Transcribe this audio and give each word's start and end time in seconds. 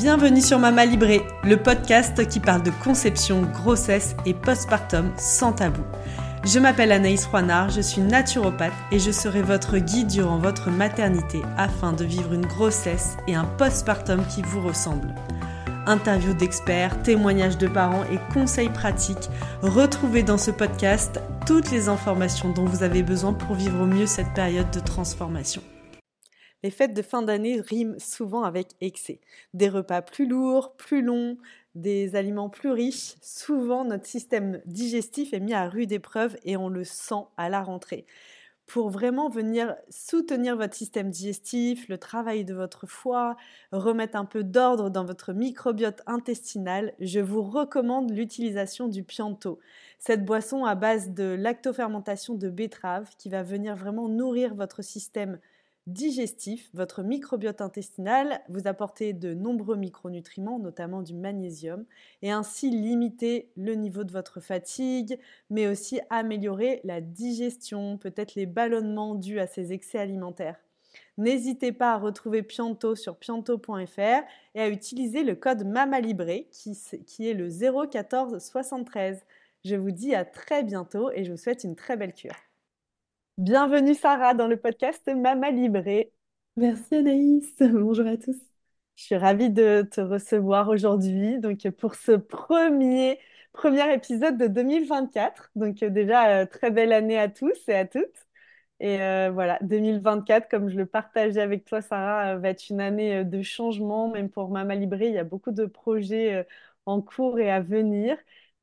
Bienvenue 0.00 0.40
sur 0.40 0.58
Mama 0.58 0.86
Libré, 0.86 1.20
le 1.44 1.58
podcast 1.58 2.26
qui 2.26 2.40
parle 2.40 2.62
de 2.62 2.70
conception, 2.82 3.42
grossesse 3.42 4.16
et 4.24 4.32
postpartum 4.32 5.12
sans 5.18 5.52
tabou. 5.52 5.82
Je 6.42 6.58
m'appelle 6.58 6.90
Anaïs 6.90 7.26
Roinard, 7.26 7.68
je 7.68 7.82
suis 7.82 8.00
naturopathe 8.00 8.72
et 8.92 8.98
je 8.98 9.10
serai 9.10 9.42
votre 9.42 9.76
guide 9.76 10.06
durant 10.06 10.38
votre 10.38 10.70
maternité 10.70 11.42
afin 11.58 11.92
de 11.92 12.06
vivre 12.06 12.32
une 12.32 12.46
grossesse 12.46 13.18
et 13.28 13.34
un 13.34 13.44
postpartum 13.44 14.24
qui 14.26 14.40
vous 14.40 14.66
ressemblent. 14.66 15.14
Interviews 15.86 16.32
d'experts, 16.32 17.02
témoignages 17.02 17.58
de 17.58 17.68
parents 17.68 18.04
et 18.04 18.18
conseils 18.32 18.70
pratiques, 18.70 19.28
retrouvez 19.60 20.22
dans 20.22 20.38
ce 20.38 20.50
podcast 20.50 21.20
toutes 21.46 21.70
les 21.70 21.90
informations 21.90 22.54
dont 22.54 22.64
vous 22.64 22.82
avez 22.82 23.02
besoin 23.02 23.34
pour 23.34 23.54
vivre 23.54 23.82
au 23.82 23.86
mieux 23.86 24.06
cette 24.06 24.32
période 24.32 24.70
de 24.70 24.80
transformation. 24.80 25.60
Les 26.62 26.70
fêtes 26.70 26.94
de 26.94 27.02
fin 27.02 27.22
d'année 27.22 27.60
riment 27.60 27.98
souvent 27.98 28.42
avec 28.42 28.72
excès. 28.80 29.20
Des 29.54 29.68
repas 29.68 30.02
plus 30.02 30.26
lourds, 30.26 30.76
plus 30.76 31.00
longs, 31.00 31.38
des 31.74 32.16
aliments 32.16 32.50
plus 32.50 32.70
riches. 32.70 33.14
Souvent, 33.22 33.84
notre 33.84 34.06
système 34.06 34.60
digestif 34.66 35.32
est 35.32 35.40
mis 35.40 35.54
à 35.54 35.68
rude 35.68 35.92
épreuve 35.92 36.36
et 36.44 36.56
on 36.56 36.68
le 36.68 36.84
sent 36.84 37.24
à 37.38 37.48
la 37.48 37.62
rentrée. 37.62 38.04
Pour 38.66 38.90
vraiment 38.90 39.28
venir 39.28 39.74
soutenir 39.88 40.54
votre 40.56 40.74
système 40.76 41.10
digestif, 41.10 41.88
le 41.88 41.98
travail 41.98 42.44
de 42.44 42.54
votre 42.54 42.86
foie, 42.86 43.36
remettre 43.72 44.16
un 44.16 44.24
peu 44.24 44.44
d'ordre 44.44 44.90
dans 44.90 45.04
votre 45.04 45.32
microbiote 45.32 46.02
intestinal, 46.06 46.92
je 47.00 47.18
vous 47.18 47.42
recommande 47.42 48.12
l'utilisation 48.12 48.86
du 48.86 49.02
Pianto. 49.02 49.58
Cette 49.98 50.24
boisson 50.24 50.64
à 50.64 50.76
base 50.76 51.10
de 51.10 51.24
lactofermentation 51.24 52.34
de 52.34 52.48
betterave 52.48 53.10
qui 53.18 53.28
va 53.28 53.42
venir 53.42 53.74
vraiment 53.74 54.08
nourrir 54.08 54.54
votre 54.54 54.82
système 54.82 55.40
digestif, 55.92 56.70
votre 56.74 57.02
microbiote 57.02 57.60
intestinal, 57.60 58.40
vous 58.48 58.66
apportez 58.66 59.12
de 59.12 59.34
nombreux 59.34 59.76
micronutriments, 59.76 60.58
notamment 60.58 61.02
du 61.02 61.14
magnésium, 61.14 61.84
et 62.22 62.30
ainsi 62.30 62.70
limiter 62.70 63.50
le 63.56 63.74
niveau 63.74 64.04
de 64.04 64.12
votre 64.12 64.40
fatigue, 64.40 65.18
mais 65.50 65.66
aussi 65.66 66.00
améliorer 66.10 66.80
la 66.84 67.00
digestion, 67.00 67.98
peut-être 67.98 68.34
les 68.34 68.46
ballonnements 68.46 69.14
dus 69.14 69.40
à 69.40 69.46
ces 69.46 69.72
excès 69.72 69.98
alimentaires. 69.98 70.60
N'hésitez 71.18 71.72
pas 71.72 71.92
à 71.92 71.98
retrouver 71.98 72.42
Pianto 72.42 72.94
sur 72.94 73.16
pianto.fr 73.16 74.22
et 74.54 74.60
à 74.60 74.68
utiliser 74.68 75.22
le 75.22 75.34
code 75.34 75.66
MAMALIBRé 75.66 76.48
qui, 76.50 77.28
est 77.28 77.34
le 77.34 77.48
014 77.50 78.38
73. 78.42 79.22
Je 79.64 79.76
vous 79.76 79.90
dis 79.90 80.14
à 80.14 80.24
très 80.24 80.62
bientôt 80.62 81.10
et 81.10 81.24
je 81.24 81.30
vous 81.30 81.36
souhaite 81.36 81.64
une 81.64 81.76
très 81.76 81.96
belle 81.96 82.14
cure. 82.14 82.36
Bienvenue 83.40 83.94
Sarah 83.94 84.34
dans 84.34 84.48
le 84.48 84.58
podcast 84.58 85.08
Mama 85.08 85.50
Libré. 85.50 86.12
Merci 86.56 86.96
Anaïs. 86.96 87.56
Bonjour 87.60 88.06
à 88.06 88.18
tous. 88.18 88.36
Je 88.96 89.02
suis 89.02 89.16
ravie 89.16 89.48
de 89.48 89.88
te 89.90 90.02
recevoir 90.02 90.68
aujourd'hui 90.68 91.38
donc 91.38 91.66
pour 91.70 91.94
ce 91.94 92.12
premier 92.12 93.18
premier 93.54 93.94
épisode 93.94 94.36
de 94.36 94.46
2024. 94.46 95.52
Donc 95.56 95.82
euh, 95.82 95.88
déjà 95.88 96.42
euh, 96.42 96.44
très 96.44 96.70
belle 96.70 96.92
année 96.92 97.18
à 97.18 97.30
tous 97.30 97.56
et 97.68 97.74
à 97.74 97.86
toutes. 97.86 98.28
Et 98.78 99.00
euh, 99.00 99.30
voilà, 99.32 99.58
2024, 99.62 100.50
comme 100.50 100.68
je 100.68 100.76
le 100.76 100.84
partageais 100.84 101.40
avec 101.40 101.64
toi, 101.64 101.80
Sarah, 101.80 102.36
va 102.36 102.50
être 102.50 102.68
une 102.68 102.80
année 102.82 103.24
de 103.24 103.40
changement, 103.40 104.10
même 104.10 104.28
pour 104.28 104.50
Mama 104.50 104.74
Libré. 104.74 105.08
Il 105.08 105.14
y 105.14 105.18
a 105.18 105.24
beaucoup 105.24 105.50
de 105.52 105.64
projets 105.64 106.46
en 106.84 107.00
cours 107.00 107.38
et 107.40 107.50
à 107.50 107.60
venir. 107.60 108.18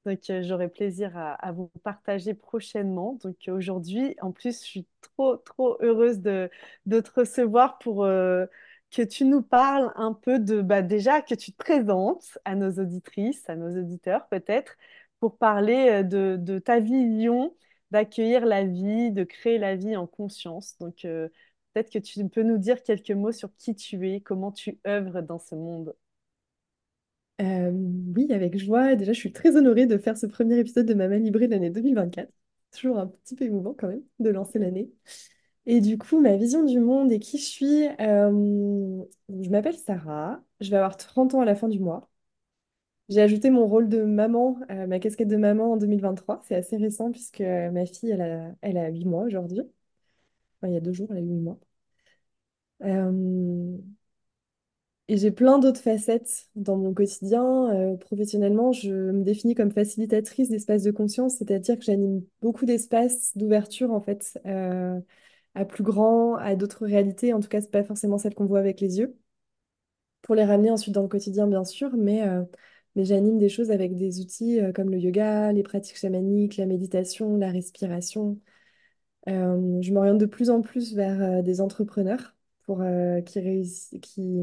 Donc, 0.07 0.29
euh, 0.29 0.41
j'aurai 0.41 0.69
plaisir 0.69 1.11
à, 1.17 1.51
vous 1.51 1.69
partager 1.83 2.33
prochainement. 2.33 3.19
Donc, 3.23 3.35
aujourd'hui, 3.49 4.15
en 4.21 4.31
plus, 4.31 4.61
je 4.61 4.65
suis 4.65 4.87
trop, 5.01 5.35
trop 5.35 5.77
heureuse 5.81 6.19
de, 6.21 6.49
te 6.89 7.11
recevoir 7.19 7.77
pour 7.79 8.05
euh, 8.05 8.45
que 8.89 9.01
tu 9.01 9.25
nous 9.25 9.41
parles 9.41 9.91
un 9.97 10.13
peu 10.13 10.39
de, 10.39 10.61
bah, 10.61 10.81
déjà, 10.81 11.21
que 11.21 11.35
tu 11.35 11.51
te 11.51 11.57
présentes 11.57 12.37
à 12.45 12.55
nos 12.55 12.71
auditrices, 12.71 13.49
à 13.49 13.57
nos 13.57 13.77
auditeurs 13.77 14.29
peut-être, 14.29 14.77
pour 15.19 15.37
parler 15.37 16.03
euh, 16.03 16.37
de, 16.37 16.59
ta 16.59 16.79
vision 16.79 17.53
d'accueillir 17.91 18.45
la 18.45 18.63
vie, 18.63 19.11
de 19.11 19.25
créer 19.25 19.57
la 19.57 19.75
vie 19.75 19.97
en 19.97 20.07
conscience. 20.07 20.77
Donc, 20.79 21.01
peut-être 21.01 21.91
que 21.91 21.99
tu 21.99 22.27
peux 22.29 22.43
nous 22.43 22.57
dire 22.57 22.83
quelques 22.83 23.11
mots 23.11 23.31
sur 23.33 23.53
qui 23.57 23.75
tu 23.75 24.09
es, 24.09 24.21
comment 24.21 24.51
tu 24.53 24.79
œuvres 24.87 25.21
dans 25.21 25.39
ce 25.39 25.55
monde. 25.55 25.95
Euh, 27.41 27.71
oui, 28.15 28.31
avec 28.33 28.57
joie. 28.57 28.95
Déjà, 28.95 29.13
je 29.13 29.19
suis 29.19 29.31
très 29.33 29.55
honorée 29.55 29.85
de 29.85 29.97
faire 29.97 30.17
ce 30.17 30.25
premier 30.25 30.57
épisode 30.59 30.85
de 30.87 30.93
ma 30.93 31.07
main 31.07 31.17
librée 31.19 31.47
de 31.47 31.53
l'année 31.53 31.69
2024. 31.69 32.31
Toujours 32.71 32.97
un 32.99 33.07
petit 33.07 33.35
peu 33.35 33.45
émouvant 33.45 33.73
quand 33.73 33.87
même 33.87 34.03
de 34.19 34.29
lancer 34.29 34.59
l'année. 34.59 34.91
Et 35.65 35.81
du 35.81 35.97
coup, 35.97 36.19
ma 36.21 36.37
vision 36.37 36.63
du 36.65 36.79
monde 36.79 37.11
et 37.11 37.19
qui 37.19 37.37
je 37.39 37.45
suis, 37.45 37.87
euh, 38.01 39.03
je 39.29 39.49
m'appelle 39.49 39.77
Sarah, 39.77 40.43
je 40.61 40.69
vais 40.71 40.77
avoir 40.77 40.97
30 40.97 41.33
ans 41.35 41.41
à 41.41 41.45
la 41.45 41.55
fin 41.55 41.67
du 41.69 41.79
mois. 41.79 42.09
J'ai 43.09 43.21
ajouté 43.21 43.49
mon 43.51 43.67
rôle 43.67 43.89
de 43.89 44.03
maman, 44.03 44.59
euh, 44.71 44.87
ma 44.87 44.99
casquette 44.99 45.27
de 45.29 45.37
maman 45.37 45.73
en 45.73 45.77
2023. 45.77 46.41
C'est 46.45 46.55
assez 46.55 46.77
récent 46.77 47.11
puisque 47.11 47.41
ma 47.41 47.85
fille, 47.85 48.11
elle 48.11 48.21
a, 48.21 48.51
elle 48.61 48.77
a 48.77 48.89
8 48.89 49.05
mois 49.05 49.23
aujourd'hui. 49.23 49.61
Enfin, 50.61 50.69
il 50.71 50.73
y 50.75 50.77
a 50.77 50.81
deux 50.81 50.93
jours, 50.93 51.07
elle 51.11 51.17
a 51.19 51.21
8 51.21 51.33
mois. 51.33 51.59
Et 55.09 55.17
j'ai 55.17 55.31
plein 55.31 55.57
d'autres 55.59 55.79
facettes 55.79 56.49
dans 56.55 56.75
mon 56.77 56.93
quotidien. 56.93 57.71
Euh, 57.73 57.95
professionnellement, 57.95 58.73
je 58.73 58.91
me 58.91 59.23
définis 59.23 59.55
comme 59.55 59.71
facilitatrice 59.71 60.49
d'espaces 60.49 60.83
de 60.83 60.91
conscience, 60.91 61.35
c'est-à-dire 61.37 61.77
que 61.77 61.85
j'anime 61.85 62.23
beaucoup 62.41 62.65
d'espaces 62.65 63.35
d'ouverture 63.37 63.91
en 63.93 64.01
fait 64.01 64.37
euh, 64.45 64.99
à 65.55 65.65
plus 65.65 65.83
grand, 65.83 66.35
à 66.35 66.55
d'autres 66.55 66.85
réalités. 66.85 67.33
En 67.33 67.39
tout 67.39 67.49
cas, 67.49 67.61
pas 67.61 67.83
forcément 67.83 68.17
celles 68.17 68.35
qu'on 68.35 68.45
voit 68.47 68.59
avec 68.59 68.81
les 68.81 68.99
yeux. 68.99 69.17
Pour 70.21 70.35
les 70.35 70.43
ramener 70.43 70.71
ensuite 70.71 70.93
dans 70.93 71.03
le 71.03 71.07
quotidien, 71.07 71.47
bien 71.47 71.63
sûr, 71.63 71.95
mais, 71.95 72.27
euh, 72.27 72.43
mais 72.95 73.05
j'anime 73.05 73.37
des 73.37 73.49
choses 73.49 73.71
avec 73.71 73.95
des 73.95 74.19
outils 74.19 74.59
comme 74.75 74.89
le 74.91 74.99
yoga, 74.99 75.53
les 75.53 75.63
pratiques 75.63 75.97
chamaniques, 75.97 76.57
la 76.57 76.65
méditation, 76.65 77.37
la 77.37 77.49
respiration. 77.51 78.39
je 79.27 79.93
m'oriente 79.93 80.17
de 80.19 80.25
plus 80.25 80.49
en 80.49 80.61
plus 80.61 80.95
vers 80.95 81.43
des 81.43 81.61
entrepreneurs 81.61 82.35
pour 82.65 82.83
qui, 83.25 83.99
qui 84.01 84.41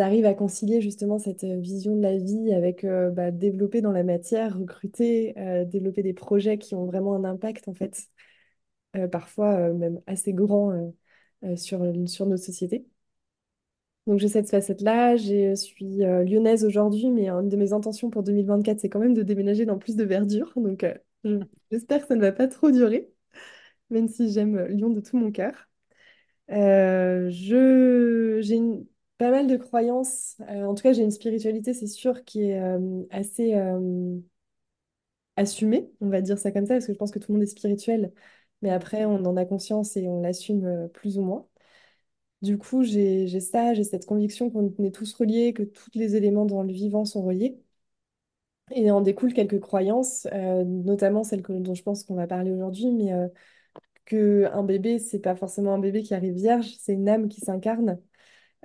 arrivent 0.00 0.24
à 0.26 0.34
concilier 0.34 0.80
justement 0.80 1.18
cette 1.18 1.44
euh, 1.44 1.58
vision 1.60 1.94
de 1.96 2.02
la 2.02 2.16
vie 2.16 2.52
avec 2.54 2.84
euh, 2.84 3.10
bah, 3.10 3.30
développer 3.30 3.80
dans 3.82 3.92
la 3.92 4.04
matière, 4.04 4.56
recruter, 4.58 5.34
euh, 5.38 5.64
développer 5.64 6.02
des 6.02 6.14
projets 6.14 6.58
qui 6.58 6.74
ont 6.74 6.86
vraiment 6.86 7.14
un 7.14 7.24
impact 7.24 7.68
en 7.68 7.74
fait, 7.74 8.08
parfois 9.10 9.70
même 9.70 10.00
assez 10.06 10.32
grand 10.34 10.92
sur, 11.56 11.80
sur 12.06 12.26
nos 12.26 12.36
sociétés. 12.36 12.86
Donc 14.06 14.18
j'ai 14.18 14.28
cette 14.28 14.50
facette-là, 14.50 15.16
je 15.16 15.54
suis 15.54 15.98
lyonnaise 15.98 16.64
aujourd'hui, 16.64 17.08
mais 17.10 17.28
une 17.28 17.48
de 17.48 17.56
mes 17.56 17.72
intentions 17.72 18.10
pour 18.10 18.22
2024, 18.24 18.80
c'est 18.80 18.88
quand 18.88 18.98
même 18.98 19.14
de 19.14 19.22
déménager 19.22 19.64
dans 19.64 19.78
plus 19.78 19.94
de 19.96 20.02
verdure. 20.04 20.52
Donc 20.56 20.84
j'espère 21.70 22.02
que 22.02 22.08
ça 22.08 22.16
ne 22.16 22.20
va 22.20 22.32
pas 22.32 22.48
trop 22.48 22.70
durer, 22.72 23.12
même 23.90 24.08
si 24.08 24.32
j'aime 24.32 24.58
Lyon 24.68 24.90
de 24.90 25.00
tout 25.00 25.16
mon 25.18 25.32
cœur. 25.32 25.68
je, 26.48 28.38
j'ai 28.42 28.54
une, 28.56 28.86
pas 29.22 29.30
mal 29.30 29.46
de 29.46 29.56
croyances. 29.56 30.36
Euh, 30.48 30.64
en 30.64 30.74
tout 30.74 30.82
cas, 30.82 30.92
j'ai 30.92 31.02
une 31.02 31.12
spiritualité, 31.12 31.74
c'est 31.74 31.86
sûr, 31.86 32.24
qui 32.24 32.42
est 32.50 32.60
euh, 32.60 33.04
assez 33.10 33.54
euh, 33.54 34.18
assumée, 35.36 35.90
on 36.00 36.08
va 36.08 36.20
dire 36.22 36.38
ça 36.38 36.50
comme 36.52 36.66
ça, 36.66 36.74
parce 36.74 36.86
que 36.86 36.92
je 36.92 36.98
pense 36.98 37.10
que 37.12 37.18
tout 37.18 37.30
le 37.32 37.34
monde 37.38 37.42
est 37.44 37.46
spirituel, 37.46 38.12
mais 38.62 38.70
après, 38.70 39.04
on 39.04 39.24
en 39.24 39.36
a 39.36 39.44
conscience 39.44 39.96
et 39.96 40.08
on 40.08 40.20
l'assume 40.20 40.88
plus 40.92 41.18
ou 41.18 41.22
moins. 41.22 41.46
Du 42.42 42.58
coup, 42.58 42.84
j'ai 42.84 43.28
ça, 43.40 43.74
j'ai 43.74 43.84
cette 43.84 44.06
conviction 44.06 44.50
qu'on 44.50 44.74
est 44.84 44.94
tous 44.94 45.14
reliés, 45.14 45.52
que 45.54 45.62
tous 45.62 45.90
les 45.94 46.16
éléments 46.16 46.46
dans 46.46 46.62
le 46.62 46.72
vivant 46.72 47.04
sont 47.04 47.22
reliés. 47.22 47.60
Et 48.74 48.90
en 48.90 49.00
découle 49.02 49.34
quelques 49.34 49.60
croyances, 49.60 50.26
notamment 50.66 51.24
celles 51.24 51.42
que, 51.42 51.52
dont 51.52 51.74
je 51.74 51.82
pense 51.82 52.04
qu'on 52.04 52.14
va 52.14 52.26
parler 52.26 52.50
aujourd'hui, 52.50 52.90
mais 52.90 53.12
que 54.06 54.46
un 54.52 54.64
bébé, 54.64 54.98
c'est 54.98 55.20
pas 55.20 55.36
forcément 55.36 55.74
un 55.74 55.78
bébé 55.78 56.02
qui 56.02 56.14
arrive 56.14 56.34
vierge, 56.34 56.74
c'est 56.80 56.94
une 56.94 57.08
âme 57.08 57.28
qui 57.28 57.40
s'incarne 57.40 57.98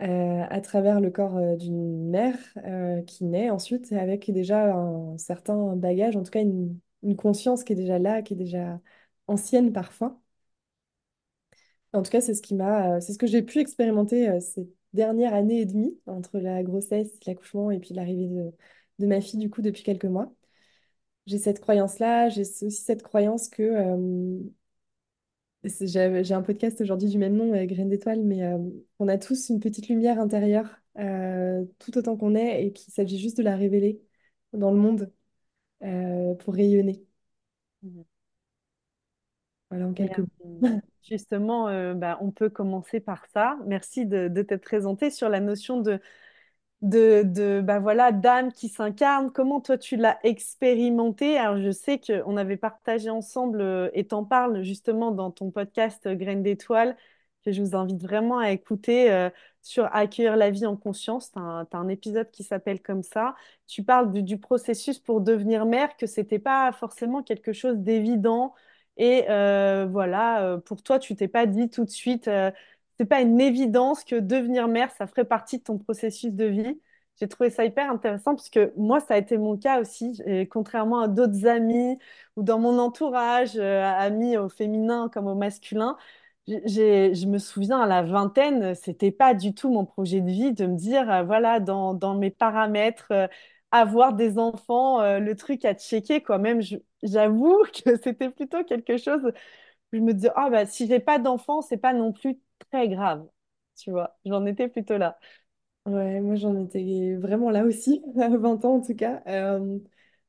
euh, 0.01 0.45
à 0.49 0.61
travers 0.61 0.99
le 1.01 1.09
corps 1.09 1.37
euh, 1.37 1.55
d'une 1.55 2.09
mère 2.09 2.37
euh, 2.57 3.01
qui 3.03 3.25
naît 3.25 3.49
ensuite 3.49 3.91
avec 3.93 4.29
déjà 4.31 4.71
un 4.75 5.17
certain 5.17 5.75
bagage, 5.75 6.15
en 6.15 6.23
tout 6.23 6.29
cas 6.31 6.41
une, 6.41 6.79
conscience 7.17 7.63
qui 7.63 7.73
est 7.73 7.75
déjà 7.75 7.97
là, 7.99 8.21
qui 8.21 8.33
est 8.33 8.37
déjà 8.37 8.79
ancienne 9.27 9.71
parfois. 9.73 10.19
En 11.93 12.01
tout 12.03 12.11
cas, 12.11 12.21
c'est 12.21 12.33
ce 12.33 12.41
qui 12.41 12.53
m'a, 12.55 12.99
c'est 13.01 13.13
ce 13.13 13.17
que 13.17 13.27
j'ai 13.27 13.41
pu 13.41 13.59
expérimenter 13.59 14.39
ces 14.41 14.69
dernières 14.93 15.33
années 15.33 15.61
et 15.61 15.65
demie 15.65 15.97
entre 16.05 16.37
la 16.39 16.63
grossesse, 16.63 17.11
l'accouchement 17.25 17.71
et 17.71 17.79
puis 17.79 17.93
l'arrivée 17.93 18.27
de, 18.27 18.51
de, 18.99 19.07
ma 19.07 19.21
fille 19.21 19.39
du 19.39 19.49
coup 19.49 19.61
depuis 19.61 19.83
quelques 19.83 20.05
mois. 20.05 20.33
J'ai 21.25 21.37
cette 21.39 21.59
croyance-là, 21.61 22.29
j'ai 22.29 22.41
aussi 22.41 22.71
cette 22.71 23.03
croyance 23.03 23.49
que 23.49 23.63
j'ai 25.63 26.33
un 26.33 26.41
podcast 26.41 26.81
aujourd'hui 26.81 27.09
du 27.09 27.17
même 27.17 27.35
nom, 27.35 27.53
euh, 27.53 27.65
Graines 27.65 27.89
d'étoiles, 27.89 28.23
mais 28.23 28.43
euh, 28.43 28.57
on 28.99 29.07
a 29.07 29.17
tous 29.17 29.49
une 29.49 29.59
petite 29.59 29.89
lumière 29.89 30.19
intérieure, 30.19 30.77
euh, 30.97 31.65
tout 31.79 31.97
autant 31.97 32.15
qu'on 32.17 32.35
est, 32.35 32.65
et 32.65 32.73
qu'il 32.73 32.93
s'agit 32.93 33.19
juste 33.19 33.37
de 33.37 33.43
la 33.43 33.55
révéler 33.55 34.01
dans 34.53 34.71
le 34.71 34.77
monde 34.77 35.11
pour 36.39 36.53
rayonner. 36.53 37.05
Mhm. 37.83 38.03
Voilà, 39.69 39.87
en 39.87 39.93
quelques 39.93 40.19
mots. 40.19 40.81
Justement, 41.03 41.93
bah, 41.93 42.17
on 42.21 42.31
peut 42.31 42.49
commencer 42.49 42.99
par 42.99 43.25
ça. 43.27 43.57
Merci 43.65 44.05
de, 44.05 44.27
de 44.27 44.41
t'être 44.41 44.63
présenté 44.63 45.09
sur 45.09 45.29
la 45.29 45.39
notion 45.39 45.81
de 45.81 45.99
de, 46.81 47.23
de 47.23 47.61
bah 47.61 47.79
voilà, 47.79 48.11
d'âme 48.11 48.51
qui 48.51 48.69
s'incarne. 48.69 49.31
Comment 49.31 49.61
toi 49.61 49.77
tu 49.77 49.95
l'as 49.97 50.19
expérimenté? 50.23 51.37
Alors 51.37 51.59
je 51.61 51.71
sais 51.71 51.99
qu'on 51.99 52.37
avait 52.37 52.57
partagé 52.57 53.09
ensemble 53.09 53.61
euh, 53.61 53.89
et 53.93 54.05
t'en 54.07 54.23
parles 54.25 54.63
justement 54.63 55.11
dans 55.11 55.31
ton 55.31 55.49
podcast 55.51 56.05
euh, 56.05 56.15
Graines 56.15 56.43
d'étoiles, 56.43 56.95
que 57.43 57.51
je 57.51 57.61
vous 57.61 57.75
invite 57.75 58.01
vraiment 58.01 58.37
à 58.39 58.51
écouter 58.51 59.11
euh, 59.11 59.29
sur 59.63 59.85
accueillir 59.95 60.35
la 60.37 60.51
vie 60.51 60.65
en 60.65 60.77
conscience. 60.77 61.31
Tu 61.31 61.39
as 61.39 61.67
un, 61.73 61.87
épisode 61.87 62.29
qui 62.31 62.43
s'appelle 62.43 62.81
comme 62.81 63.03
ça. 63.03 63.35
Tu 63.67 63.83
parles 63.83 64.11
du, 64.23 64.37
processus 64.37 64.99
pour 64.99 65.21
devenir 65.21 65.65
mère, 65.65 65.97
que 65.97 66.05
c'était 66.05 66.39
pas 66.39 66.71
forcément 66.73 67.23
quelque 67.23 67.53
chose 67.53 67.77
d'évident. 67.77 68.53
Et 68.97 69.25
voilà, 69.27 70.57
pour 70.65 70.81
toi, 70.83 70.99
tu 70.99 71.15
t'es 71.15 71.27
pas 71.27 71.45
dit 71.45 71.69
tout 71.69 71.85
de 71.85 71.89
suite, 71.89 72.29
c'est 72.97 73.05
pas 73.05 73.21
une 73.21 73.39
évidence 73.39 74.03
que 74.03 74.15
devenir 74.15 74.67
mère, 74.67 74.91
ça 74.91 75.07
ferait 75.07 75.25
partie 75.25 75.59
de 75.59 75.63
ton 75.63 75.77
processus 75.77 76.31
de 76.33 76.45
vie. 76.45 76.81
J'ai 77.19 77.27
trouvé 77.27 77.49
ça 77.49 77.65
hyper 77.65 77.89
intéressant 77.91 78.35
parce 78.35 78.49
que 78.49 78.73
moi, 78.77 78.99
ça 78.99 79.15
a 79.15 79.17
été 79.17 79.37
mon 79.37 79.57
cas 79.57 79.81
aussi. 79.81 80.21
Contrairement 80.51 80.99
à 81.01 81.07
d'autres 81.07 81.45
amis 81.47 81.97
ou 82.35 82.43
dans 82.43 82.59
mon 82.59 82.77
entourage, 82.79 83.57
euh, 83.57 83.83
amis 83.83 84.37
au 84.37 84.49
féminin 84.49 85.09
comme 85.11 85.27
au 85.27 85.35
masculin, 85.35 85.97
je 86.47 87.25
me 87.27 87.37
souviens 87.39 87.79
à 87.81 87.87
la 87.87 88.03
vingtaine, 88.03 88.73
c'était 88.75 89.11
pas 89.11 89.33
du 89.33 89.53
tout 89.53 89.69
mon 89.69 89.85
projet 89.85 90.21
de 90.21 90.27
vie 90.29 90.53
de 90.53 90.65
me 90.65 90.75
dire, 90.77 91.09
euh, 91.11 91.23
voilà, 91.23 91.59
dans, 91.59 91.93
dans 91.93 92.15
mes 92.15 92.29
paramètres, 92.31 93.07
euh, 93.11 93.27
avoir 93.71 94.13
des 94.13 94.37
enfants, 94.39 95.01
le 95.19 95.35
truc 95.35 95.65
à 95.65 95.73
checker, 95.73 96.21
quoi. 96.23 96.37
Même, 96.37 96.61
j'avoue 97.03 97.57
que 97.85 97.97
c'était 98.01 98.29
plutôt 98.29 98.63
quelque 98.63 98.97
chose 98.97 99.21
je 99.93 99.99
me 99.99 100.13
dis, 100.13 100.27
ah 100.35 100.49
bah 100.49 100.65
si 100.65 100.87
j'ai 100.87 100.99
pas 100.99 101.19
d'enfant, 101.19 101.61
c'est 101.61 101.77
pas 101.77 101.93
non 101.93 102.11
plus 102.13 102.39
très 102.71 102.89
grave. 102.89 103.27
Tu 103.75 103.91
vois, 103.91 104.17
j'en 104.25 104.45
étais 104.45 104.67
plutôt 104.67 104.97
là. 104.97 105.17
Ouais, 105.85 106.19
moi 106.19 106.35
j'en 106.35 106.57
étais 106.65 107.15
vraiment 107.15 107.49
là 107.49 107.63
aussi, 107.63 108.03
à 108.19 108.27
20 108.29 108.63
ans 108.65 108.75
en 108.75 108.81
tout 108.81 108.95
cas. 108.95 109.23
Euh, 109.27 109.79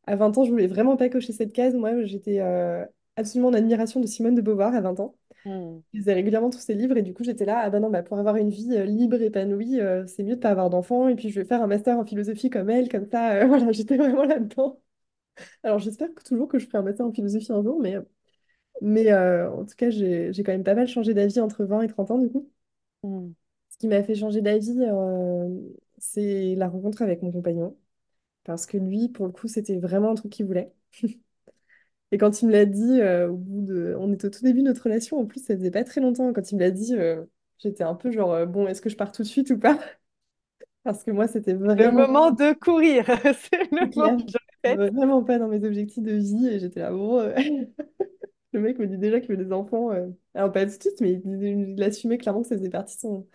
à 0.06 0.16
20 0.16 0.36
ans, 0.38 0.44
je 0.44 0.50
voulais 0.50 0.68
vraiment 0.68 0.96
pas 0.96 1.08
cocher 1.08 1.32
cette 1.32 1.52
case. 1.52 1.74
Moi, 1.74 2.04
j'étais 2.04 2.40
euh, 2.40 2.84
absolument 3.16 3.48
en 3.48 3.54
admiration 3.54 4.00
de 4.00 4.06
Simone 4.06 4.34
de 4.34 4.40
Beauvoir 4.40 4.74
à 4.74 4.80
20 4.80 4.98
ans. 5.00 5.16
Hmm. 5.44 5.80
Je 5.92 5.98
lisais 5.98 6.14
régulièrement 6.14 6.50
tous 6.50 6.58
ses 6.60 6.74
livres 6.74 6.96
et 6.98 7.02
du 7.02 7.14
coup 7.14 7.24
j'étais 7.24 7.46
là, 7.46 7.60
ah 7.64 7.70
bah 7.70 7.80
non, 7.80 7.90
bah 7.90 8.02
pour 8.02 8.18
avoir 8.18 8.36
une 8.36 8.50
vie 8.50 8.74
euh, 8.76 8.84
libre, 8.84 9.22
épanouie, 9.22 9.80
euh, 9.80 10.06
c'est 10.06 10.22
mieux 10.22 10.36
de 10.36 10.40
pas 10.40 10.50
avoir 10.50 10.70
d'enfants. 10.70 11.08
Et 11.08 11.16
puis 11.16 11.30
je 11.30 11.40
vais 11.40 11.46
faire 11.46 11.62
un 11.62 11.66
master 11.66 11.98
en 11.98 12.04
philosophie 12.04 12.50
comme 12.50 12.70
elle, 12.70 12.88
comme 12.90 13.08
ça. 13.10 13.34
euh, 13.36 13.46
voilà, 13.48 13.72
j'étais 13.72 13.96
vraiment 13.96 14.24
là-dedans. 14.24 14.80
Alors 15.64 15.78
j'espère 15.78 16.14
que 16.14 16.22
toujours 16.24 16.48
que 16.48 16.58
je 16.58 16.66
ferai 16.66 16.78
un 16.78 16.82
master 16.82 17.06
en 17.06 17.12
philosophie 17.12 17.52
un 17.52 17.62
jour, 17.62 17.80
mais, 17.80 17.96
mais 18.80 19.12
euh, 19.12 19.50
en 19.50 19.64
tout 19.64 19.74
cas 19.76 19.90
j'ai 19.90 20.32
j'ai 20.32 20.42
quand 20.42 20.52
même 20.52 20.64
pas 20.64 20.74
mal 20.74 20.88
changé 20.88 21.14
d'avis 21.14 21.40
entre 21.40 21.64
20 21.64 21.82
et 21.82 21.88
30 21.88 22.10
ans 22.10 22.18
du 22.18 22.28
coup. 22.30 22.50
Hmm. 23.02 23.30
Ce 23.70 23.78
qui 23.78 23.88
m'a 23.88 24.02
fait 24.02 24.14
changer 24.14 24.40
d'avis, 24.40 24.76
euh, 24.80 25.48
c'est 25.98 26.54
la 26.56 26.68
rencontre 26.68 27.02
avec 27.02 27.22
mon 27.22 27.30
compagnon. 27.32 27.76
Parce 28.44 28.66
que 28.66 28.78
lui, 28.78 29.08
pour 29.10 29.26
le 29.26 29.32
coup, 29.32 29.48
c'était 29.48 29.78
vraiment 29.78 30.12
un 30.12 30.14
truc 30.14 30.32
qu'il 30.32 30.46
voulait. 30.46 30.72
Et 32.10 32.18
quand 32.18 32.40
il 32.40 32.46
me 32.46 32.52
l'a 32.52 32.64
dit, 32.64 33.00
euh, 33.00 33.28
au 33.28 33.36
bout 33.36 33.62
de... 33.62 33.94
On 33.98 34.12
était 34.12 34.26
au 34.26 34.30
tout 34.30 34.42
début 34.42 34.60
de 34.62 34.68
notre 34.68 34.84
relation, 34.84 35.18
en 35.20 35.26
plus, 35.26 35.44
ça 35.44 35.54
faisait 35.54 35.70
pas 35.70 35.84
très 35.84 36.00
longtemps. 36.00 36.32
Quand 36.32 36.50
il 36.50 36.56
me 36.56 36.60
l'a 36.60 36.70
dit, 36.70 36.94
euh, 36.94 37.22
j'étais 37.58 37.84
un 37.84 37.94
peu 37.94 38.10
genre, 38.10 38.32
euh, 38.32 38.46
bon, 38.46 38.66
est-ce 38.66 38.80
que 38.80 38.88
je 38.88 38.96
pars 38.96 39.12
tout 39.12 39.22
de 39.22 39.28
suite 39.28 39.50
ou 39.50 39.58
pas? 39.58 39.78
Parce 40.84 41.04
que 41.04 41.10
moi, 41.10 41.28
c'était 41.28 41.52
Le 41.52 41.58
vraiment 41.58 42.06
moment 42.06 42.30
de 42.30 42.54
courir, 42.54 43.04
c'est 43.22 43.70
le 43.70 43.76
moment 43.76 44.16
clair. 44.16 44.18
je 44.26 44.36
répète. 44.64 44.94
Vraiment 44.94 45.22
pas 45.22 45.38
dans 45.38 45.48
mes 45.48 45.62
objectifs 45.64 46.02
de 46.02 46.12
vie. 46.12 46.48
Et 46.48 46.58
j'étais 46.58 46.80
là, 46.80 46.90
bon, 46.90 47.18
euh, 47.18 47.34
le 48.58 48.64
mec 48.64 48.78
me 48.78 48.86
dit 48.86 48.98
déjà 48.98 49.20
qu'il 49.20 49.30
veut 49.36 49.44
des 49.44 49.52
enfants. 49.52 49.92
euh, 49.92 50.08
Alors, 50.34 50.52
pas 50.52 50.66
tout 50.66 50.76
de 50.76 50.82
suite, 50.82 51.00
mais 51.00 51.12
il, 51.24 51.74
il 51.78 51.82
assumait 51.82 52.18
clairement 52.18 52.42
que 52.42 52.48
ça 52.48 52.56
faisait 52.56 52.70
partie 52.70 52.96
de 52.96 53.00
son 53.00 53.28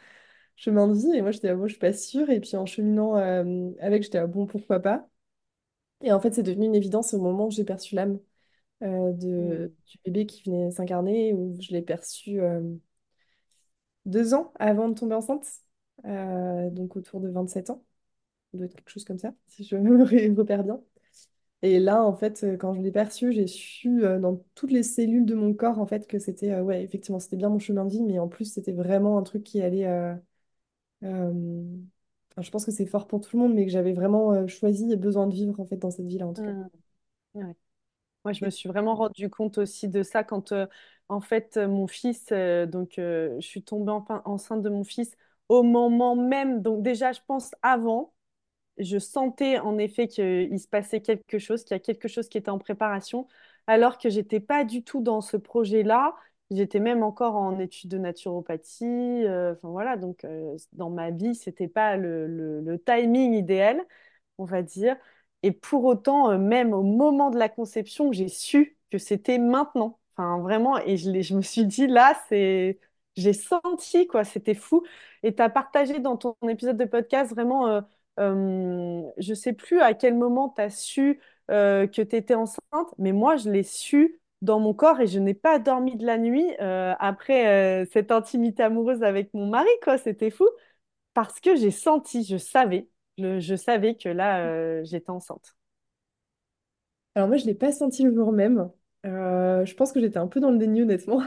chemin 0.57 0.87
de 0.87 0.93
vie. 0.95 1.11
Et 1.15 1.21
moi, 1.23 1.31
j'étais 1.31 1.47
là, 1.49 1.55
bon, 1.55 1.67
je 1.67 1.73
suis 1.73 1.79
pas 1.79 1.93
sûre. 1.93 2.29
Et 2.29 2.39
puis, 2.41 2.55
en 2.57 2.65
cheminant 2.65 3.17
euh, 3.17 3.71
avec, 3.79 4.03
j'étais 4.03 4.19
là, 4.19 4.27
bon, 4.27 4.47
pourquoi 4.47 4.79
pas? 4.81 5.07
Et 6.01 6.11
en 6.13 6.19
fait, 6.21 6.33
c'est 6.33 6.43
devenu 6.43 6.65
une 6.67 6.75
évidence 6.75 7.13
au 7.13 7.19
moment 7.21 7.47
où 7.47 7.51
j'ai 7.51 7.65
perçu 7.65 7.95
l'âme. 7.95 8.19
euh, 8.83 9.13
de, 9.13 9.73
du 9.87 9.99
bébé 10.05 10.25
qui 10.27 10.43
venait 10.43 10.71
s'incarner, 10.71 11.33
où 11.33 11.57
je 11.61 11.71
l'ai 11.73 11.81
perçu 11.83 12.41
euh, 12.41 12.61
deux 14.05 14.33
ans 14.33 14.51
avant 14.59 14.89
de 14.89 14.95
tomber 14.95 15.15
enceinte, 15.15 15.45
euh, 16.05 16.69
donc 16.69 16.95
autour 16.95 17.19
de 17.21 17.29
27 17.29 17.69
ans, 17.69 17.83
doit 18.53 18.65
être 18.67 18.75
quelque 18.75 18.89
chose 18.91 19.05
comme 19.05 19.19
ça, 19.19 19.33
si 19.47 19.63
je 19.65 19.75
me 19.77 20.37
repère 20.37 20.63
bien. 20.63 20.81
Et 21.65 21.79
là, 21.79 22.03
en 22.03 22.13
fait, 22.15 22.43
euh, 22.43 22.57
quand 22.57 22.73
je 22.73 22.81
l'ai 22.81 22.91
perçu, 22.91 23.31
j'ai 23.31 23.47
su 23.47 24.03
euh, 24.03 24.19
dans 24.19 24.43
toutes 24.55 24.71
les 24.71 24.83
cellules 24.83 25.25
de 25.25 25.33
mon 25.35 25.53
corps, 25.53 25.79
en 25.79 25.85
fait, 25.85 26.07
que 26.07 26.19
c'était, 26.19 26.51
euh, 26.51 26.61
ouais, 26.61 26.83
effectivement, 26.83 27.19
c'était 27.19 27.37
bien 27.37 27.47
mon 27.49 27.59
chemin 27.59 27.85
de 27.85 27.89
vie, 27.91 28.03
mais 28.03 28.19
en 28.19 28.27
plus, 28.27 28.51
c'était 28.53 28.73
vraiment 28.73 29.17
un 29.17 29.23
truc 29.23 29.43
qui 29.43 29.61
allait... 29.61 29.85
euh, 29.87 30.13
euh, 31.03 31.63
enfin, 32.31 32.41
je 32.43 32.51
pense 32.51 32.65
que 32.65 32.71
c'est 32.71 32.85
fort 32.87 33.07
pour 33.07 33.21
tout 33.21 33.37
le 33.37 33.43
monde, 33.43 33.55
mais 33.55 33.65
que 33.65 33.71
j'avais 33.71 33.93
vraiment 33.93 34.33
euh, 34.33 34.47
choisi 34.47 34.91
et 34.91 34.97
besoin 34.97 35.27
de 35.27 35.35
vivre, 35.35 35.59
en 35.59 35.65
fait, 35.65 35.77
dans 35.77 35.91
cette 35.91 36.07
vie-là, 36.07 36.27
en 36.27 36.33
tout 36.33 36.43
cas. 36.43 36.53
Ouais. 37.33 37.55
Moi, 38.25 38.33
je 38.33 38.45
me 38.45 38.49
Et- 38.49 38.51
suis 38.51 38.69
vraiment 38.69 38.95
rendu 38.95 39.29
compte 39.29 39.57
aussi 39.59 39.89
de 39.89 40.03
ça 40.03 40.23
quand, 40.23 40.51
euh, 40.53 40.67
en 41.09 41.21
fait, 41.21 41.57
euh, 41.57 41.67
mon 41.69 41.87
fils, 41.87 42.27
euh, 42.33 42.65
donc, 42.67 42.99
euh, 42.99 43.35
je 43.41 43.47
suis 43.47 43.63
tombée 43.63 43.91
enfin 43.91 44.21
enceinte 44.25 44.63
de 44.63 44.69
mon 44.69 44.83
fils 44.85 45.11
au 45.49 45.63
moment 45.63 46.15
même, 46.15 46.61
donc 46.61 46.83
déjà, 46.83 47.13
je 47.13 47.21
pense 47.27 47.51
avant. 47.63 48.12
Je 48.77 48.97
sentais 48.97 49.59
en 49.59 49.77
effet 49.77 50.07
qu'il 50.07 50.59
se 50.59 50.67
passait 50.67 51.01
quelque 51.01 51.39
chose, 51.39 51.63
qu'il 51.63 51.75
y 51.75 51.77
a 51.77 51.79
quelque 51.79 52.07
chose 52.07 52.29
qui 52.29 52.37
était 52.37 52.49
en 52.49 52.59
préparation, 52.59 53.27
alors 53.67 53.97
que 53.97 54.09
j'étais 54.09 54.39
pas 54.39 54.63
du 54.65 54.83
tout 54.83 55.01
dans 55.01 55.21
ce 55.21 55.37
projet-là. 55.37 56.15
J'étais 56.51 56.79
même 56.79 57.03
encore 57.03 57.35
en 57.35 57.57
études 57.59 57.89
de 57.91 57.97
naturopathie. 57.97 58.85
euh, 58.85 59.53
enfin 59.53 59.69
voilà, 59.69 59.97
donc 59.97 60.23
euh, 60.25 60.55
dans 60.73 60.89
ma 60.89 61.09
vie, 61.11 61.35
c'était 61.35 61.67
pas 61.67 61.97
le, 61.97 62.27
le- 62.27 62.79
timing 62.83 63.33
idéal, 63.33 63.81
on 64.37 64.45
va 64.45 64.61
dire. 64.61 64.95
Et 65.43 65.51
pour 65.51 65.83
autant, 65.85 66.31
euh, 66.31 66.37
même 66.37 66.73
au 66.73 66.83
moment 66.83 67.29
de 67.29 67.37
la 67.37 67.49
conception, 67.49 68.11
j'ai 68.11 68.27
su 68.29 68.77
que 68.91 68.97
c'était 68.97 69.37
maintenant. 69.37 69.99
Enfin 70.15 70.39
vraiment, 70.41 70.77
et 70.79 70.97
je, 70.97 71.21
je 71.21 71.35
me 71.35 71.41
suis 71.41 71.65
dit 71.65 71.87
là, 71.87 72.13
c'est, 72.29 72.79
j'ai 73.15 73.33
senti 73.33 74.07
quoi, 74.07 74.23
c'était 74.23 74.53
fou. 74.55 74.83
Et 75.23 75.33
tu 75.35 75.41
as 75.41 75.49
partagé 75.49 75.99
dans 75.99 76.17
ton 76.17 76.35
épisode 76.49 76.77
de 76.77 76.85
podcast 76.85 77.31
vraiment. 77.33 77.81
Je 78.17 79.33
sais 79.33 79.53
plus 79.53 79.79
à 79.81 79.93
quel 79.93 80.15
moment 80.15 80.49
tu 80.49 80.61
as 80.61 80.69
su 80.69 81.19
que 81.47 81.85
tu 81.87 82.01
étais 82.01 82.35
enceinte, 82.35 82.61
mais 82.97 83.11
moi, 83.11 83.37
je 83.37 83.49
l'ai 83.49 83.63
su 83.63 84.19
dans 84.41 84.59
mon 84.59 84.73
corps 84.73 84.99
et 84.99 85.07
je 85.07 85.19
n'ai 85.19 85.33
pas 85.33 85.57
dormi 85.57 85.95
de 85.95 86.05
la 86.05 86.17
nuit 86.17 86.45
euh, 86.61 86.93
après 86.99 87.83
euh, 87.83 87.85
cette 87.91 88.11
intimité 88.11 88.61
amoureuse 88.63 89.01
avec 89.03 89.33
mon 89.33 89.47
mari, 89.47 89.69
quoi. 89.83 89.97
C'était 89.97 90.29
fou 90.31 90.47
parce 91.13 91.39
que 91.41 91.55
j'ai 91.55 91.71
senti, 91.71 92.23
je 92.25 92.37
savais, 92.37 92.89
je, 93.17 93.39
je 93.39 93.55
savais 93.55 93.95
que 93.95 94.09
là, 94.09 94.45
euh, 94.47 94.83
j'étais 94.85 95.11
enceinte. 95.11 95.55
Alors 97.15 97.27
moi, 97.27 97.37
je 97.37 97.45
l'ai 97.45 97.53
pas 97.55 97.71
senti 97.71 98.03
le 98.03 98.13
jour 98.13 98.31
même. 98.31 98.69
Je 99.03 99.73
pense 99.75 99.91
que 99.91 99.99
j'étais 100.01 100.17
un 100.17 100.27
peu 100.27 100.39
dans 100.39 100.51
le 100.51 100.57
déni, 100.57 100.81
honnêtement. 100.81 101.21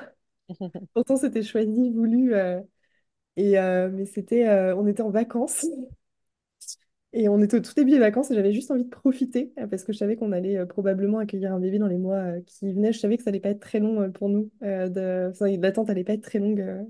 Pourtant, 0.95 1.17
c'était 1.17 1.43
choisi, 1.43 1.91
voulu. 1.93 2.35
et, 3.37 3.53
mais 3.93 4.07
c'était, 4.07 4.49
on 4.77 4.87
était 4.87 5.03
en 5.03 5.11
vacances. 5.11 5.67
Et 7.19 7.31
on 7.31 7.41
était 7.41 7.57
au 7.57 7.61
tout 7.61 7.73
début 7.75 7.93
des 7.93 7.99
vacances 7.99 8.31
et 8.31 8.35
j'avais 8.35 8.53
juste 8.53 8.71
envie 8.71 8.85
de 8.85 8.91
profiter 8.91 9.51
euh, 9.59 9.67
parce 9.67 9.85
que 9.85 9.93
je 9.95 9.97
savais 9.97 10.17
qu'on 10.17 10.33
allait 10.33 10.59
euh, 10.59 10.67
probablement 10.67 11.17
accueillir 11.19 11.51
un 11.55 11.59
bébé 11.59 11.79
dans 11.79 11.87
les 11.87 11.97
mois 11.97 12.17
euh, 12.17 12.41
qui 12.45 12.71
venaient. 12.71 12.93
Je 12.93 12.99
savais 12.99 13.17
que 13.17 13.23
ça 13.23 13.31
allait 13.31 13.41
pas 13.41 13.49
être 13.49 13.61
très 13.61 13.81
long 13.81 14.13
pour 14.13 14.29
nous. 14.29 14.51
De... 14.61 15.31
enfin, 15.31 15.49
l'attente 15.57 15.89
allait 15.89 16.05
pas 16.05 16.13
être 16.13 16.23
très 16.23 16.39
longue, 16.39 16.87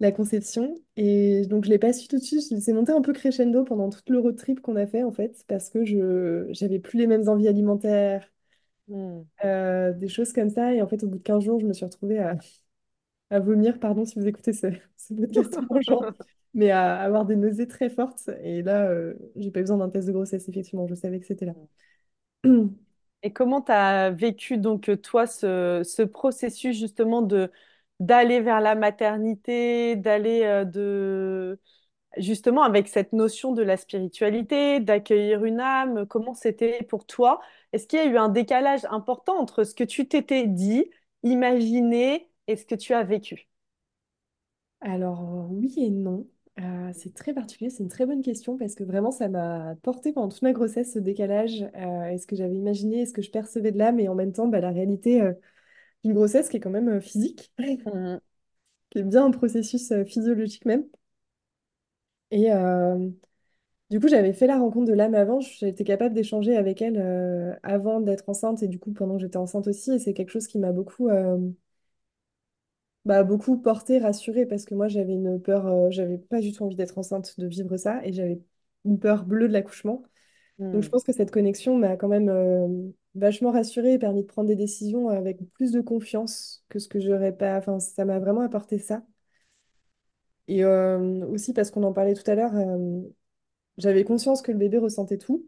la 0.00 0.10
conception. 0.10 0.74
Et 0.96 1.42
donc, 1.48 1.66
je 1.66 1.70
l'ai 1.70 1.78
pas 1.78 1.92
su 1.92 2.08
tout 2.08 2.16
de 2.16 2.22
suite. 2.22 2.40
C'est 2.60 2.72
monté 2.72 2.92
un 2.92 3.02
peu 3.02 3.12
crescendo 3.12 3.62
pendant 3.64 3.90
tout 3.90 4.00
le 4.08 4.20
road 4.20 4.36
trip 4.36 4.60
qu'on 4.60 4.76
a 4.76 4.86
fait, 4.86 5.02
en 5.02 5.12
fait, 5.12 5.44
parce 5.48 5.68
que 5.68 5.84
je 5.84 6.46
j'avais 6.50 6.78
plus 6.78 6.98
les 6.98 7.06
mêmes 7.06 7.28
envies 7.28 7.48
alimentaires, 7.48 8.26
euh, 9.44 9.92
des 9.92 10.08
choses 10.08 10.32
comme 10.32 10.50
ça. 10.50 10.74
Et 10.74 10.82
en 10.82 10.88
fait, 10.88 11.02
au 11.04 11.08
bout 11.08 11.18
de 11.18 11.22
15 11.22 11.44
jours, 11.44 11.60
je 11.60 11.66
me 11.66 11.72
suis 11.72 11.84
retrouvée 11.84 12.18
à 12.18 12.36
à 13.30 13.40
vomir, 13.40 13.80
pardon 13.80 14.04
si 14.04 14.18
vous 14.18 14.26
écoutez 14.28 14.52
ce, 14.52 14.68
ce 14.96 15.14
podcast 15.14 15.58
mais 16.56 16.72
à 16.72 16.96
avoir 17.02 17.26
des 17.26 17.36
nausées 17.36 17.68
très 17.68 17.90
fortes. 17.90 18.30
Et 18.42 18.62
là, 18.62 18.88
euh, 18.90 19.14
j'ai 19.36 19.52
pas 19.52 19.60
besoin 19.62 19.78
d'un 19.78 19.90
test 19.90 20.08
de 20.08 20.12
grossesse, 20.14 20.48
effectivement, 20.48 20.88
je 20.88 20.96
savais 20.96 21.20
que 21.20 21.26
c'était 21.26 21.46
là. 21.46 21.54
Et 23.22 23.32
comment 23.32 23.62
tu 23.62 23.72
as 23.72 24.10
vécu 24.10 24.58
donc 24.58 24.90
toi 25.02 25.26
ce, 25.26 25.82
ce 25.84 26.02
processus 26.02 26.78
justement 26.78 27.22
de 27.22 27.50
d'aller 28.00 28.40
vers 28.42 28.60
la 28.60 28.74
maternité, 28.74 29.96
d'aller 29.96 30.42
euh, 30.44 30.64
de 30.66 31.58
justement 32.18 32.62
avec 32.64 32.88
cette 32.88 33.12
notion 33.14 33.52
de 33.52 33.62
la 33.62 33.76
spiritualité, 33.78 34.80
d'accueillir 34.80 35.44
une 35.44 35.60
âme, 35.60 36.06
comment 36.06 36.34
c'était 36.34 36.82
pour 36.84 37.06
toi? 37.06 37.40
Est-ce 37.72 37.86
qu'il 37.88 37.98
y 38.00 38.02
a 38.02 38.06
eu 38.06 38.16
un 38.18 38.28
décalage 38.30 38.84
important 38.90 39.38
entre 39.40 39.64
ce 39.64 39.74
que 39.74 39.84
tu 39.84 40.08
t'étais 40.08 40.46
dit, 40.46 40.86
imaginé 41.22 42.30
et 42.48 42.56
ce 42.56 42.66
que 42.66 42.74
tu 42.76 42.94
as 42.94 43.04
vécu? 43.04 43.48
Alors, 44.80 45.50
oui 45.50 45.74
et 45.76 45.90
non. 45.90 46.26
Euh, 46.58 46.90
c'est 46.94 47.12
très 47.12 47.34
particulier, 47.34 47.68
c'est 47.68 47.82
une 47.82 47.90
très 47.90 48.06
bonne 48.06 48.22
question 48.22 48.56
parce 48.56 48.74
que 48.74 48.82
vraiment 48.82 49.10
ça 49.10 49.28
m'a 49.28 49.74
porté 49.82 50.12
pendant 50.14 50.28
toute 50.30 50.40
ma 50.40 50.52
grossesse 50.52 50.94
ce 50.94 50.98
décalage. 50.98 51.62
Euh, 51.76 52.04
est-ce 52.06 52.26
que 52.26 52.34
j'avais 52.34 52.54
imaginé, 52.56 53.02
est-ce 53.02 53.12
que 53.12 53.20
je 53.20 53.30
percevais 53.30 53.72
de 53.72 53.78
l'âme 53.78 54.00
et 54.00 54.08
en 54.08 54.14
même 54.14 54.32
temps 54.32 54.48
bah, 54.48 54.60
la 54.60 54.70
réalité 54.70 55.20
euh, 55.20 55.34
d'une 56.04 56.14
grossesse 56.14 56.48
qui 56.50 56.58
est 56.58 56.60
quand 56.60 56.70
même 56.70 56.88
euh, 56.90 57.00
physique, 57.00 57.52
Mhm. 57.58 58.20
qui 58.90 58.98
est 59.00 59.04
bien 59.04 59.26
un 59.26 59.30
processus 59.32 59.92
euh, 59.92 60.04
physiologique 60.04 60.66
même. 60.66 60.86
Et, 62.30 62.50
Du 63.90 64.00
coup, 64.00 64.08
j'avais 64.08 64.32
fait 64.32 64.48
la 64.48 64.58
rencontre 64.58 64.86
de 64.86 64.92
l'âme 64.94 65.14
avant, 65.14 65.38
j'étais 65.40 65.84
capable 65.84 66.12
d'échanger 66.14 66.56
avec 66.56 66.82
elle 66.82 67.58
avant 67.62 68.00
d'être 68.00 68.28
enceinte 68.28 68.62
et 68.64 68.68
du 68.68 68.78
coup 68.80 68.92
pendant 68.92 69.14
que 69.16 69.22
j'étais 69.22 69.36
enceinte 69.36 69.68
aussi. 69.68 69.92
Et 69.92 69.98
c'est 70.00 70.12
quelque 70.14 70.30
chose 70.30 70.48
qui 70.48 70.58
m'a 70.58 70.72
beaucoup, 70.72 71.08
bah, 73.06 73.24
beaucoup 73.24 73.58
porté, 73.60 73.98
rassurée 74.00 74.46
parce 74.46 74.66
que 74.66 74.74
moi 74.76 74.88
j'avais 74.88 75.14
une 75.14 75.42
peur, 75.42 75.66
euh, 75.68 75.90
j'avais 75.92 76.18
pas 76.18 76.40
du 76.42 76.52
tout 76.52 76.64
envie 76.64 76.76
d'être 76.76 76.98
enceinte, 76.98 77.40
de 77.40 77.48
vivre 77.48 77.76
ça 77.78 78.04
et 78.06 78.12
j'avais 78.14 78.42
une 78.86 79.00
peur 79.00 79.26
bleue 79.26 79.48
de 79.48 79.54
l'accouchement. 79.54 80.04
Donc 80.72 80.82
je 80.84 80.88
Hmm, 80.88 80.90
pense 80.90 81.04
que 81.04 81.12
cette 81.12 81.30
connexion 81.32 81.78
m'a 81.78 81.96
quand 81.96 82.08
même 82.08 82.28
euh, 82.30 82.68
vachement 83.14 83.52
rassurée 83.52 83.94
et 83.94 83.98
permis 84.00 84.22
de 84.22 84.26
prendre 84.28 84.48
des 84.48 84.56
décisions 84.56 85.08
avec 85.10 85.38
plus 85.54 85.72
de 85.72 85.80
confiance 85.82 86.64
que 86.70 86.78
ce 86.80 86.88
que 86.88 87.00
j'aurais 87.00 87.36
pas. 87.36 87.58
Enfin, 87.58 87.80
ça 87.80 88.04
m'a 88.06 88.18
vraiment 88.20 88.42
apporté 88.42 88.78
ça. 88.78 89.02
Et 90.48 90.64
euh, 90.64 91.26
aussi 91.26 91.52
parce 91.52 91.70
qu'on 91.70 91.82
en 91.84 91.92
parlait 91.92 92.14
tout 92.14 92.28
à 92.30 92.34
l'heure, 92.34 92.54
euh, 92.54 93.00
j'avais 93.78 94.04
conscience 94.04 94.42
que 94.42 94.52
le 94.52 94.58
bébé 94.58 94.78
ressentait 94.78 95.18
tout. 95.18 95.46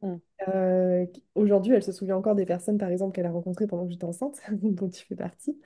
hmm. 0.00 0.16
Euh, 0.48 1.06
aujourd'hui, 1.34 1.72
elle 1.74 1.82
se 1.82 1.92
souvient 1.92 2.16
encore 2.16 2.34
des 2.34 2.44
personnes, 2.46 2.78
par 2.78 2.90
exemple, 2.90 3.14
qu'elle 3.14 3.26
a 3.26 3.30
rencontrées 3.30 3.66
pendant 3.66 3.84
que 3.86 3.92
j'étais 3.92 4.04
enceinte, 4.04 4.40
dont 4.52 4.88
tu 4.90 5.04
fais 5.06 5.16
partie. 5.16 5.58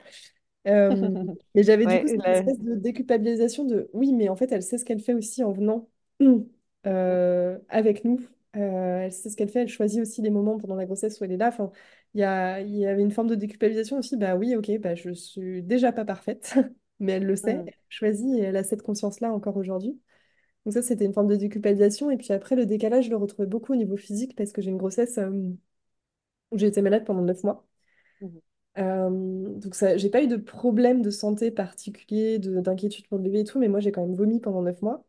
Euh, 0.67 1.17
mais 1.55 1.63
j'avais 1.63 1.87
du 1.87 1.97
coup 1.99 2.07
Ouais, 2.07 2.15
cette 2.15 2.27
la- 2.27 2.43
espèce 2.47 2.59
de 2.59 2.75
déculpabilisation 2.75 3.65
de 3.65 3.89
oui, 3.93 4.13
mais 4.13 4.29
en 4.29 4.35
fait, 4.35 4.51
elle 4.51 4.63
sait 4.63 4.77
ce 4.77 4.85
qu'elle 4.85 4.99
fait 5.01 5.13
aussi 5.13 5.43
en 5.43 5.51
venant 5.51 5.89
euh, 6.87 7.57
avec 7.69 8.05
nous. 8.05 8.19
Euh, 8.57 8.99
elle 9.03 9.13
sait 9.13 9.29
ce 9.29 9.37
qu'elle 9.37 9.49
fait, 9.49 9.61
elle 9.61 9.69
choisit 9.69 10.01
aussi 10.01 10.21
les 10.21 10.29
moments 10.29 10.57
pendant 10.57 10.75
la 10.75 10.85
grossesse 10.85 11.19
où 11.19 11.23
elle 11.23 11.31
est 11.31 11.37
là. 11.37 11.47
Enfin, 11.49 11.71
il 12.13 12.19
y 12.21 12.23
a, 12.23 12.59
il 12.61 12.75
y 12.75 12.85
avait 12.85 13.01
une 13.01 13.11
forme 13.11 13.27
de 13.27 13.35
déculpabilisation 13.35 13.97
aussi. 13.97 14.17
Bah 14.17 14.35
oui, 14.35 14.55
ok, 14.55 14.77
bah, 14.79 14.93
je 14.95 15.11
suis 15.11 15.63
déjà 15.63 15.91
pas 15.91 16.05
parfaite, 16.05 16.53
mais 16.99 17.13
elle 17.13 17.25
le 17.25 17.35
sait, 17.35 17.51
Hmm, 17.51 17.65
elle 17.65 17.73
choisit 17.89 18.27
et 18.37 18.41
elle 18.43 18.57
a 18.57 18.63
cette 18.63 18.81
conscience-là 18.83 19.31
encore 19.33 19.57
aujourd'hui. 19.57 19.99
Donc 20.65 20.73
ça, 20.73 20.81
c'était 20.83 21.05
une 21.05 21.13
forme 21.13 21.27
de 21.29 21.35
déculpabilisation. 21.37 22.11
Et 22.11 22.17
puis 22.17 22.33
après, 22.33 22.55
le 22.55 22.65
décalage, 22.67 23.05
je 23.05 23.09
le 23.11 23.17
retrouvais 23.17 23.47
beaucoup 23.47 23.73
au 23.73 23.75
niveau 23.77 23.97
physique 23.97 24.35
parce 24.35 24.51
que 24.53 24.61
j'ai 24.61 24.71
une 24.71 24.77
grossesse 24.77 25.19
où 26.51 26.57
j'ai 26.57 26.67
été 26.67 26.81
malade 26.81 27.03
pendant 27.05 27.21
neuf 27.23 27.43
mois. 27.43 27.67
Donc 28.77 29.75
ça, 29.75 29.97
j'ai 29.97 30.09
pas 30.09 30.23
eu 30.23 30.27
de 30.27 30.37
problème 30.37 31.01
de 31.01 31.09
santé 31.09 31.51
particulier, 31.51 32.39
de- 32.39 32.61
d'inquiétude 32.61 33.07
pour 33.07 33.17
le 33.17 33.23
bébé 33.23 33.41
et 33.41 33.43
tout, 33.43 33.59
mais 33.59 33.67
moi 33.67 33.79
j'ai 33.79 33.91
quand 33.91 34.01
même 34.05 34.15
vomi 34.15 34.39
pendant 34.39 34.61
neuf 34.61 34.81
mois. 34.81 35.05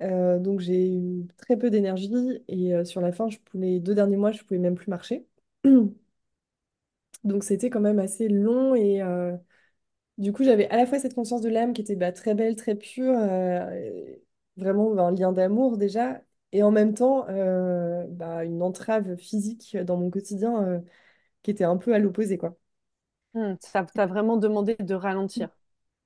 Donc 0.00 0.60
j'ai 0.60 0.94
eu 0.96 1.26
très 1.38 1.56
peu 1.58 1.70
d'énergie 1.70 2.42
et 2.48 2.84
sur 2.84 3.00
la 3.00 3.12
fin, 3.12 3.28
les 3.54 3.80
deux 3.80 3.94
derniers 3.94 4.16
mois, 4.16 4.32
je 4.32 4.42
pouvais 4.44 4.60
même 4.60 4.74
plus 4.76 4.88
marcher. 4.90 5.26
Donc 7.24 7.44
c'était 7.44 7.68
quand 7.70 7.80
même 7.80 7.98
assez 7.98 8.28
long 8.28 8.74
et 8.74 9.02
du 10.18 10.32
coup 10.32 10.44
j'avais 10.44 10.68
à 10.70 10.76
la 10.76 10.86
fois 10.86 10.98
cette 10.98 11.14
conscience 11.14 11.42
de 11.42 11.48
l'âme 11.48 11.72
qui 11.72 11.80
était 11.82 11.96
bah, 11.96 12.12
très 12.12 12.34
belle, 12.34 12.56
très 12.56 12.74
pure, 12.74 13.14
vraiment 14.56 14.96
un 14.98 15.12
lien 15.12 15.32
d'amour 15.32 15.76
déjà, 15.78 16.22
et 16.52 16.62
en 16.62 16.70
même 16.70 16.94
temps 16.94 17.26
bah, 18.08 18.44
une 18.44 18.62
entrave 18.62 19.16
physique 19.16 19.76
dans 19.76 19.96
mon 19.96 20.10
quotidien 20.10 20.82
qui 21.42 21.50
était 21.52 21.64
un 21.64 21.76
peu 21.78 21.94
à 21.94 21.98
l'opposé 22.00 22.38
quoi. 22.38 22.56
Hmm. 23.36 23.56
Ça 23.60 23.84
t'a 23.84 24.06
vraiment 24.06 24.36
demandé 24.36 24.74
de 24.76 24.94
ralentir. 24.94 25.50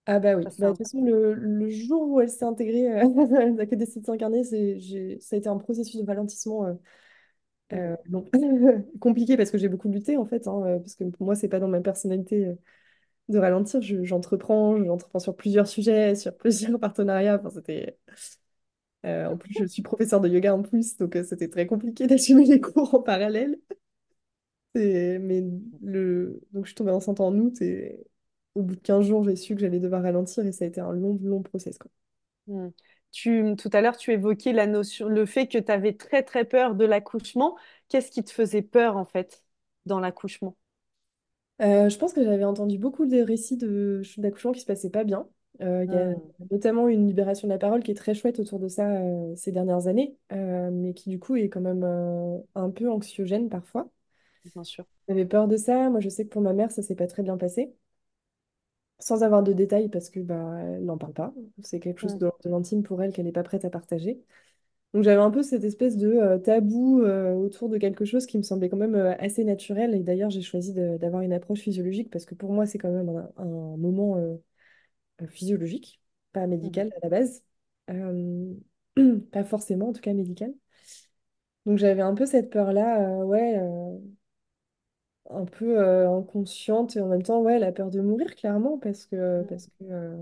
Ah 0.06 0.18
bah 0.18 0.34
oui, 0.34 0.48
bah, 0.58 0.68
de 0.68 0.72
toute 0.72 0.78
façon 0.86 1.02
le, 1.04 1.34
le 1.34 1.70
jour 1.70 2.02
où 2.08 2.20
elle 2.20 2.30
s'est 2.30 2.44
intégrée, 2.44 2.90
euh, 3.00 3.04
elle 3.40 3.60
a 3.60 3.66
que 3.66 3.74
décidé 3.76 4.00
de 4.00 4.06
s'incarner, 4.06 4.42
c'est, 4.44 4.80
j'ai- 4.80 5.20
ça 5.20 5.36
a 5.36 5.38
été 5.38 5.48
un 5.48 5.58
processus 5.58 6.00
de 6.00 6.06
ralentissement 6.06 6.66
euh, 6.66 6.74
euh, 7.74 7.96
bon, 8.08 8.28
compliqué 9.00 9.36
parce 9.36 9.50
que 9.50 9.58
j'ai 9.58 9.68
beaucoup 9.68 9.88
lutté 9.90 10.16
en 10.16 10.26
fait, 10.26 10.48
hein, 10.48 10.62
euh, 10.66 10.78
parce 10.80 10.94
que 10.96 11.04
pour 11.04 11.26
moi 11.26 11.34
c'est 11.36 11.48
pas 11.48 11.60
dans 11.60 11.68
ma 11.68 11.80
personnalité 11.80 12.46
euh, 12.46 12.54
de 13.30 13.38
ralentir, 13.38 13.82
Je- 13.82 14.04
j'entreprends, 14.04 14.82
j'entreprends 14.84 15.20
sur 15.20 15.36
plusieurs 15.36 15.68
sujets, 15.68 16.14
sur 16.16 16.36
plusieurs 16.36 16.80
partenariats, 16.80 17.38
enfin, 17.40 17.50
c'était... 17.50 17.98
euh, 19.06 19.26
en 19.26 19.36
plus 19.36 19.54
je 19.54 19.64
suis 19.66 19.82
professeure 19.82 20.20
de 20.20 20.28
yoga 20.28 20.54
en 20.54 20.62
plus, 20.62 20.96
donc 20.96 21.16
euh, 21.16 21.24
c'était 21.24 21.48
très 21.48 21.66
compliqué 21.66 22.06
d'assumer 22.06 22.44
les 22.44 22.60
cours 22.60 22.94
en 22.94 23.02
parallèle. 23.02 23.58
Mais 24.74 25.42
le... 25.82 26.40
donc 26.52 26.64
je 26.64 26.70
suis 26.70 26.74
tombée 26.76 26.92
enceinte 26.92 27.20
en 27.20 27.34
août 27.36 27.60
et 27.62 28.00
au 28.54 28.62
bout 28.62 28.76
de 28.76 28.80
15 28.80 29.06
jours 29.06 29.24
j'ai 29.24 29.36
su 29.36 29.54
que 29.54 29.60
j'allais 29.60 29.80
devoir 29.80 30.02
ralentir 30.02 30.46
et 30.46 30.52
ça 30.52 30.64
a 30.64 30.68
été 30.68 30.80
un 30.80 30.92
long, 30.92 31.18
long 31.22 31.42
process 31.42 31.78
quoi. 31.78 31.90
hmm. 32.46 32.68
Tu, 33.12 33.54
tout 33.58 33.70
à 33.72 33.80
l'heure, 33.80 33.96
tu 33.96 34.12
évoquais 34.12 34.52
la 34.52 34.66
notion, 34.68 35.08
le 35.08 35.26
fait 35.26 35.48
que 35.48 35.58
tu 35.58 35.72
avais 35.72 35.94
très 35.96 36.22
très 36.22 36.44
peur 36.44 36.74
de 36.76 36.84
l'accouchement. 36.84 37.56
Qu'est-ce 37.88 38.10
qui 38.10 38.22
te 38.24 38.30
faisait 38.30 38.62
peur 38.62 38.96
en 38.96 39.04
fait 39.04 39.44
dans 39.86 39.98
l'accouchement? 40.00 40.56
Euh, 41.60 41.90
je 41.90 41.98
pense 41.98 42.14
que 42.14 42.24
j'avais 42.24 42.44
entendu 42.44 42.78
beaucoup 42.78 43.04
de 43.06 43.20
récits 43.20 43.56
de 43.58 44.00
d'accouchements 44.16 44.52
qui 44.52 44.60
se 44.60 44.66
passaient 44.66 44.88
pas 44.90 45.04
bien. 45.04 45.28
Euh, 45.60 45.84
Il 45.84 45.92
y 45.92 45.96
a 45.98 46.04
Hmm, 46.04 46.30
notamment 46.50 46.88
une 46.88 47.06
libération 47.06 47.46
de 47.48 47.52
la 47.52 47.58
parole 47.58 47.82
qui 47.82 47.90
est 47.90 47.94
très 47.94 48.14
chouette 48.14 48.38
autour 48.40 48.58
de 48.60 48.68
ça 48.68 48.88
euh, 49.02 49.34
ces 49.36 49.52
dernières 49.52 49.86
années, 49.86 50.16
mais 50.30 50.94
qui 50.94 51.10
du 51.10 51.18
coup 51.18 51.36
est 51.36 51.48
quand 51.50 51.60
même 51.60 51.84
un 52.54 52.70
peu 52.70 52.90
anxiogène 52.90 53.48
parfois. 53.50 53.90
Bien 54.44 54.64
sûr. 54.64 54.84
J'avais 55.08 55.26
peur 55.26 55.46
de 55.48 55.56
ça. 55.58 55.90
Moi, 55.90 56.00
je 56.00 56.08
sais 56.08 56.24
que 56.24 56.30
pour 56.30 56.40
ma 56.42 56.52
mère, 56.54 56.70
ça 56.72 56.80
s'est 56.82 56.94
pas 56.96 57.06
très 57.06 57.22
bien 57.22 57.36
passé, 57.36 57.74
sans 58.98 59.22
avoir 59.22 59.42
de 59.42 59.52
détails 59.52 59.88
parce 59.88 60.10
que 60.10 60.20
bah, 60.20 60.58
elle 60.62 60.84
n'en 60.84 60.98
parle 60.98 61.14
pas. 61.14 61.32
C'est 61.62 61.80
quelque 61.80 62.00
chose 62.00 62.16
de, 62.18 62.30
de 62.44 62.50
l'intime 62.50 62.82
pour 62.82 63.02
elle 63.02 63.12
qu'elle 63.12 63.24
n'est 63.26 63.32
pas 63.32 63.42
prête 63.42 63.64
à 63.64 63.70
partager. 63.70 64.20
Donc 64.94 65.04
j'avais 65.04 65.22
un 65.22 65.30
peu 65.32 65.42
cette 65.42 65.64
espèce 65.64 65.96
de 65.98 66.08
euh, 66.08 66.38
tabou 66.38 67.02
euh, 67.02 67.34
autour 67.34 67.68
de 67.70 67.78
quelque 67.78 68.04
chose 68.06 68.26
qui 68.26 68.38
me 68.38 68.42
semblait 68.44 68.68
quand 68.70 68.76
même 68.78 68.94
euh, 68.96 69.14
assez 69.18 69.44
naturel. 69.44 69.94
Et 69.94 70.00
d'ailleurs, 70.02 70.30
j'ai 70.30 70.42
choisi 70.42 70.72
de- 70.74 70.98
d'avoir 70.98 71.22
une 71.22 71.32
approche 71.32 71.60
physiologique 71.60 72.10
parce 72.10 72.26
que 72.26 72.34
pour 72.36 72.52
moi, 72.52 72.66
c'est 72.66 72.78
quand 72.78 72.90
même 72.92 73.08
un, 73.10 73.30
un 73.42 73.76
moment 73.78 74.16
euh, 74.18 74.36
euh, 75.22 75.26
physiologique, 75.28 76.02
pas 76.32 76.46
mhm, 76.60 76.80
médical 76.80 76.92
à 76.96 77.00
la 77.04 77.08
base. 77.10 77.44
Euh, 77.90 78.54
pas 79.32 79.44
forcément, 79.44 79.90
en 79.90 79.92
tout 79.94 80.02
cas 80.02 80.14
médical. 80.14 80.54
Donc 81.66 81.78
j'avais 81.78 82.02
un 82.02 82.14
peu 82.14 82.26
cette 82.26 82.50
peur-là, 82.50 83.20
euh, 83.20 83.24
ouais, 83.24 83.58
euh, 83.58 83.98
un 85.30 85.44
peu 85.46 85.78
euh, 85.80 86.08
inconsciente 86.18 86.96
et 86.96 87.00
en 87.00 87.08
même 87.08 87.22
temps, 87.22 87.40
ouais, 87.42 87.58
la 87.58 87.72
peur 87.72 87.90
de 87.90 88.00
mourir, 88.00 88.34
clairement, 88.36 88.78
parce 88.78 89.06
que, 89.06 89.42
hmm, 89.42 89.46
parce 89.48 89.66
que 89.66 89.72
euh, 89.84 90.16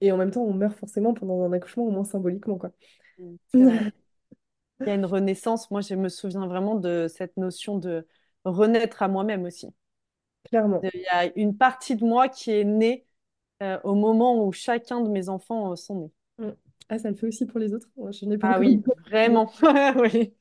et 0.00 0.12
en 0.12 0.16
même 0.16 0.30
temps, 0.30 0.42
on 0.42 0.52
meurt 0.54 0.76
forcément 0.78 1.14
pendant 1.14 1.42
un 1.44 1.52
accouchement, 1.52 1.84
au 1.86 1.90
moins 1.90 2.04
symboliquement, 2.04 2.58
quoi. 2.58 2.70
C'est 3.48 3.64
vrai. 3.64 3.92
Il 4.86 4.88
y 4.88 4.92
a 4.92 4.94
une 4.94 5.04
renaissance. 5.06 5.70
Moi, 5.70 5.80
je 5.82 5.94
me 5.94 6.08
souviens 6.08 6.46
vraiment 6.46 6.76
de 6.76 7.08
cette 7.08 7.36
notion 7.36 7.78
de 7.78 8.06
renaître 8.44 9.02
à 9.02 9.08
moi-même 9.08 9.44
aussi. 9.44 9.68
Clairement. 10.44 10.82
De- 10.82 10.90
Il 10.94 11.00
y 11.02 11.06
a 11.08 11.26
une 11.38 11.56
partie 11.56 11.96
de 11.96 12.04
moi 12.04 12.28
qui 12.28 12.50
est 12.50 12.64
née 12.64 13.06
euh, 13.62 13.80
au 13.84 13.94
moment 13.94 14.44
où 14.46 14.52
chacun 14.52 15.00
de 15.02 15.10
mes 15.10 15.28
enfants 15.28 15.72
euh, 15.72 15.76
sont 15.76 15.96
nés. 15.96 16.12
Mm. 16.38 16.50
Ah, 16.88 16.98
ça 16.98 17.10
le 17.10 17.16
fait 17.16 17.26
aussi 17.26 17.46
pour 17.46 17.58
les 17.58 17.72
autres. 17.74 17.88
Moi, 17.96 18.10
Je 18.12 18.24
n'ai 18.26 18.38
pas 18.38 18.46
Ah 18.46 18.58
encore 18.58 18.60
oui, 18.60 18.82
vraiment. 19.10 19.52
Oui. 19.96 20.34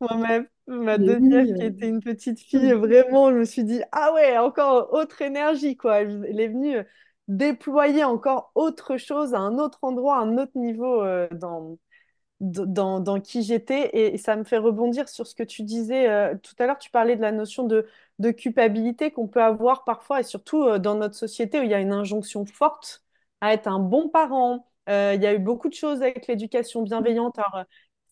Moi-même, 0.00 0.48
ma 0.66 0.96
Mais 0.96 1.10
oui, 1.20 1.28
deuxième 1.28 1.52
qui 1.52 1.62
était 1.64 1.88
une 1.88 2.00
petite 2.02 2.40
fille, 2.40 2.72
vraiment, 2.72 3.30
je 3.30 3.36
me 3.36 3.44
suis 3.44 3.64
dit, 3.64 3.82
ah 3.92 4.12
ouais, 4.14 4.38
encore 4.38 4.92
autre 4.94 5.20
énergie, 5.22 5.76
quoi. 5.76 6.00
Elle 6.00 6.24
elle 6.28 6.40
est 6.40 6.48
venue 6.48 6.76
euh, 6.78 6.84
déployer 7.28 8.02
encore 8.04 8.50
autre 8.54 8.96
chose 8.96 9.34
à 9.34 9.38
un 9.40 9.58
autre 9.58 9.78
endroit, 9.82 10.16
à 10.18 10.20
un 10.20 10.38
autre 10.38 10.52
niveau 10.56 11.02
euh, 11.02 11.28
dans, 11.32 11.76
dans, 12.40 13.00
dans 13.00 13.20
qui 13.20 13.42
j'étais 13.42 13.88
et, 13.94 14.14
et 14.14 14.18
ça 14.18 14.36
me 14.36 14.44
fait 14.44 14.58
rebondir 14.58 15.08
sur 15.08 15.26
ce 15.26 15.34
que 15.34 15.42
tu 15.44 15.62
disais 15.64 16.08
euh, 16.10 16.36
tout 16.42 16.54
à 16.60 16.66
l'heure. 16.66 16.78
Tu 16.78 16.90
parlais 16.90 17.16
de 17.16 17.22
la 17.22 17.32
notion 17.32 17.64
de, 17.64 17.86
de 18.20 18.30
culpabilité 18.32 19.10
qu'on 19.12 19.28
peut 19.28 19.42
avoir 19.42 19.84
parfois 19.84 20.20
et 20.20 20.24
surtout 20.24 20.64
euh, 20.64 20.78
dans 20.78 20.96
notre 20.96 21.16
société 21.16 21.60
où 21.60 21.64
il 21.64 21.70
y 21.70 21.74
a 21.74 21.80
une 21.80 21.92
injonction 21.92 22.46
forte 22.46 23.04
à 23.42 23.54
être 23.54 23.68
un 23.68 23.80
bon 23.80 24.08
parent. 24.10 24.66
Il 24.88 25.22
y 25.22 25.26
a 25.26 25.34
eu 25.34 25.38
beaucoup 25.38 25.68
de 25.68 25.74
choses 25.74 26.02
avec 26.02 26.26
l'éducation 26.26 26.82
bienveillante. 26.82 27.38
Alors, 27.38 27.64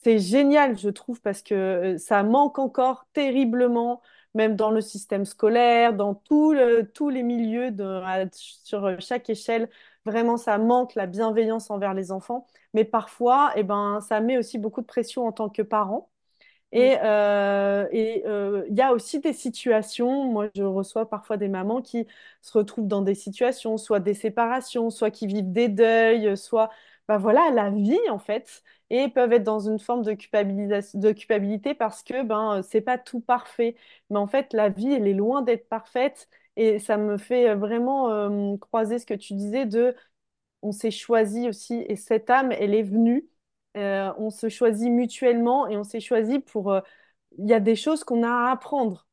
c'est 0.04 0.18
génial, 0.18 0.78
je 0.78 0.88
trouve, 0.88 1.20
parce 1.20 1.42
que 1.42 1.54
euh, 1.54 1.98
ça 1.98 2.22
manque 2.22 2.58
encore 2.58 3.06
terriblement, 3.12 4.00
même 4.34 4.56
dans 4.56 4.70
le 4.70 4.80
système 4.80 5.24
scolaire, 5.24 5.92
dans 5.94 6.14
tout 6.14 6.52
le- 6.52 6.90
tous 6.92 7.08
les 7.10 7.22
milieux, 7.22 7.70
de, 7.72 7.84
à- 7.84 8.26
sur 8.32 9.00
chaque 9.00 9.28
échelle. 9.30 9.68
Vraiment, 10.04 10.36
ça 10.36 10.58
manque 10.58 10.94
la 10.94 11.06
bienveillance 11.06 11.70
envers 11.70 11.94
les 11.94 12.12
enfants. 12.12 12.46
Mais 12.74 12.84
parfois, 12.84 13.52
eh 13.56 13.62
ben, 13.64 14.00
ça 14.00 14.20
met 14.20 14.38
aussi 14.38 14.58
beaucoup 14.58 14.80
de 14.80 14.86
pression 14.86 15.26
en 15.26 15.32
tant 15.32 15.48
que 15.48 15.62
parent. 15.62 16.10
Et 16.70 16.96
euh, 17.02 17.86
et, 17.92 18.24
euh, 18.26 18.64
il 18.68 18.76
y 18.76 18.82
a 18.82 18.92
aussi 18.92 19.20
des 19.20 19.32
situations, 19.32 20.24
moi 20.30 20.48
je 20.54 20.62
reçois 20.62 21.08
parfois 21.08 21.38
des 21.38 21.48
mamans 21.48 21.80
qui 21.80 22.06
se 22.42 22.52
retrouvent 22.58 22.86
dans 22.86 23.00
des 23.00 23.14
situations, 23.14 23.78
soit 23.78 24.00
des 24.00 24.12
séparations, 24.14 24.90
soit 24.90 25.10
qui 25.10 25.26
vivent 25.26 25.50
des 25.50 25.68
deuils, 25.68 26.36
soit 26.36 26.68
bah 27.08 27.18
voilà, 27.18 27.50
la 27.50 27.70
vie 27.70 27.98
en 28.10 28.18
fait, 28.18 28.62
et 28.90 29.08
peuvent 29.08 29.32
être 29.32 29.42
dans 29.44 29.60
une 29.60 29.78
forme 29.78 30.02
de 30.02 30.12
culpabilisation, 30.14 30.98
de 31.00 31.12
culpabilité 31.12 31.74
parce 31.74 32.02
que 32.02 32.22
ben 32.22 32.62
c'est 32.62 32.80
pas 32.82 32.98
tout 32.98 33.20
parfait. 33.20 33.76
Mais 34.10 34.18
en 34.18 34.26
fait, 34.26 34.52
la 34.52 34.68
vie, 34.68 34.92
elle 34.92 35.06
est 35.08 35.14
loin 35.14 35.42
d'être 35.42 35.68
parfaite. 35.68 36.28
Et 36.56 36.78
ça 36.80 36.96
me 36.98 37.18
fait 37.18 37.54
vraiment 37.54 38.10
euh, 38.10 38.56
croiser 38.58 38.98
ce 38.98 39.06
que 39.06 39.14
tu 39.14 39.34
disais 39.34 39.64
de 39.66 39.94
on 40.62 40.72
s'est 40.72 40.90
choisi 40.90 41.48
aussi, 41.48 41.84
et 41.88 41.96
cette 41.96 42.30
âme, 42.30 42.52
elle 42.52 42.74
est 42.74 42.82
venue. 42.82 43.28
Euh, 43.76 44.12
on 44.18 44.30
se 44.30 44.48
choisit 44.48 44.90
mutuellement 44.90 45.68
et 45.68 45.76
on 45.76 45.84
s'est 45.84 46.00
choisi 46.00 46.38
pour. 46.40 46.72
euh, 46.72 46.80
Il 47.38 47.48
y 47.48 47.54
a 47.54 47.60
des 47.60 47.76
choses 47.76 48.04
qu'on 48.04 48.22
a 48.24 48.30
à 48.30 48.52
apprendre 48.52 49.06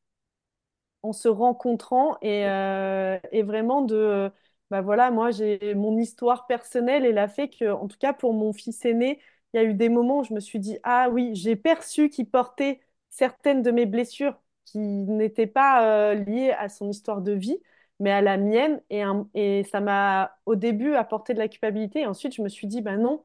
en 1.03 1.13
se 1.13 1.27
rencontrant 1.27 2.17
et, 2.21 2.45
euh, 2.47 3.19
et 3.31 3.43
vraiment 3.43 3.81
de. 3.81 4.31
Bah 4.71 4.81
voilà, 4.81 5.11
moi, 5.11 5.29
j'ai 5.31 5.75
mon 5.75 5.97
histoire 5.97 6.47
personnelle, 6.47 7.05
elle 7.05 7.19
a 7.19 7.27
fait 7.27 7.49
que, 7.49 7.71
en 7.71 7.87
tout 7.87 7.97
cas 7.99 8.13
pour 8.13 8.33
mon 8.33 8.51
fils 8.51 8.83
aîné, 8.83 9.21
il 9.53 9.57
y 9.57 9.59
a 9.59 9.63
eu 9.63 9.73
des 9.75 9.89
moments 9.89 10.19
où 10.19 10.23
je 10.23 10.33
me 10.33 10.39
suis 10.39 10.59
dit, 10.59 10.79
ah 10.83 11.07
oui, 11.11 11.35
j'ai 11.35 11.55
perçu 11.55 12.09
qu'il 12.09 12.27
portait 12.29 12.81
certaines 13.11 13.61
de 13.61 13.69
mes 13.71 13.85
blessures 13.85 14.35
qui 14.65 14.79
n'étaient 14.79 15.45
pas 15.47 16.11
euh, 16.11 16.15
liées 16.15 16.51
à 16.51 16.67
son 16.69 16.89
histoire 16.89 17.21
de 17.21 17.31
vie, 17.33 17.59
mais 17.99 18.11
à 18.11 18.21
la 18.21 18.37
mienne. 18.37 18.81
Et, 18.89 19.03
un- 19.03 19.29
et 19.35 19.63
ça 19.65 19.79
m'a 19.81 20.35
au 20.47 20.55
début 20.55 20.95
apporté 20.95 21.33
de 21.35 21.39
la 21.39 21.47
culpabilité. 21.47 21.99
Et 22.01 22.05
ensuite, 22.07 22.33
je 22.35 22.41
me 22.41 22.49
suis 22.49 22.65
dit, 22.67 22.81
ben 22.81 22.97
non, 22.97 23.23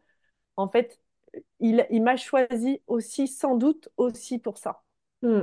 en 0.56 0.68
fait, 0.68 1.00
il, 1.60 1.86
m'a 2.02 2.16
choisi 2.16 2.82
aussi, 2.88 3.28
sans 3.28 3.56
doute, 3.56 3.88
aussi 3.98 4.38
pour 4.38 4.58
ça. 4.58 4.82
Mm. 5.22 5.42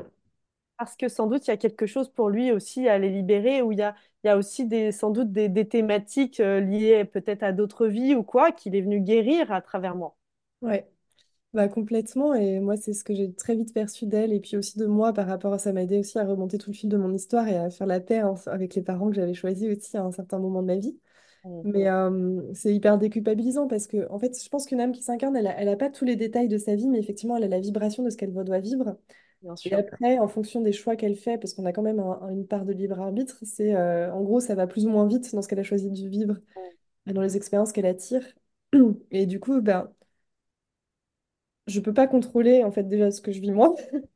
Parce 0.77 0.95
que 0.95 1.07
sans 1.09 1.27
doute, 1.27 1.47
il 1.47 1.49
y 1.51 1.53
a 1.53 1.57
quelque 1.57 1.85
chose 1.87 2.09
pour 2.09 2.29
lui 2.29 2.51
aussi 2.51 2.87
à 2.87 2.97
les 2.99 3.09
libérer, 3.09 3.61
où 3.63 3.71
il 3.71 3.79
y 3.79 3.81
a, 3.81 3.95
il 4.23 4.27
y 4.27 4.29
a 4.29 4.37
aussi 4.37 4.65
des, 4.65 4.91
sans 4.91 5.09
doute 5.11 5.31
des, 5.31 5.49
des 5.49 5.67
thématiques 5.67 6.39
euh, 6.39 6.59
liées 6.59 7.03
peut-être 7.05 7.43
à 7.43 7.51
d'autres 7.51 7.87
vies 7.87 8.13
ou 8.15 8.23
quoi, 8.23 8.51
qu'il 8.51 8.75
est 8.75 8.81
venu 8.81 8.99
guérir 9.01 9.51
à 9.51 9.61
travers 9.61 9.95
moi. 9.95 10.15
Ouais. 10.61 10.89
Bah, 11.53 11.67
complètement, 11.69 12.33
et 12.35 12.59
moi 12.59 12.77
c'est 12.77 12.93
ce 12.93 13.03
que 13.03 13.15
j'ai 13.15 13.33
très 13.33 13.55
vite 13.55 13.73
perçu 13.73 14.05
d'elle, 14.07 14.33
et 14.33 14.39
puis 14.41 14.57
aussi 14.57 14.77
de 14.79 14.85
moi 14.87 15.13
par 15.13 15.27
rapport 15.27 15.53
à 15.53 15.59
ça 15.59 15.73
m'a 15.73 15.83
aidé 15.83 15.99
aussi 15.99 16.19
à 16.19 16.25
remonter 16.25 16.57
tout 16.59 16.71
le 16.71 16.75
fil 16.75 16.89
de 16.89 16.97
mon 16.97 17.13
histoire 17.13 17.47
et 17.47 17.57
à 17.57 17.69
faire 17.71 17.87
la 17.87 17.99
paix 18.01 18.19
hein, 18.19 18.35
avec 18.47 18.75
les 18.75 18.83
parents 18.83 19.09
que 19.09 19.15
j'avais 19.15 19.33
choisis 19.33 19.67
aussi 19.77 19.97
à 19.97 20.03
un 20.03 20.11
certain 20.11 20.39
moment 20.39 20.61
de 20.61 20.67
ma 20.67 20.77
vie. 20.77 20.99
Mais 21.63 21.89
euh, 21.89 22.41
c'est 22.53 22.73
hyper 22.75 22.97
déculpabilisant 22.99 23.67
parce 23.67 23.87
que 23.87 24.09
en 24.11 24.19
fait 24.19 24.41
je 24.43 24.49
pense 24.49 24.65
qu'une 24.67 24.81
âme 24.81 24.93
qui 24.93 25.03
s'incarne, 25.03 25.35
elle 25.37 25.47
a, 25.47 25.59
elle 25.59 25.69
a 25.69 25.77
pas 25.77 25.89
tous 25.91 26.05
les 26.05 26.15
détails 26.17 26.49
de 26.49 26.57
sa 26.59 26.75
vie, 26.75 26.87
mais 26.89 26.99
effectivement 26.99 27.37
elle 27.37 27.45
a 27.45 27.47
la 27.49 27.59
vibration 27.61 28.03
de 28.03 28.09
ce 28.11 28.17
qu'elle 28.17 28.33
doit 28.33 28.59
vivre. 28.59 28.97
Bien 29.41 29.55
Et 29.65 29.73
après, 29.75 30.19
en 30.19 30.27
fonction 30.27 30.61
des 30.61 30.71
choix 30.73 30.95
qu'elle 30.95 31.15
fait, 31.15 31.37
parce 31.37 31.53
qu'on 31.53 31.65
a 31.65 31.73
quand 31.73 31.81
même 31.81 31.99
un- 31.99 32.29
une 32.29 32.47
part 32.47 32.65
de 32.65 32.73
libre 32.73 32.99
arbitre, 32.99 33.37
c'est 33.43 33.75
euh, 33.75 34.11
en 34.13 34.21
gros 34.23 34.39
ça 34.39 34.55
va 34.55 34.67
plus 34.67 34.85
ou 34.85 34.89
moins 34.89 35.07
vite 35.07 35.33
dans 35.35 35.41
ce 35.41 35.47
qu'elle 35.47 35.59
a 35.59 35.63
choisi 35.63 35.89
de 35.91 36.07
vivre, 36.09 36.35
dans 37.07 37.21
les 37.21 37.37
expériences 37.37 37.73
qu'elle 37.73 37.85
attire. 37.87 38.23
Et 39.11 39.25
du 39.27 39.39
coup, 39.39 39.61
ben, 39.61 39.91
je 41.67 41.79
peux 41.79 41.93
pas 41.93 42.07
contrôler 42.07 42.63
en 42.63 42.71
fait 42.71 42.83
déjà 42.83 43.11
ce 43.11 43.21
que 43.21 43.31
je 43.31 43.39
vis 43.41 43.51
moi. 43.51 43.75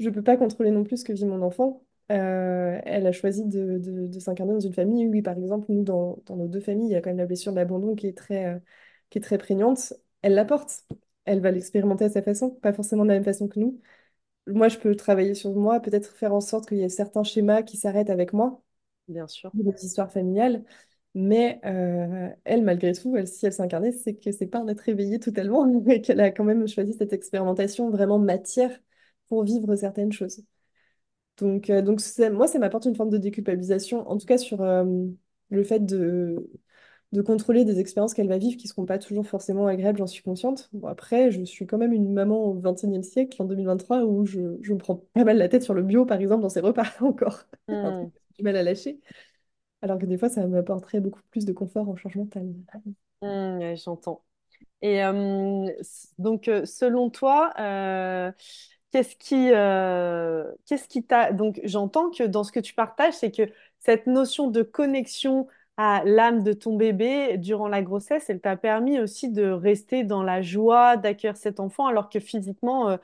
Je 0.00 0.10
peux 0.10 0.22
pas 0.22 0.36
contrôler 0.36 0.70
non 0.72 0.84
plus 0.84 0.98
ce 0.98 1.04
que 1.04 1.12
vit 1.14 1.26
mon 1.26 1.42
enfant. 1.42 1.84
Euh, 2.12 2.80
elle 2.84 3.06
a 3.06 3.12
choisi 3.12 3.44
de, 3.46 3.78
de- 3.78 4.08
de 4.08 4.20
s'incarner 4.20 4.52
dans 4.54 4.60
une 4.60 4.74
famille. 4.74 5.06
Oui, 5.08 5.22
par 5.22 5.38
exemple, 5.38 5.66
nous, 5.70 5.84
dans, 5.84 6.18
dans 6.26 6.36
nos 6.36 6.48
deux 6.48 6.60
familles, 6.60 6.88
il 6.90 6.92
y 6.92 6.96
a 6.96 7.02
quand 7.02 7.10
même 7.10 7.18
la 7.18 7.26
blessure 7.26 7.52
de 7.52 7.58
l'abandon 7.58 7.94
qui 7.96 8.06
est 8.08 8.16
très, 8.18 8.46
euh, 8.46 8.58
qui 9.10 9.18
est 9.18 9.22
très 9.22 9.38
prégnante. 9.38 9.94
Elle 10.22 10.34
la 10.34 10.44
porte. 10.46 10.84
Elle 11.26 11.40
va 11.40 11.50
l'expérimenter 11.52 12.04
à 12.06 12.10
sa 12.10 12.22
façon, 12.22 12.50
pas 12.50 12.72
forcément 12.74 13.04
de 13.04 13.08
la 13.10 13.14
même 13.16 13.24
façon 13.24 13.48
que 13.48 13.60
nous. 13.60 13.80
Moi, 14.46 14.68
je 14.68 14.78
peux 14.78 14.94
travailler 14.94 15.34
sur 15.34 15.52
moi, 15.54 15.80
peut-être 15.80 16.14
faire 16.16 16.32
en 16.34 16.40
sorte 16.40 16.68
qu'il 16.68 16.78
y 16.78 16.82
ait 16.82 16.88
certains 16.88 17.24
schémas 17.24 17.62
qui 17.62 17.76
s'arrêtent 17.76 18.10
avec 18.10 18.32
moi, 18.32 18.62
Bien 19.08 19.26
sûr. 19.28 19.52
de 19.54 19.62
notre 19.64 19.84
histoire 19.84 20.12
familiale. 20.12 20.64
Mais 21.14 21.60
euh, 21.64 22.30
elle, 22.44 22.62
malgré 22.64 22.92
tout, 22.94 23.16
elle, 23.16 23.28
si 23.28 23.46
elle 23.46 23.52
s'incarnait, 23.54 23.92
c'est 23.92 24.14
que 24.16 24.32
c'est 24.32 24.46
pas 24.46 24.60
un 24.60 24.68
être 24.68 24.88
éveillé 24.88 25.18
totalement, 25.20 25.66
et 25.88 26.00
qu'elle 26.02 26.20
a 26.20 26.30
quand 26.30 26.44
même 26.44 26.68
choisi 26.68 26.94
cette 26.94 27.12
expérimentation 27.12 27.90
vraiment 27.90 28.18
matière 28.18 28.78
pour 29.28 29.44
vivre 29.44 29.74
certaines 29.76 30.12
choses. 30.12 30.42
Donc, 31.38 31.70
euh, 31.70 31.82
donc 31.82 32.00
moi, 32.32 32.48
ça 32.48 32.58
m'apporte 32.58 32.86
une 32.86 32.96
forme 32.96 33.10
de 33.10 33.18
déculpabilisation, 33.18 34.08
en 34.08 34.16
tout 34.18 34.26
cas 34.26 34.38
sur 34.38 34.62
euh, 34.62 34.84
le 35.50 35.64
fait 35.64 35.80
de, 35.84 36.50
de 37.12 37.22
contrôler 37.22 37.64
des 37.64 37.78
expériences 37.78 38.14
qu'elle 38.14 38.28
va 38.28 38.38
vivre 38.38 38.56
qui 38.56 38.66
ne 38.66 38.68
seront 38.68 38.84
pas 38.86 38.98
toujours 38.98 39.26
forcément 39.26 39.66
agréables, 39.66 39.98
j'en 39.98 40.06
suis 40.06 40.22
consciente. 40.22 40.68
Bon, 40.72 40.88
après, 40.88 41.30
je 41.30 41.42
suis 41.44 41.66
quand 41.66 41.78
même 41.78 41.92
une 41.92 42.12
maman 42.12 42.44
au 42.44 42.54
XXIe 42.54 43.04
siècle, 43.04 43.40
en 43.40 43.44
2023, 43.44 44.04
où 44.04 44.26
je, 44.26 44.58
je 44.60 44.72
me 44.72 44.78
prends 44.78 44.96
pas 45.14 45.24
mal 45.24 45.38
la 45.38 45.48
tête 45.48 45.62
sur 45.62 45.74
le 45.74 45.82
bio, 45.82 46.04
par 46.04 46.20
exemple, 46.20 46.42
dans 46.42 46.48
ses 46.48 46.60
repas 46.60 46.86
encore. 47.00 47.44
Mm, 47.68 48.10
j'ai 48.30 48.36
du 48.38 48.42
mal 48.42 48.56
à 48.56 48.62
lâcher. 48.62 49.00
Alors 49.82 49.98
que 49.98 50.06
des 50.06 50.18
fois, 50.18 50.28
ça 50.28 50.46
m'apporterait 50.46 51.00
beaucoup 51.00 51.20
plus 51.30 51.44
de 51.44 51.52
confort 51.52 51.88
en 51.88 51.96
change 51.96 52.16
mental. 52.16 52.52
mm, 53.22 53.58
ouais, 53.58 53.76
j'entends. 53.76 54.22
Et 54.82 55.04
euh, 55.04 55.66
donc, 56.18 56.50
selon 56.64 57.10
toi, 57.10 57.52
euh, 57.58 58.32
qu'est-ce 58.90 59.16
qui, 59.16 59.50
euh, 59.52 60.44
qu'est-ce 60.66 60.88
qui 60.88 61.04
t'a... 61.04 61.32
Donc, 61.32 61.60
j'entends 61.64 62.10
que 62.10 62.24
dans 62.24 62.44
ce 62.44 62.52
que 62.52 62.60
tu 62.60 62.74
partages, 62.74 63.14
c'est 63.14 63.30
que 63.30 63.50
cette 63.78 64.06
notion 64.06 64.50
de 64.50 64.62
connexion 64.62 65.46
à 65.76 66.02
l'âme 66.04 66.42
de 66.42 66.52
ton 66.52 66.76
bébé 66.76 67.36
durant 67.38 67.68
la 67.68 67.82
grossesse, 67.82 68.30
elle 68.30 68.40
t'a 68.40 68.56
permis 68.56 68.98
aussi 69.00 69.30
de 69.30 69.44
rester 69.50 70.04
dans 70.04 70.22
la 70.22 70.42
joie 70.42 70.96
d'accueillir 70.96 71.36
cet 71.36 71.60
enfant, 71.60 71.86
alors 71.86 72.08
que 72.08 72.20
physiquement, 72.20 72.88
euh, 72.90 72.96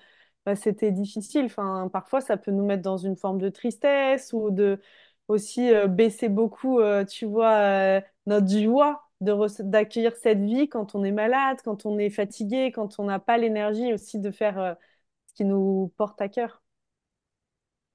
bah, 0.47 0.57
c'était 0.57 0.91
difficile. 0.93 1.45
Enfin, 1.47 1.89
parfois, 1.93 2.21
ça 2.21 2.37
peut 2.37 2.51
nous 2.51 2.65
mettre 2.65 2.83
dans 2.83 2.97
une 2.97 3.17
forme 3.17 3.39
de 3.39 3.49
tristesse 3.51 4.33
ou 4.33 4.51
de 4.51 4.81
aussi 5.29 5.73
euh, 5.73 5.87
baisser 5.87 6.29
beaucoup, 6.29 6.81
euh, 6.81 7.05
tu 7.05 7.27
vois, 7.27 8.01
notre 8.27 8.49
joie 8.49 9.09
d'accueillir 9.21 10.17
cette 10.17 10.41
vie 10.41 10.69
quand 10.69 10.95
on 10.97 11.05
est 11.05 11.13
malade, 11.13 11.59
quand 11.65 11.87
on 11.87 11.99
est 11.99 12.11
fatigué, 12.11 12.73
quand 12.73 12.99
on 12.99 13.05
n'a 13.05 13.21
pas 13.21 13.39
l'énergie 13.39 13.93
aussi 13.95 14.19
de 14.19 14.31
faire 14.33 14.77
ce 15.29 15.35
qui 15.35 15.45
nous 15.45 15.93
porte 15.97 16.21
à 16.21 16.29
cœur. 16.29 16.63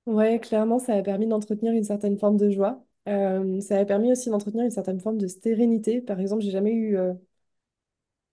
Ouais, 0.08 0.40
clairement, 0.40 0.80
ça 0.80 0.96
a 0.96 1.04
permis 1.04 1.28
d'entretenir 1.28 1.72
une 1.74 1.84
certaine 1.84 2.18
forme 2.18 2.38
de 2.38 2.50
joie. 2.50 2.84
Euh, 3.08 3.62
ça 3.62 3.80
a 3.80 3.86
permis 3.86 4.12
aussi 4.12 4.30
d'entretenir 4.30 4.66
une 4.66 4.72
certaine 4.72 5.00
forme 5.00 5.18
de 5.18 5.28
sérénité. 5.28 6.02
Par 6.02 6.20
exemple, 6.20 6.42
j'ai 6.44 6.52
jamais 6.52 6.74
eu 6.74 6.98
euh, 6.98 7.14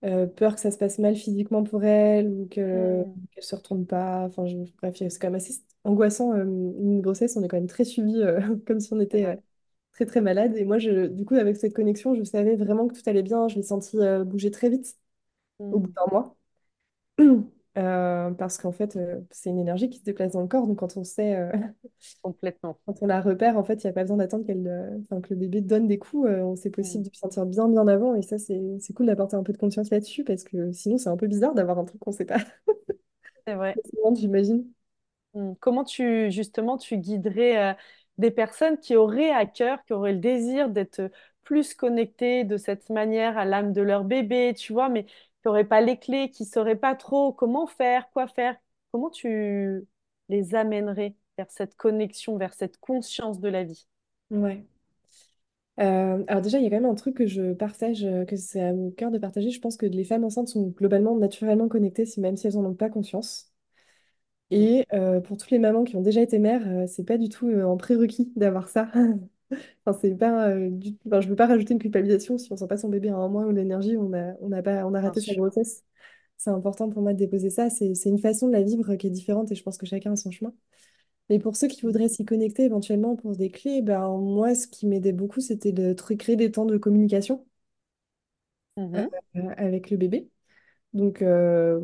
euh, 0.04 0.26
peur 0.26 0.54
que 0.54 0.60
ça 0.60 0.70
se 0.70 0.78
passe 0.78 0.98
mal 0.98 1.16
physiquement 1.16 1.64
pour 1.64 1.82
elle 1.84 2.28
ou 2.28 2.48
que, 2.50 2.58
Hmm, 2.72 3.24
qu'elle 3.30 3.42
se 3.44 3.54
retourne 3.56 3.86
pas. 3.86 4.24
Enfin, 4.26 4.46
je- 4.46 4.56
bref, 4.78 4.96
c'est 4.98 5.08
quand 5.18 5.28
même 5.28 5.34
assez 5.36 5.62
angoissant. 5.84 6.32
euh, 6.34 6.44
une 6.44 7.00
grossesse, 7.00 7.36
on 7.36 7.42
est 7.42 7.48
quand 7.48 7.56
même 7.56 7.66
très 7.66 7.84
suivi, 7.84 8.16
euh, 8.22 8.40
comme 8.66 8.80
si 8.80 8.92
on 8.92 9.00
c'est 9.10 9.18
était 9.18 9.24
euh, 9.26 9.32
vrai. 9.32 9.42
très 9.92 10.06
très 10.06 10.20
malade. 10.20 10.56
Et 10.56 10.64
moi, 10.64 10.78
je, 10.78 11.06
du 11.08 11.24
coup, 11.24 11.34
avec 11.36 11.56
cette 11.56 11.74
connexion, 11.74 12.14
je 12.14 12.24
savais 12.24 12.56
vraiment 12.56 12.88
que 12.88 12.94
tout 12.94 13.08
allait 13.08 13.22
bien. 13.22 13.48
Je 13.48 13.56
l'ai 13.56 13.62
senti 13.62 13.98
euh, 13.98 14.24
bouger 14.24 14.50
très 14.50 14.70
vite 14.70 14.96
au 15.70 15.80
bout 15.80 15.88
Hmm, 15.88 15.96
d'un 15.96 16.06
mois. 16.12 16.36
Euh, 17.76 18.30
parce 18.32 18.56
qu'en 18.58 18.70
fait, 18.70 18.96
euh, 18.96 19.20
c'est 19.32 19.50
une 19.50 19.58
énergie 19.58 19.90
qui 19.90 19.98
se 19.98 20.04
déplace 20.04 20.32
dans 20.32 20.42
le 20.42 20.46
corps. 20.46 20.66
Donc, 20.66 20.78
quand 20.78 20.96
on 20.96 21.02
sait, 21.02 21.34
euh, 21.36 21.50
complètement. 22.22 22.78
quand 22.86 23.02
on 23.02 23.06
la 23.06 23.20
repère, 23.20 23.56
en 23.58 23.64
fait, 23.64 23.82
il 23.82 23.86
n'y 23.86 23.90
a 23.90 23.92
pas 23.92 24.02
besoin 24.02 24.18
d'attendre 24.18 24.46
qu'elle, 24.46 25.00
enfin, 25.10 25.20
que 25.20 25.30
le 25.34 25.40
bébé 25.40 25.60
donne 25.60 25.88
des 25.88 25.98
coups. 25.98 26.28
On- 26.28 26.54
c'est 26.56 26.70
possible 26.70 27.04
de 27.04 27.10
se 27.12 27.18
sentir 27.20 27.46
bien, 27.46 27.68
bien 27.68 27.86
avant. 27.88 28.14
Et 28.14 28.22
ça, 28.22 28.38
c'est 28.38 28.60
c'est 28.80 28.92
cool 28.92 29.06
d'apporter 29.06 29.36
un 29.36 29.42
peu 29.42 29.52
de 29.52 29.58
conscience 29.58 29.90
là-dessus 29.90 30.22
parce 30.24 30.44
que 30.44 30.70
sinon, 30.72 30.98
c'est 30.98 31.08
un 31.08 31.16
peu 31.16 31.26
bizarre 31.26 31.54
d'avoir 31.54 31.78
un 31.78 31.84
truc 31.84 32.00
qu'on 32.00 32.10
ne 32.12 32.16
sait 32.16 32.24
pas. 32.26 32.38
c'est 33.46 33.54
vrai. 33.54 33.80
J'imagine. 34.16 34.64
Hmm. 35.34 35.54
Comment 35.60 35.84
tu, 35.84 36.30
justement, 36.30 36.76
tu 36.78 36.96
guiderais 36.98 37.76
des 38.18 38.30
personnes 38.30 38.78
qui 38.78 38.96
auraient 38.96 39.30
à 39.32 39.46
cœur, 39.46 39.84
qui 39.84 39.92
auraient 39.92 40.12
le 40.12 40.18
désir 40.20 40.70
d'être 40.70 41.10
plus 41.42 41.74
connectées 41.74 42.44
de 42.44 42.56
cette 42.56 42.88
manière 42.90 43.36
à 43.36 43.44
l'âme 43.44 43.72
de 43.72 43.82
leur 43.82 44.04
bébé, 44.04 44.54
tu 44.56 44.72
vois, 44.72 44.88
mais 44.88 45.06
n'auraient 45.46 45.64
pas 45.64 45.80
les 45.80 45.98
clés, 45.98 46.30
qui 46.30 46.44
ne 46.44 46.48
sauraient 46.48 46.76
pas 46.76 46.94
trop 46.94 47.32
comment 47.32 47.66
faire, 47.66 48.10
quoi 48.12 48.26
faire. 48.28 48.56
Comment 48.92 49.10
tu 49.10 49.86
les 50.28 50.54
amènerais 50.54 51.16
vers 51.38 51.50
cette 51.50 51.76
connexion, 51.76 52.36
vers 52.38 52.54
cette 52.54 52.78
conscience 52.78 53.40
de 53.40 53.48
la 53.48 53.64
vie? 53.64 53.86
Ouais. 54.30 54.66
Euh, 55.80 56.24
alors 56.28 56.40
déjà, 56.42 56.58
il 56.58 56.64
y 56.64 56.66
a 56.66 56.70
quand 56.70 56.76
même 56.76 56.84
un 56.90 56.94
truc 56.94 57.16
que 57.16 57.26
je 57.26 57.52
partage, 57.52 58.04
euh, 58.04 58.24
que 58.24 58.36
c'est 58.36 58.60
à 58.60 58.72
mon 58.72 58.90
cœur 58.92 59.10
de 59.10 59.18
partager. 59.18 59.50
Je 59.50 59.60
pense 59.60 59.76
que 59.76 59.86
les 59.86 60.04
femmes 60.04 60.24
enceintes 60.24 60.48
sont 60.48 60.68
globalement 60.68 61.16
naturellement 61.16 61.68
connectées, 61.68 62.04
même 62.18 62.36
si 62.36 62.46
elles 62.46 62.54
n'en 62.54 62.64
ont 62.66 62.74
pas 62.74 62.90
conscience. 62.90 63.52
Et 64.50 64.86
euh, 64.92 65.20
pour 65.20 65.36
toutes 65.38 65.50
les 65.50 65.58
mamans 65.58 65.84
qui 65.84 65.96
ont 65.96 66.02
déjà 66.02 66.22
été 66.22 66.38
mères, 66.38 66.66
euh, 66.68 66.86
c'est 66.86 67.04
pas 67.04 67.18
du 67.18 67.28
tout 67.28 67.48
un 67.48 67.76
prérequis 67.76 68.32
d'avoir 68.36 68.68
ça. 68.68 68.90
Enfin, 69.86 69.98
c'est 70.00 70.14
pas, 70.16 70.48
euh, 70.50 70.70
du... 70.70 70.96
enfin, 71.06 71.20
je 71.20 71.28
veux 71.28 71.36
pas 71.36 71.46
rajouter 71.46 71.74
une 71.74 71.80
culpabilisation 71.80 72.38
si 72.38 72.52
on 72.52 72.56
sent 72.56 72.66
pas 72.68 72.76
son 72.78 72.88
bébé 72.88 73.10
à 73.10 73.16
un 73.16 73.28
mois 73.28 73.44
ou 73.46 73.50
l'énergie, 73.52 73.96
on 73.96 74.12
a, 74.14 74.34
on 74.40 74.52
a 74.52 74.62
pas, 74.62 74.86
on 74.86 74.94
a 74.94 75.00
Bien 75.02 75.12
raté 75.12 75.20
sa 75.22 75.34
sûr. 75.34 75.34
grossesse. 75.34 75.84
C'est 76.36 76.50
important 76.50 76.90
pour 76.90 77.02
moi 77.02 77.12
de 77.12 77.18
déposer 77.18 77.50
ça. 77.50 77.70
C'est, 77.70 77.94
c'est 77.94 78.08
une 78.10 78.18
façon 78.18 78.48
de 78.48 78.52
la 78.52 78.62
vivre 78.62 78.96
qui 78.96 79.06
est 79.06 79.10
différente 79.10 79.50
et 79.52 79.54
je 79.54 79.62
pense 79.62 79.78
que 79.78 79.86
chacun 79.86 80.12
a 80.12 80.16
son 80.16 80.30
chemin. 80.30 80.52
Mais 81.30 81.38
pour 81.40 81.56
ceux 81.56 81.68
qui 81.68 81.82
voudraient 81.82 82.08
s'y 82.08 82.24
connecter 82.26 82.64
éventuellement 82.64 83.16
pour 83.16 83.36
des 83.36 83.50
clés, 83.50 83.82
ben, 83.82 84.08
moi, 84.18 84.54
ce 84.54 84.66
qui 84.68 84.86
m'aidait 84.86 85.12
beaucoup, 85.12 85.40
c'était 85.40 85.72
de 85.72 85.94
tr- 85.94 86.16
créer 86.18 86.36
des 86.36 86.50
temps 86.52 86.66
de 86.66 86.78
communication 86.78 87.46
euh, 88.96 89.02
Mhm. 89.34 89.54
avec 89.56 89.90
le 89.90 89.96
bébé. 89.96 90.28
Donc, 90.94 91.22
euh, 91.22 91.80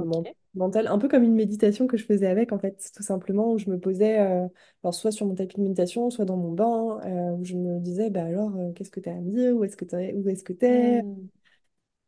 mental, 0.55 0.87
un 0.87 0.99
peu 0.99 1.09
comme 1.09 1.25
une 1.25 1.35
méditation 1.35 1.87
que 1.89 1.97
je 1.97 2.05
faisais 2.05 2.27
avec, 2.29 2.53
en 2.53 2.59
fait, 2.61 2.91
tout 2.95 3.03
simplement, 3.03 3.53
où 3.53 3.59
je 3.59 3.69
me 3.71 3.79
posais, 3.81 4.21
euh, 4.21 4.47
alors 4.85 4.95
soit 4.95 5.13
sur 5.13 5.27
mon 5.27 5.35
tapis 5.35 5.57
de 5.57 5.63
méditation, 5.63 6.11
soit 6.11 6.25
dans 6.25 6.37
mon 6.37 6.53
bain, 6.53 7.01
euh, 7.05 7.33
où 7.37 7.45
je 7.45 7.55
me 7.57 7.81
disais, 7.81 8.11
bah 8.11 8.25
alors, 8.25 8.53
qu'est-ce 8.75 8.91
que 8.91 9.01
tu 9.01 9.09
as 9.09 9.13
à 9.13 9.17
me 9.21 9.31
dire? 9.31 9.55
Où 9.57 9.65
est-ce 9.65 9.77
que 9.77 9.85
t'es? 9.85 10.15
Où 10.15 10.29
est-ce 10.29 10.45
que 10.45 10.53
t'es? 10.53 11.03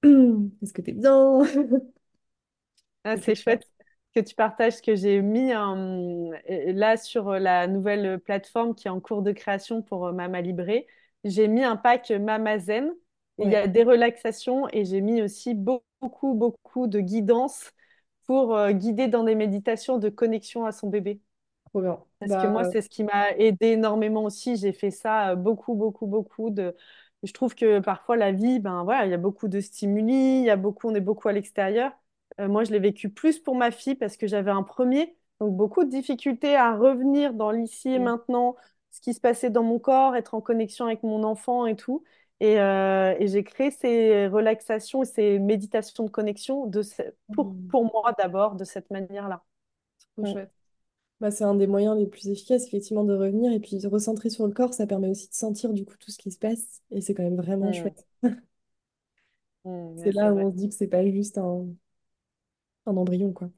Est-ce 0.62 0.72
que 0.72 0.82
t'es 0.82 0.92
bien? 0.92 1.42
Ah, 3.04 3.16
c'est 3.16 3.34
chouette 3.34 3.64
que 4.14 4.20
tu 4.20 4.34
partages 4.34 4.74
ce 4.74 4.82
que 4.82 4.94
j'ai 4.94 5.20
mis 5.22 5.52
euh, 5.52 6.72
là 6.72 6.96
sur 6.96 7.30
la 7.32 7.66
nouvelle 7.66 8.20
plateforme 8.20 8.74
qui 8.74 8.86
est 8.88 8.90
en 8.90 9.00
cours 9.00 9.22
de 9.22 9.32
création 9.32 9.82
pour 9.82 10.12
Mama 10.12 10.40
Libré. 10.40 10.86
J'ai 11.24 11.48
mis 11.48 11.64
un 11.64 11.76
pack 11.76 12.10
Mama 12.10 12.58
Zen. 12.58 12.92
Il 13.44 13.50
y 13.50 13.56
a 13.56 13.66
des 13.68 13.84
relaxations 13.84 14.68
et 14.72 14.84
j'ai 14.84 15.00
mis 15.00 15.22
aussi 15.22 15.54
beau- 15.54 15.84
beaucoup, 16.00 16.34
beaucoup 16.34 16.86
de 16.86 17.00
guidance 17.00 17.70
pour 18.26 18.56
euh, 18.56 18.72
guider 18.72 19.08
dans 19.08 19.24
des 19.24 19.34
méditations 19.34 19.98
de 19.98 20.08
connexion 20.08 20.64
à 20.66 20.72
son 20.72 20.88
bébé. 20.88 21.20
trop 21.70 21.82
bien. 21.82 22.04
Parce 22.20 22.36
que 22.36 22.46
Bah, 22.46 22.46
moi, 22.46 22.64
euh, 22.68 22.72
c'est 22.72 22.82
ce 22.82 22.88
qui 22.88 23.02
m'a 23.04 23.32
aidé 23.32 23.68
énormément 23.68 24.24
aussi. 24.24 24.56
J'ai 24.56 24.72
fait 24.72 24.90
ça 24.92 25.30
euh, 25.32 25.36
beaucoup, 25.36 25.74
beaucoup, 25.74 26.06
beaucoup 26.06 26.50
de... 26.50 26.74
Je 27.24 27.32
trouve 27.32 27.54
que 27.54 27.80
parfois 27.80 28.16
la 28.16 28.32
vie, 28.32 28.58
ben 28.60 28.84
voilà, 28.84 29.06
il 29.06 29.10
y 29.10 29.14
a 29.14 29.18
beaucoup 29.18 29.48
de 29.48 29.60
stimuli, 29.60 30.12
il 30.40 30.44
y 30.44 30.50
a 30.50 30.56
beaucoup, 30.56 30.88
on 30.88 30.94
est 30.94 31.00
beaucoup 31.00 31.28
à 31.28 31.32
l'extérieur. 31.32 31.92
Euh, 32.40 32.48
moi, 32.48 32.64
je 32.64 32.70
l'ai 32.72 32.78
vécu 32.80 33.08
plus 33.10 33.38
pour 33.38 33.54
ma 33.56 33.70
fille 33.70 33.94
parce 33.94 34.16
que 34.16 34.26
j'avais 34.26 34.50
un 34.50 34.62
premier, 34.62 35.16
donc 35.40 35.56
beaucoup 35.56 35.84
de 35.84 35.90
difficultés 35.90 36.56
à 36.56 36.76
revenir 36.76 37.34
dans 37.34 37.50
l'ici 37.50 37.90
et 37.90 37.98
Mm. 37.98 37.98
maintenant, 37.98 38.56
ce 38.90 39.00
qui 39.00 39.14
se 39.14 39.20
passait 39.20 39.50
dans 39.50 39.62
mon 39.62 39.78
corps, 39.78 40.16
être 40.16 40.34
en 40.34 40.40
connexion 40.40 40.86
avec 40.86 41.02
mon 41.02 41.22
enfant 41.24 41.66
et 41.66 41.76
tout. 41.76 42.04
Et, 42.42 42.60
euh, 42.60 43.16
et 43.20 43.28
j'ai 43.28 43.44
créé 43.44 43.70
ces 43.72 44.28
relaxations 44.28 45.04
et 45.04 45.06
ces 45.06 45.40
méditations 45.40 46.04
de 46.06 46.10
connexion 46.10 46.66
de 46.66 46.82
ce- 46.82 47.02
pour, 47.32 47.54
Mm. 47.54 47.70
pour 47.70 47.84
moi 47.86 48.12
d'abord, 48.18 48.56
de 48.56 48.64
cette 48.64 48.90
manière-là. 48.90 49.44
Mm. 50.16 50.24
chouette. 50.24 50.52
Bah, 51.20 51.30
c'est 51.32 51.44
un 51.44 51.54
des 51.54 51.66
moyens 51.68 51.98
les 51.98 52.06
plus 52.06 52.28
efficaces, 52.28 52.66
effectivement, 52.66 53.04
de 53.04 53.14
revenir. 53.14 53.52
Et 53.52 53.60
puis, 53.60 53.78
de 53.78 53.88
recentrer 53.88 54.30
sur 54.30 54.46
le 54.46 54.52
corps, 54.54 54.74
ça 54.74 54.86
permet 54.86 55.08
aussi 55.08 55.28
de 55.28 55.34
sentir, 55.34 55.72
du 55.72 55.84
coup, 55.86 55.96
tout 55.98 56.10
ce 56.12 56.18
qui 56.18 56.32
se 56.32 56.38
passe. 56.38 56.82
Et 56.90 57.00
c'est 57.00 57.14
quand 57.14 57.22
même 57.24 57.36
vraiment 57.36 57.72
Mm. 57.72 57.72
chouette. 57.72 58.06
C'est 59.96 60.12
là 60.12 60.32
où 60.34 60.36
vrai. 60.36 60.46
on 60.48 60.50
se 60.52 60.56
dit 60.58 60.68
que 60.68 60.74
c'est 60.74 60.86
pas 60.86 61.02
juste 61.10 61.38
un, 61.38 61.66
un 62.86 62.96
embryon, 62.96 63.32
quoi. 63.32 63.50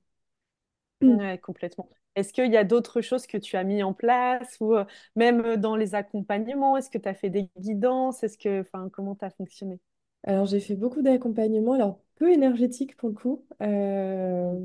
Ouais, 1.03 1.39
complètement. 1.39 1.89
Est-ce 2.17 2.33
qu'il 2.33 2.53
y 2.53 2.57
a 2.57 2.65
d'autres 2.65 3.01
choses 3.01 3.27
que 3.27 3.39
tu 3.39 3.57
as 3.57 3.65
mis 3.65 3.83
en 3.83 3.93
place 3.95 4.57
ou 4.61 4.75
euh, 4.75 4.85
même 5.17 5.41
euh, 5.45 5.57
dans 5.57 5.77
les 5.77 5.95
accompagnements, 5.95 6.77
est-ce 6.77 6.91
que 6.91 6.99
tu 6.99 7.09
as 7.09 7.15
fait 7.15 7.31
des 7.31 7.49
guidances? 7.59 8.23
Est-ce 8.23 8.39
que, 8.39 8.61
enfin, 8.61 8.89
comment 8.93 9.15
tu 9.17 9.25
as 9.25 9.31
fonctionné? 9.31 9.81
Alors, 10.25 10.47
j'ai 10.47 10.61
fait 10.61 10.77
beaucoup 10.77 11.01
d'accompagnement, 11.03 11.73
alors 11.75 12.01
peu 12.17 12.31
énergétique 12.33 12.97
pour 12.97 13.09
le 13.11 13.15
coup, 13.15 13.45
euh, 13.63 14.59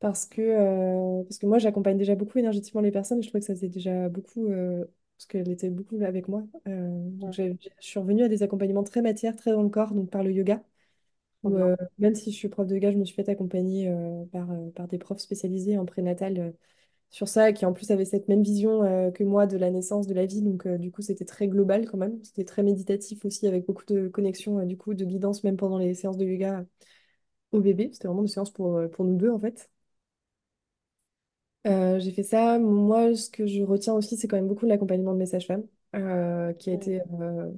parce 0.00 0.26
que, 0.26 0.40
euh, 0.40 1.22
parce 1.24 1.38
que 1.38 1.46
moi, 1.46 1.58
j'accompagne 1.58 1.98
déjà 1.98 2.14
beaucoup 2.14 2.38
énergétiquement 2.38 2.80
les 2.80 2.90
personnes 2.90 3.18
et 3.18 3.22
je 3.22 3.28
trouvais 3.28 3.40
que 3.40 3.46
ça 3.46 3.54
faisait 3.54 3.68
déjà 3.68 4.08
beaucoup, 4.08 4.48
parce 4.48 5.26
qu'elle 5.28 5.50
était 5.50 5.70
beaucoup 5.70 5.96
avec 6.02 6.28
moi. 6.28 6.44
Donc, 6.66 7.34
je 7.34 7.52
suis 7.80 7.98
revenue 8.00 8.22
à 8.24 8.28
des 8.28 8.42
accompagnements 8.42 8.84
très 8.84 9.02
matière, 9.02 9.36
très 9.36 9.52
dans 9.52 9.62
le 9.62 9.68
corps, 9.68 9.92
donc 9.94 10.10
par 10.10 10.22
le 10.22 10.32
yoga. 10.32 10.62
Trop 11.42 11.50
Où, 11.50 11.54
bien. 11.54 11.70
euh, 11.70 11.76
même 11.98 12.14
si 12.14 12.32
je 12.32 12.36
suis 12.36 12.48
prof 12.48 12.66
de 12.66 12.74
yoga, 12.74 12.92
je 12.92 12.98
me 12.98 13.04
suis 13.04 13.14
fait 13.14 13.28
accompagner 13.30 13.88
euh, 13.88 14.24
par, 14.32 14.50
euh, 14.50 14.70
par 14.72 14.88
des 14.88 14.98
profs 14.98 15.20
spécialisés 15.20 15.78
en 15.78 15.86
prénatal 15.86 16.38
euh, 16.38 16.50
sur 17.10 17.28
ça, 17.28 17.52
qui 17.52 17.66
en 17.66 17.72
plus 17.74 17.90
avaient 17.92 18.04
cette 18.06 18.28
même 18.28 18.42
vision 18.42 18.84
euh, 18.84 19.10
que 19.12 19.24
moi 19.24 19.46
de 19.46 19.56
la 19.58 19.70
naissance, 19.70 20.06
de 20.08 20.14
la 20.14 20.26
vie. 20.26 20.42
Donc, 20.42 20.66
euh, 20.66 20.78
du 20.78 20.92
coup, 20.92 21.02
c'était 21.02 21.26
très 21.26 21.48
global 21.48 21.86
quand 21.88 21.98
même. 21.98 22.22
C'était 22.24 22.44
très 22.44 22.62
méditatif 22.64 23.24
aussi, 23.26 23.46
avec 23.46 23.66
beaucoup 23.66 23.84
de 23.86 24.08
connexions, 24.08 24.60
euh, 24.60 24.66
du 24.66 24.76
coup, 24.78 24.94
de 24.94 25.04
guidance, 25.04 25.44
même 25.44 25.56
pendant 25.58 25.78
les 25.78 25.94
séances 25.94 26.18
de 26.18 26.26
yoga 26.26 26.64
au 27.52 27.60
bébé. 27.60 27.90
C'était 27.92 28.08
vraiment 28.08 28.22
des 28.22 28.28
séances 28.28 28.52
pour, 28.52 28.76
euh, 28.76 28.88
pour 28.88 29.04
nous 29.06 29.16
deux, 29.16 29.30
en 29.30 29.38
fait. 29.40 29.70
Euh, 31.66 31.98
j'ai 32.00 32.10
fait 32.12 32.22
ça. 32.22 32.58
Moi, 32.58 33.14
ce 33.14 33.28
que 33.30 33.46
je 33.46 33.62
retiens 33.62 33.92
aussi, 33.94 34.16
c'est 34.16 34.28
quand 34.28 34.36
même 34.36 34.48
beaucoup 34.48 34.66
l'accompagnement 34.66 35.12
de 35.12 35.18
mes 35.18 35.26
sages-femmes, 35.26 35.66
euh, 35.94 36.52
qui 36.54 36.70
a 36.70 36.72
été 36.72 37.02
euh, 37.20 37.50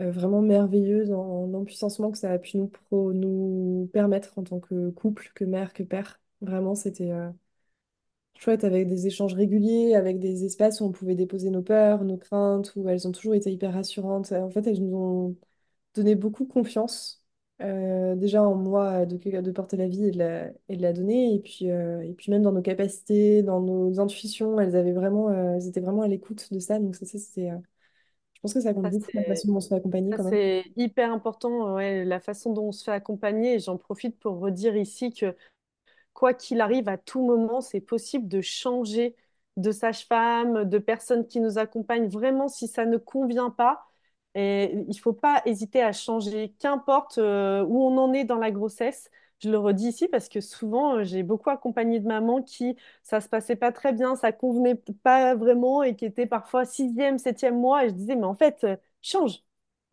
euh, 0.00 0.10
vraiment 0.10 0.42
merveilleux 0.42 1.04
dans 1.06 1.46
l'empuissancement 1.46 2.10
que 2.10 2.18
ça 2.18 2.32
a 2.32 2.38
pu 2.38 2.58
nous, 2.58 3.90
permettre 3.92 4.38
en 4.38 4.44
tant 4.44 4.60
que 4.60 4.90
couple, 4.90 5.30
que 5.34 5.44
mère, 5.44 5.72
que 5.72 5.82
père. 5.82 6.20
Vraiment, 6.40 6.74
c'était 6.74 7.10
euh, 7.10 7.30
chouette 8.38 8.64
avec 8.64 8.88
des 8.88 9.06
échanges 9.06 9.34
réguliers, 9.34 9.94
avec 9.94 10.18
des 10.18 10.44
espaces 10.44 10.80
où 10.80 10.84
on 10.84 10.92
pouvait 10.92 11.14
déposer 11.14 11.50
nos 11.50 11.62
peurs, 11.62 12.04
nos 12.04 12.16
craintes, 12.18 12.72
où 12.76 12.88
elles 12.88 13.06
ont 13.08 13.12
toujours 13.12 13.34
été 13.34 13.50
hyper 13.52 13.72
rassurantes. 13.72 14.32
En 14.32 14.50
fait, 14.50 14.66
elles 14.66 14.82
nous 14.82 14.96
ont 14.96 15.36
donné 15.94 16.14
beaucoup 16.16 16.46
confiance. 16.46 17.24
euh, 17.62 18.16
déjà 18.16 18.42
en 18.42 18.56
moi 18.56 19.06
de, 19.06 19.16
de 19.42 19.52
porter 19.52 19.76
la 19.78 19.88
vie 19.88 20.06
et 20.06 20.12
de 20.12 20.18
la, 20.82 20.92
donner 20.94 21.34
et 21.36 21.40
puis, 21.40 21.70
euh, 21.70 22.02
et 22.02 22.14
puis 22.14 22.30
même 22.32 22.42
dans 22.42 22.52
nos 22.52 22.62
capacités, 22.62 23.42
dans 23.44 23.60
nos 23.62 24.00
intuitions, 24.00 24.60
elles 24.60 24.76
avaient 24.76 24.92
vraiment, 24.94 25.30
euh, 25.30 25.56
elles 25.56 25.68
étaient 25.68 25.80
vraiment 25.80 26.02
à 26.02 26.08
l'écoute 26.08 26.52
de 26.52 26.58
ça 26.60 26.78
donc 26.80 26.96
ça, 26.96 27.06
c'était, 27.06 27.50
euh, 27.52 27.58
je 28.36 28.40
pense 28.42 28.54
que 28.54 28.60
ça 28.60 28.74
compte 28.74 28.84
Ça, 28.84 28.90
beaucoup 28.90 29.10
la 29.14 29.24
façon 29.24 29.48
dont 29.48 29.56
on 29.56 29.60
se 29.60 29.68
fait 29.68 29.74
accompagner 29.74 30.10
ça, 30.10 30.16
quand 30.18 30.24
même. 30.24 30.32
c'est 30.32 30.64
hyper 30.76 31.12
important, 31.12 31.74
ouais, 31.74 32.04
la 32.04 32.20
façon 32.20 32.52
dont 32.52 32.68
on 32.68 32.72
se 32.72 32.84
fait 32.84 32.92
accompagner. 32.92 33.54
Et 33.54 33.58
j'en 33.58 33.76
profite 33.76 34.18
pour 34.18 34.38
redire 34.38 34.76
ici 34.76 35.12
que 35.12 35.34
quoi 36.12 36.34
qu'il 36.34 36.60
arrive, 36.60 36.88
à 36.88 36.98
tout 36.98 37.24
moment, 37.24 37.60
c'est 37.60 37.80
possible 37.80 38.28
de 38.28 38.40
changer 38.40 39.16
de 39.56 39.70
sage-femme, 39.70 40.64
de 40.64 40.78
personne 40.78 41.26
qui 41.26 41.40
nous 41.40 41.58
accompagne. 41.58 42.08
Vraiment, 42.08 42.48
si 42.48 42.68
ça 42.68 42.84
ne 42.84 42.98
convient 42.98 43.50
pas, 43.50 43.86
et 44.34 44.72
il 44.72 44.88
ne 44.88 45.00
faut 45.00 45.14
pas 45.14 45.40
hésiter 45.46 45.82
à 45.82 45.92
changer, 45.92 46.54
qu'importe 46.58 47.16
euh, 47.16 47.64
où 47.64 47.82
on 47.82 47.96
en 47.96 48.12
est 48.12 48.24
dans 48.24 48.36
la 48.36 48.50
grossesse. 48.50 49.10
Je 49.40 49.50
le 49.50 49.58
redis 49.58 49.88
ici 49.88 50.08
parce 50.08 50.28
que 50.28 50.40
souvent, 50.40 50.96
euh, 50.98 51.04
j'ai 51.04 51.22
beaucoup 51.22 51.50
accompagné 51.50 52.00
de 52.00 52.06
mamans 52.06 52.42
qui, 52.42 52.76
ça 53.02 53.20
se 53.20 53.28
passait 53.28 53.56
pas 53.56 53.70
très 53.72 53.92
bien, 53.92 54.16
ça 54.16 54.32
convenait 54.32 54.76
pas 55.02 55.34
vraiment 55.34 55.82
et 55.82 55.94
qui 55.94 56.06
étaient 56.06 56.26
parfois 56.26 56.64
sixième, 56.64 57.18
septième 57.18 57.58
mois. 57.60 57.84
Et 57.84 57.90
je 57.90 57.94
disais, 57.94 58.16
mais 58.16 58.24
en 58.24 58.34
fait, 58.34 58.64
euh, 58.64 58.76
change. 59.02 59.42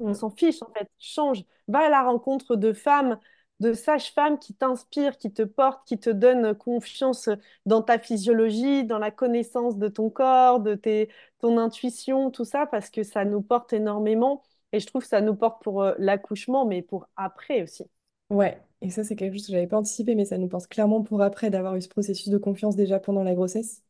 On 0.05 0.13
Mm. 0.13 0.13
s'en 0.13 0.29
fiche, 0.29 0.61
en 0.61 0.71
fait. 0.73 0.89
Change. 0.99 1.43
Va 1.67 1.79
à 1.85 1.89
la 1.89 2.03
rencontre 2.03 2.55
de 2.55 2.73
femmes 2.73 3.19
de 3.59 3.73
sages-femmes 3.73 4.39
qui 4.39 4.53
t'inspirent, 4.55 5.17
qui 5.17 5.31
te 5.33 5.43
portent, 5.43 5.87
qui 5.87 5.99
te 5.99 6.09
donnent 6.09 6.53
confiance 6.55 7.29
dans 7.65 7.81
ta 7.81 7.99
physiologie, 7.99 8.83
dans 8.85 8.97
la 8.99 9.11
connaissance 9.11 9.77
de 9.77 9.87
ton 9.87 10.09
corps, 10.09 10.59
de 10.59 10.75
tes, 10.75 11.09
ton 11.39 11.57
intuition, 11.57 12.31
tout 12.31 12.45
ça, 12.45 12.65
parce 12.65 12.89
que 12.89 13.03
ça 13.03 13.23
nous 13.25 13.41
porte 13.41 13.71
énormément. 13.73 14.43
Et 14.73 14.79
je 14.79 14.87
trouve 14.87 15.03
que 15.03 15.07
ça 15.07 15.21
nous 15.21 15.35
porte 15.35 15.63
pour 15.63 15.83
euh, 15.83 15.93
l'accouchement, 15.99 16.65
mais 16.65 16.81
pour 16.81 17.07
après 17.15 17.61
aussi. 17.63 17.83
Ouais, 18.29 18.61
et 18.83 18.91
ça 18.91 19.03
c'est 19.03 19.15
quelque 19.17 19.33
chose 19.35 19.47
que 19.47 19.53
j'avais 19.53 19.67
pas 19.67 19.77
anticipé, 19.79 20.15
mais 20.15 20.25
ça 20.25 20.37
nous 20.39 20.49
pense 20.49 20.67
clairement 20.67 21.03
pour 21.03 21.21
après 21.23 21.49
d'avoir 21.51 21.75
eu 21.77 21.81
ce 21.81 21.89
processus 21.89 22.29
de 22.29 22.37
confiance 22.39 22.75
déjà 22.77 22.99
pendant 22.99 23.23
la 23.23 23.35
grossesse. 23.35 23.83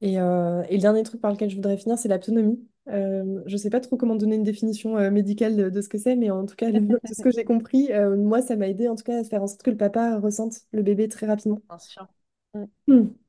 Et, 0.00 0.20
euh, 0.20 0.62
et 0.68 0.76
le 0.76 0.80
dernier 0.82 1.02
truc 1.04 1.20
par 1.20 1.30
lequel 1.32 1.50
je 1.50 1.56
voudrais 1.56 1.76
finir, 1.76 1.98
c'est 1.98 2.08
l'autonomie. 2.08 2.66
Euh, 2.88 3.42
je 3.46 3.56
sais 3.56 3.70
pas 3.70 3.80
trop 3.80 3.96
comment 3.96 4.16
donner 4.16 4.36
une 4.36 4.42
définition 4.44 4.98
euh, 4.98 5.10
médicale 5.10 5.56
de, 5.56 5.70
de 5.70 5.80
ce 5.80 5.88
que 5.88 5.98
c'est, 5.98 6.16
mais 6.16 6.30
en 6.30 6.46
tout 6.46 6.56
cas, 6.56 6.72
de 6.72 6.80
ce 7.14 7.22
que 7.22 7.30
j'ai 7.30 7.44
compris, 7.44 7.92
euh, 7.92 8.16
moi, 8.16 8.42
ça 8.42 8.56
m'a 8.56 8.68
aidé 8.68 8.88
en 8.88 8.96
tout 8.96 9.04
cas 9.04 9.20
à 9.20 9.24
faire 9.24 9.42
en 9.42 9.46
sorte 9.46 9.62
que 9.62 9.70
le 9.70 9.76
papa 9.76 10.18
ressente 10.18 10.54
le 10.72 10.82
bébé 10.82 11.08
très 11.08 11.26
rapidement. 11.26 11.62
Bien 11.68 11.78
sûr. 11.78 12.06
Mm. 12.88 13.21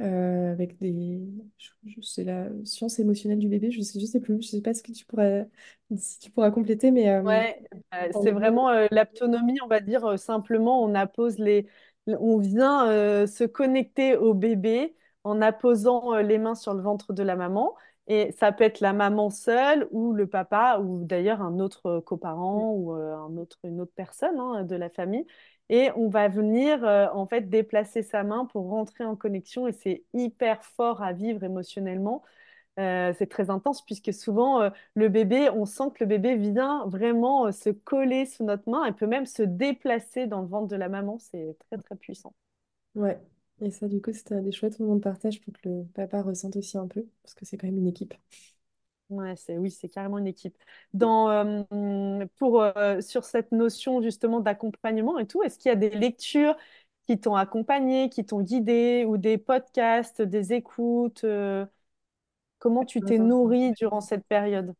Euh, 0.00 0.50
avec 0.52 0.78
des... 0.80 1.20
Je, 1.58 1.70
je- 1.86 2.00
c'est 2.02 2.24
la 2.24 2.48
science 2.64 2.98
émotionnelle 2.98 3.38
du 3.38 3.48
bébé, 3.48 3.70
je 3.70 3.80
sais, 3.80 4.00
je 4.00 4.06
sais 4.06 4.20
plus, 4.20 4.42
je 4.42 4.48
sais 4.48 4.60
pas 4.62 4.74
ce 4.74 4.82
que 4.82 4.90
tu 4.92 5.04
pourrais, 5.06 5.48
si 5.96 6.18
tu 6.18 6.30
pourras 6.32 6.50
compléter, 6.50 6.90
mais 6.90 7.08
euh, 7.10 7.22
Ouais, 7.24 7.62
euh, 7.94 8.12
en 8.12 8.22
c'est 8.22 8.32
gros, 8.32 8.32
vraiment 8.32 8.68
euh, 8.70 8.86
l'autonomie, 8.90 9.58
on 9.62 9.66
va 9.66 9.80
dire 9.80 10.04
euh, 10.04 10.16
simplement, 10.18 10.82
on 10.82 10.94
appose 10.94 11.38
les, 11.38 11.66
on 12.06 12.38
vient 12.38 12.86
euh, 12.90 13.26
se 13.26 13.44
connecter 13.44 14.14
au 14.16 14.34
bébé 14.34 14.94
en 15.24 15.40
apposant 15.40 16.12
euh, 16.14 16.20
les 16.22 16.36
mains 16.38 16.54
sur 16.54 16.74
le 16.74 16.82
ventre 16.82 17.14
de 17.14 17.22
la 17.22 17.34
maman. 17.36 17.74
Et 18.06 18.32
ça 18.32 18.52
peut 18.52 18.64
être 18.64 18.80
la 18.80 18.92
maman 18.92 19.30
seule 19.30 19.88
ou 19.90 20.12
le 20.12 20.26
papa 20.26 20.78
ou 20.80 21.04
d'ailleurs 21.06 21.40
un 21.40 21.58
autre 21.60 21.86
euh, 21.86 22.00
coparent 22.02 22.70
ou 22.74 22.94
euh, 22.94 23.14
un 23.16 23.36
autre, 23.38 23.58
une 23.64 23.80
autre 23.80 23.92
personne 23.96 24.38
hein, 24.38 24.62
de 24.64 24.76
la 24.76 24.90
famille. 24.90 25.24
Et 25.70 25.90
on 25.96 26.08
va 26.08 26.28
venir 26.28 26.84
euh, 26.84 27.06
en 27.12 27.26
fait 27.26 27.48
déplacer 27.48 28.02
sa 28.02 28.22
main 28.22 28.44
pour 28.46 28.68
rentrer 28.70 29.04
en 29.04 29.16
connexion 29.16 29.66
et 29.66 29.72
c'est 29.72 30.04
hyper 30.12 30.62
fort 30.64 31.02
à 31.02 31.12
vivre 31.12 31.42
émotionnellement. 31.44 32.22
Euh, 32.80 33.12
c'est 33.18 33.28
très 33.28 33.50
intense 33.50 33.84
puisque 33.84 34.12
souvent 34.14 34.62
euh, 34.62 34.70
le 34.94 35.08
bébé, 35.08 35.50
on 35.50 35.66
sent 35.66 35.84
que 35.94 36.04
le 36.04 36.08
bébé 36.08 36.36
vient 36.36 36.86
vraiment 36.88 37.52
se 37.52 37.70
coller 37.70 38.26
sous 38.26 38.44
notre 38.44 38.68
main 38.70 38.84
et 38.86 38.92
peut 38.92 39.06
même 39.06 39.26
se 39.26 39.42
déplacer 39.42 40.26
dans 40.26 40.40
le 40.42 40.48
ventre 40.48 40.68
de 40.68 40.76
la 40.76 40.88
maman. 40.88 41.18
C'est 41.18 41.56
très 41.70 41.78
très 41.78 41.96
puissant. 41.96 42.34
ouais. 42.94 43.20
Et 43.60 43.70
ça, 43.70 43.86
du 43.88 44.00
coup, 44.02 44.12
c'était 44.12 44.40
des 44.42 44.50
chouettes 44.52 44.80
moments 44.80 44.96
de 44.96 45.00
partage 45.00 45.40
pour 45.40 45.52
que 45.54 45.68
le 45.68 45.84
papa 45.94 46.22
ressente 46.22 46.56
aussi 46.56 46.76
un 46.76 46.88
peu, 46.88 47.06
parce 47.22 47.34
que 47.34 47.44
c'est 47.44 47.56
quand 47.56 47.66
même 47.68 47.78
une 47.78 47.86
équipe. 47.86 48.14
Ouais, 49.10 49.36
c'est 49.36 49.58
oui, 49.58 49.70
c'est 49.70 49.88
carrément 49.88 50.18
une 50.18 50.26
équipe. 50.26 50.56
Dans 50.94 51.28
euh, 51.30 52.24
pour 52.36 52.62
euh, 52.62 53.00
sur 53.00 53.24
cette 53.24 53.52
notion 53.52 54.00
justement 54.02 54.40
d'accompagnement 54.40 55.18
et 55.18 55.26
tout, 55.26 55.42
est-ce 55.42 55.58
qu'il 55.58 55.68
y 55.68 55.72
a 55.72 55.76
des 55.76 55.90
lectures 55.90 56.56
qui 57.06 57.20
t'ont 57.20 57.34
accompagné, 57.34 58.08
qui 58.08 58.24
t'ont 58.24 58.40
guidé 58.40 59.04
ou 59.06 59.18
des 59.18 59.36
podcasts, 59.36 60.22
des 60.22 60.54
écoutes 60.54 61.24
euh, 61.24 61.66
comment 62.58 62.84
tu 62.84 63.00
t'es 63.02 63.18
nourri 63.18 63.72
durant 63.72 64.00
cette 64.00 64.26
période? 64.26 64.74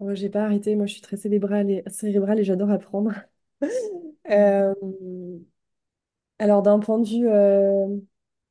Moi, 0.00 0.14
j'ai 0.14 0.28
pas 0.30 0.44
arrêté. 0.44 0.74
Moi, 0.76 0.86
je 0.86 0.92
suis 0.92 1.02
très 1.02 1.16
cérébrale 1.16 1.70
et, 1.70 1.82
cérébrale 1.88 2.40
et 2.40 2.44
j'adore 2.44 2.70
apprendre. 2.70 3.12
Euh, 4.28 4.74
alors, 6.38 6.62
d'un 6.62 6.78
point 6.78 6.98
de 6.98 7.06
vue 7.08 7.28
euh, 7.28 7.86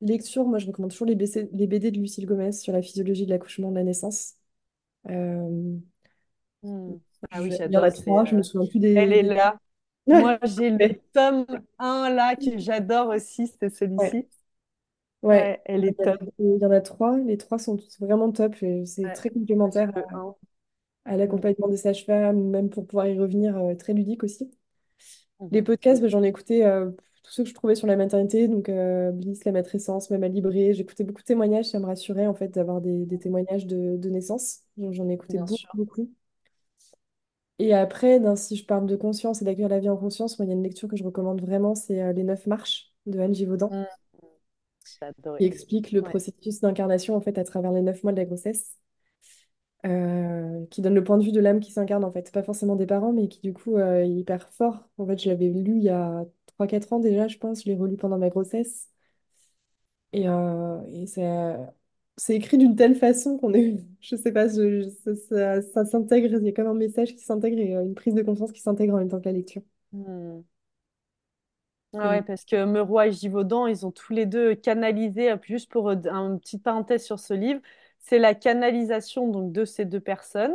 lecture, 0.00 0.44
moi, 0.46 0.58
je 0.58 0.66
recommande 0.66 0.90
toujours 0.90 1.06
les 1.06 1.14
BC 1.14 1.48
les 1.52 1.66
BD 1.66 1.90
de 1.90 1.98
Lucille 2.00 2.26
Gomez 2.26 2.52
sur 2.52 2.72
la 2.72 2.82
physiologie 2.82 3.26
de 3.26 3.30
l'accouchement 3.30 3.70
de 3.70 3.76
la 3.76 3.84
naissance. 3.84 4.34
Hmm. 6.62 6.96
Ah 7.30 7.42
oui, 7.42 7.54
il 7.64 7.72
y 7.72 7.76
en 7.78 7.82
a 7.82 7.90
trois, 7.92 8.24
je 8.24 8.34
me 8.34 8.42
euh, 8.42 8.44
souviens 8.44 8.66
plus 8.68 8.80
Elle 8.94 9.12
des... 9.12 9.14
est 9.14 9.22
des- 9.22 9.24
là. 9.24 9.58
Moi, 10.06 10.38
j'ai 10.44 10.70
le 10.70 10.90
tome 11.12 11.46
un 11.78 12.10
là 12.10 12.36
que 12.36 12.58
j'adore 12.58 13.08
aussi, 13.10 13.48
c'est 13.60 13.70
ouais, 13.96 14.16
celui-ci. 14.16 14.28
ouais. 15.22 15.50
Ouais, 15.50 15.62
elle 15.66 15.84
Il 15.84 15.84
est 15.84 16.00
y 16.00 16.04
en 16.04 16.04
top. 16.04 16.16
a, 16.16 16.18
il 16.38 16.58
y 16.60 16.64
en 16.64 16.70
a 16.70 16.80
trois. 16.80 17.18
Les 17.18 17.36
trois 17.38 17.58
sont 17.58 17.76
vraiment 18.00 18.32
top. 18.32 18.56
et 18.62 18.86
C'est 18.86 19.10
Ouais. 19.10 19.12
très 19.12 19.30
complémentaire 19.30 19.92
le 19.96 20.04
à, 20.12 21.12
à 21.14 21.16
l'accompagnement 21.16 21.68
des 21.68 21.76
sages-femmes, 21.78 22.50
même 22.50 22.70
pour 22.70 22.86
pouvoir 22.86 23.06
y 23.08 23.18
revenir, 23.18 23.56
euh, 23.58 23.74
très 23.76 23.94
ludique 23.94 24.24
aussi. 24.24 24.50
Les 25.50 25.62
Mhm. 25.62 25.62
podcasts, 25.62 26.02
bah, 26.02 26.08
j'en 26.08 26.22
ai 26.22 26.28
écouté 26.28 26.64
euh, 26.66 26.90
tous 27.26 27.32
ceux 27.32 27.44
que 27.44 27.50
je 27.50 27.54
trouvais 27.54 27.74
sur 27.76 27.88
la 27.88 27.96
maternité, 27.96 28.48
donc 28.48 28.68
euh, 28.70 29.12
Bliss, 29.12 29.44
la 29.44 29.52
matrescence, 29.52 30.10
même 30.10 30.24
à 30.24 30.28
Libré. 30.28 30.74
J'écoutais 30.74 31.04
beaucoup 31.04 31.22
de 31.22 31.26
témoignages, 31.26 31.66
ça 31.66 31.80
me 31.80 31.86
rassurait 31.86 32.26
en 32.28 32.34
fait 32.34 32.48
d'avoir 32.50 32.80
des, 32.82 33.06
des 33.06 33.18
témoignages 33.18 33.66
de, 33.66 33.96
de 33.98 34.10
naissance. 34.10 34.60
J'en 34.78 35.08
ai 35.10 35.14
écouté 35.14 35.38
Bien 35.38 35.46
beaucoup, 35.46 35.58
sûr. 35.58 35.68
beaucoup. 35.74 36.10
Et 37.58 37.74
après, 37.74 38.18
ben, 38.20 38.34
si 38.36 38.56
je 38.56 38.64
parle 38.66 38.86
de 38.86 38.96
conscience 38.96 39.42
et 39.42 39.44
d'accueillir 39.44 39.68
la 39.68 39.78
vie 39.80 39.88
en 39.90 39.96
conscience, 39.98 40.38
moi, 40.38 40.46
il 40.46 40.48
y 40.50 40.52
a 40.52 40.54
une 40.56 40.62
lecture 40.62 40.88
que 40.88 40.96
je 40.96 41.04
recommande 41.04 41.40
vraiment, 41.42 41.74
c'est 41.74 42.02
euh, 42.02 42.12
Les 42.12 42.22
Neuf 42.24 42.46
Marches 42.46 42.92
de 43.06 43.18
Anne 43.20 43.34
Givaudan, 43.34 43.70
Mm, 43.70 43.86
J'ai 44.84 45.12
qui 45.38 45.44
explique 45.44 45.92
le 45.92 46.02
Ouais. 46.02 46.10
processus 46.10 46.60
d'incarnation 46.60 47.14
en 47.16 47.20
fait 47.22 47.38
à 47.38 47.44
travers 47.44 47.72
les 47.72 47.80
neuf 47.82 48.02
mois 48.02 48.12
de 48.12 48.18
la 48.18 48.24
grossesse, 48.26 48.76
euh, 49.86 50.66
qui 50.70 50.82
donne 50.82 50.94
le 50.94 51.04
point 51.04 51.18
de 51.18 51.24
vue 51.24 51.32
de 51.32 51.40
l'âme 51.40 51.60
qui 51.60 51.70
s'incarne 51.72 52.04
en 52.04 52.12
fait, 52.12 52.32
pas 52.32 52.42
forcément 52.42 52.76
des 52.76 52.86
parents, 52.86 53.12
mais 53.12 53.28
qui 53.28 53.40
du 53.40 53.52
coup 53.52 53.76
euh, 53.76 54.02
est 54.02 54.10
hyper 54.10 54.48
fort. 54.52 54.88
En 54.98 55.06
fait, 55.06 55.18
je 55.22 55.28
l'avais 55.28 55.48
lu 55.48 55.76
il 55.76 55.82
y 55.84 55.88
a 55.90 56.24
trois 56.56 56.66
quatre 56.66 56.92
ans 56.92 56.98
déjà, 57.00 57.28
je 57.28 57.38
pense, 57.38 57.62
je 57.62 57.66
l'ai 57.68 57.76
relu 57.76 57.96
pendant 57.96 58.18
ma 58.18 58.30
grossesse. 58.30 58.90
Et, 60.12 60.28
euh, 60.28 60.80
et 60.88 61.06
ça- 61.06 61.74
c'est 62.16 62.34
écrit 62.36 62.56
d'une 62.58 62.76
telle 62.76 62.94
façon 62.96 63.36
qu'on 63.38 63.52
est, 63.54 63.76
je 64.00 64.16
sais 64.16 64.32
pas, 64.32 64.48
je- 64.48 64.82
je- 64.82 64.88
ça, 64.90 65.14
ça- 65.16 65.62
ça 65.62 65.84
s'intègre, 65.84 66.38
il 66.40 66.44
y 66.46 66.48
a 66.48 66.52
comme 66.52 66.66
un 66.68 66.74
message 66.74 67.14
qui 67.14 67.22
s'intègre 67.24 67.58
et 67.58 67.76
euh, 67.76 67.84
une 67.84 67.94
prise 67.94 68.14
de 68.14 68.22
conscience 68.22 68.52
qui 68.52 68.60
s'intègre 68.60 68.94
en 68.94 68.98
même 68.98 69.08
temps 69.08 69.20
que 69.20 69.26
la 69.26 69.32
lecture. 69.32 69.62
Mm. 69.92 70.44
Ah 71.98 72.10
ouais, 72.10 72.20
Et- 72.20 72.26
parce 72.26 72.44
que 72.44 72.64
Meroy 72.64 73.06
et 73.08 73.12
Givaudan, 73.12 73.66
ils 73.66 73.86
ont 73.86 73.90
tous 73.92 74.12
les 74.12 74.26
deux 74.26 74.54
canalisé, 74.54 75.30
euh, 75.32 75.36
juste 75.42 75.70
pour 75.70 75.88
euh, 75.90 75.94
un- 76.10 76.32
une 76.34 76.40
petite 76.40 76.62
parenthèse 76.62 77.04
sur 77.04 77.18
ce 77.18 77.32
livre, 77.32 77.60
c'est 78.00 78.18
la 78.18 78.34
canalisation 78.34 79.28
donc, 79.28 79.50
de 79.52 79.64
ces 79.64 79.86
deux 79.86 80.00
personnes 80.00 80.54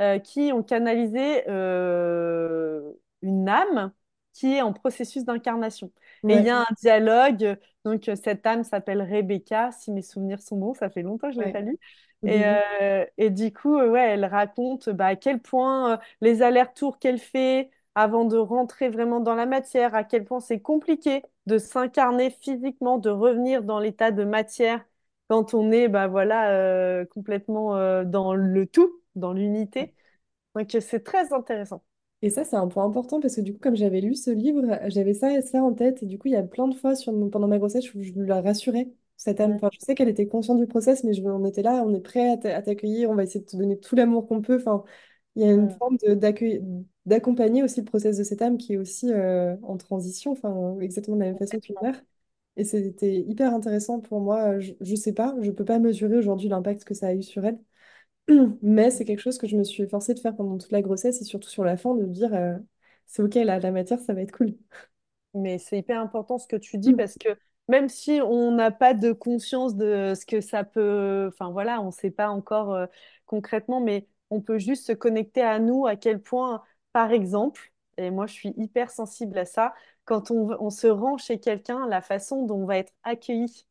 euh, 0.00 0.18
qui 0.18 0.52
ont 0.52 0.62
canalisé 0.62 1.48
euh, 1.48 2.92
une 3.22 3.48
âme 3.48 3.92
qui 4.32 4.54
est 4.54 4.62
en 4.62 4.72
processus 4.72 5.24
d'incarnation. 5.24 5.92
Et 6.28 6.36
il 6.36 6.42
y 6.44 6.48
Ouais, 6.48 6.50
a 6.50 6.60
un 6.60 6.66
dialogue, 6.80 7.58
donc 7.84 8.08
euh, 8.08 8.16
cette 8.16 8.46
âme 8.46 8.64
s'appelle 8.64 9.02
Rebecca, 9.02 9.70
si 9.72 9.90
mes 9.92 10.02
souvenirs 10.02 10.40
sont 10.42 10.56
bons, 10.56 10.74
ça 10.74 10.90
fait 10.90 11.02
longtemps 11.02 11.28
que 11.30 11.34
je 11.34 11.40
l'ai 11.40 11.46
ouais, 11.46 11.52
pas 11.52 11.60
lu. 11.60 11.78
Et, 12.24 12.44
euh, 12.46 13.04
et 13.18 13.30
du 13.30 13.52
coup, 13.52 13.76
euh, 13.78 13.90
ouais, 13.90 14.10
elle 14.10 14.24
raconte 14.24 14.88
bah, 14.90 15.06
à 15.06 15.16
quel 15.16 15.40
point 15.40 15.94
euh, 15.94 15.96
les 16.20 16.42
allers-retours 16.42 16.98
qu'elle 16.98 17.18
fait 17.18 17.70
avant 17.94 18.24
de 18.24 18.36
rentrer 18.36 18.88
vraiment 18.88 19.20
dans 19.20 19.34
la 19.34 19.44
matière, 19.46 19.94
à 19.94 20.04
quel 20.04 20.24
point 20.24 20.40
c'est 20.40 20.60
compliqué 20.60 21.22
de 21.46 21.58
s'incarner 21.58 22.30
physiquement, 22.30 22.98
de 22.98 23.10
revenir 23.10 23.62
dans 23.64 23.78
l'état 23.80 24.12
de 24.12 24.24
matière 24.24 24.84
quand 25.28 25.54
on 25.54 25.70
est 25.72 25.88
bah, 25.88 26.06
voilà, 26.08 26.50
euh, 26.52 27.04
complètement 27.06 28.04
dans 28.04 28.34
le 28.34 28.66
tout, 28.66 29.00
dans 29.16 29.32
l'unité. 29.32 29.94
Donc 30.56 30.70
c'est 30.80 31.04
très 31.04 31.32
intéressant. 31.32 31.84
Et 32.22 32.30
ça, 32.30 32.44
c'est 32.44 32.56
un 32.56 32.68
point 32.68 32.84
important 32.84 33.20
parce 33.20 33.34
que 33.36 33.40
du 33.40 33.52
coup, 33.52 33.58
comme 33.58 33.74
j'avais 33.76 34.00
lu 34.00 34.14
ce 34.14 34.30
livre, 34.30 34.62
j'avais 34.88 35.12
ça 35.14 35.32
et 35.36 35.42
ça 35.42 35.62
en 35.62 35.74
tête. 35.74 36.02
Et 36.04 36.06
du 36.06 36.18
coup, 36.18 36.28
il 36.28 36.32
y 36.34 36.36
a 36.36 36.42
plein 36.44 36.68
de 36.68 36.74
fois 36.74 36.94
sur 36.94 37.12
mon- 37.12 37.30
pendant 37.30 37.48
ma 37.48 37.58
grossesse 37.58 37.92
où 37.94 38.02
je 38.02 38.12
la 38.14 38.40
rassurais, 38.40 38.88
cette 39.16 39.40
âme. 39.40 39.52
Enfin, 39.54 39.70
je 39.72 39.78
sais 39.80 39.94
qu'elle 39.96 40.08
était 40.08 40.28
consciente 40.28 40.58
du 40.58 40.66
process, 40.68 41.02
mais 41.04 41.14
je, 41.14 41.22
on 41.22 41.44
était 41.44 41.62
là, 41.62 41.82
on 41.84 41.92
est 41.94 42.00
prêt 42.00 42.30
à 42.30 42.36
t'a- 42.36 42.56
à 42.56 42.62
t'accueillir, 42.62 43.10
on 43.10 43.14
va 43.16 43.24
essayer 43.24 43.40
de 43.40 43.46
te 43.50 43.56
donner 43.56 43.78
tout 43.78 43.96
l'amour 43.96 44.28
qu'on 44.28 44.40
peut. 44.40 44.56
Enfin, 44.56 44.84
il 45.36 45.42
y 45.42 45.44
a 45.46 45.52
une 45.52 45.68
mm, 45.68 45.80
forme 45.80 45.96
de- 45.98 46.14
d'accueil, 46.14 46.62
d'accompagner 47.06 47.62
aussi 47.64 47.80
le 47.80 47.86
process 47.86 48.16
de 48.18 48.24
cette 48.24 48.42
âme 48.42 48.56
qui 48.58 48.74
est 48.74 48.76
aussi 48.76 49.12
euh, 49.12 49.56
en 49.62 49.76
transition, 49.76 50.32
enfin, 50.32 50.78
exactement 50.80 51.16
de 51.16 51.22
la 51.22 51.28
même 51.28 51.38
façon 51.38 51.58
qu'une 51.60 51.76
complètement. 51.76 51.82
mère. 51.82 52.04
Et 52.56 52.64
c'était 52.64 53.20
hyper 53.20 53.54
intéressant 53.54 54.00
pour 54.00 54.20
moi. 54.20 54.60
Je, 54.60 54.72
je 54.80 54.94
sais 54.94 55.12
pas, 55.14 55.34
je 55.42 55.50
peux 55.50 55.64
pas 55.64 55.78
mesurer 55.80 56.18
aujourd'hui 56.18 56.48
l'impact 56.48 56.84
que 56.84 56.94
ça 56.94 57.08
a 57.08 57.14
eu 57.14 57.22
sur 57.22 57.44
elle. 57.46 57.58
Mais 58.62 58.90
c'est 58.90 59.04
quelque 59.04 59.20
chose 59.20 59.38
que 59.38 59.46
je 59.46 59.56
me 59.56 59.64
suis 59.64 59.86
forcée 59.88 60.14
de 60.14 60.20
faire 60.20 60.36
pendant 60.36 60.58
toute 60.58 60.70
la 60.72 60.82
grossesse 60.82 61.20
et 61.20 61.24
surtout 61.24 61.48
sur 61.48 61.64
la 61.64 61.76
fin, 61.76 61.94
de 61.94 62.02
me 62.04 62.12
dire 62.12 62.32
euh, 62.34 62.56
c'est 63.06 63.22
ok, 63.22 63.34
là, 63.36 63.58
la 63.58 63.70
matière, 63.70 64.00
ça 64.00 64.14
va 64.14 64.22
être 64.22 64.32
cool. 64.36 64.54
Mais 65.34 65.58
c'est 65.58 65.78
hyper 65.78 66.00
important 66.00 66.38
ce 66.38 66.46
que 66.46 66.56
tu 66.56 66.78
dis 66.78 66.94
parce 66.94 67.16
que 67.18 67.30
même 67.68 67.88
si 67.88 68.20
on 68.24 68.52
n'a 68.52 68.70
pas 68.70 68.94
de 68.94 69.12
conscience 69.12 69.76
de 69.76 70.14
ce 70.14 70.26
que 70.26 70.40
ça 70.40 70.64
peut, 70.64 71.28
enfin 71.32 71.50
voilà, 71.50 71.80
on 71.80 71.86
ne 71.86 71.90
sait 71.90 72.10
pas 72.10 72.28
encore 72.28 72.74
euh, 72.74 72.86
concrètement, 73.26 73.80
mais 73.80 74.06
on 74.30 74.40
peut 74.40 74.58
juste 74.58 74.86
se 74.86 74.92
connecter 74.92 75.42
à 75.42 75.58
nous, 75.58 75.86
à 75.86 75.96
quel 75.96 76.20
point, 76.20 76.62
par 76.92 77.12
exemple, 77.12 77.72
et 77.98 78.10
moi 78.10 78.26
je 78.26 78.34
suis 78.34 78.54
hyper 78.56 78.90
sensible 78.90 79.38
à 79.38 79.44
ça, 79.44 79.74
quand 80.04 80.30
on, 80.30 80.50
on 80.60 80.70
se 80.70 80.86
rend 80.86 81.18
chez 81.18 81.38
quelqu'un, 81.40 81.86
la 81.88 82.02
façon 82.02 82.46
dont 82.46 82.56
on 82.62 82.66
va 82.66 82.78
être 82.78 82.92
accueilli 83.04 83.66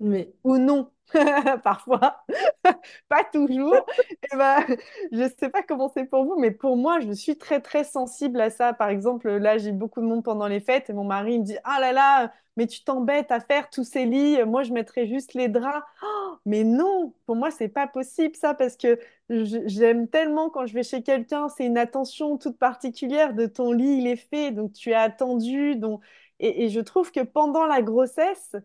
Mais 0.00 0.32
ou 0.44 0.56
non, 0.58 0.90
parfois, 1.62 2.24
pas 3.08 3.24
toujours. 3.24 3.74
Et 4.32 4.36
ben, 4.36 4.64
je 5.12 5.28
sais 5.38 5.50
pas 5.50 5.62
comment 5.62 5.90
c'est 5.94 6.06
pour 6.06 6.24
vous, 6.24 6.36
mais 6.38 6.50
pour 6.50 6.76
moi, 6.76 7.00
je 7.00 7.12
suis 7.12 7.36
très 7.36 7.60
très 7.60 7.84
sensible 7.84 8.40
à 8.40 8.50
ça. 8.50 8.72
Par 8.72 8.88
exemple, 8.88 9.30
là, 9.30 9.58
j'ai 9.58 9.72
beaucoup 9.72 10.00
de 10.00 10.06
monde 10.06 10.24
pendant 10.24 10.46
les 10.46 10.60
fêtes 10.60 10.88
et 10.90 10.92
mon 10.94 11.04
mari 11.04 11.34
il 11.34 11.40
me 11.40 11.44
dit, 11.44 11.56
ah 11.64 11.80
là 11.80 11.92
là, 11.92 12.32
mais 12.56 12.66
tu 12.66 12.82
t'embêtes 12.82 13.30
à 13.30 13.40
faire 13.40 13.68
tous 13.70 13.84
ces 13.84 14.06
lits. 14.06 14.42
Moi, 14.44 14.62
je 14.62 14.72
mettrais 14.72 15.06
juste 15.06 15.34
les 15.34 15.48
draps. 15.48 15.84
Oh, 16.02 16.36
mais 16.46 16.64
non, 16.64 17.14
pour 17.26 17.36
moi, 17.36 17.50
c'est 17.50 17.68
pas 17.68 17.86
possible 17.86 18.36
ça 18.36 18.54
parce 18.54 18.76
que 18.76 18.98
j'aime 19.28 20.08
tellement 20.08 20.50
quand 20.50 20.66
je 20.66 20.74
vais 20.74 20.82
chez 20.82 21.02
quelqu'un, 21.02 21.48
c'est 21.48 21.66
une 21.66 21.78
attention 21.78 22.38
toute 22.38 22.58
particulière 22.58 23.34
de 23.34 23.46
ton 23.46 23.72
lit, 23.72 23.98
il 23.98 24.06
est 24.06 24.16
fait, 24.16 24.50
donc 24.52 24.72
tu 24.72 24.90
es 24.90 24.94
attendu. 24.94 25.76
Donc... 25.76 26.02
Et, 26.38 26.64
et 26.64 26.68
je 26.70 26.80
trouve 26.80 27.12
que 27.12 27.20
pendant 27.20 27.66
la 27.66 27.82
grossesse, 27.82 28.56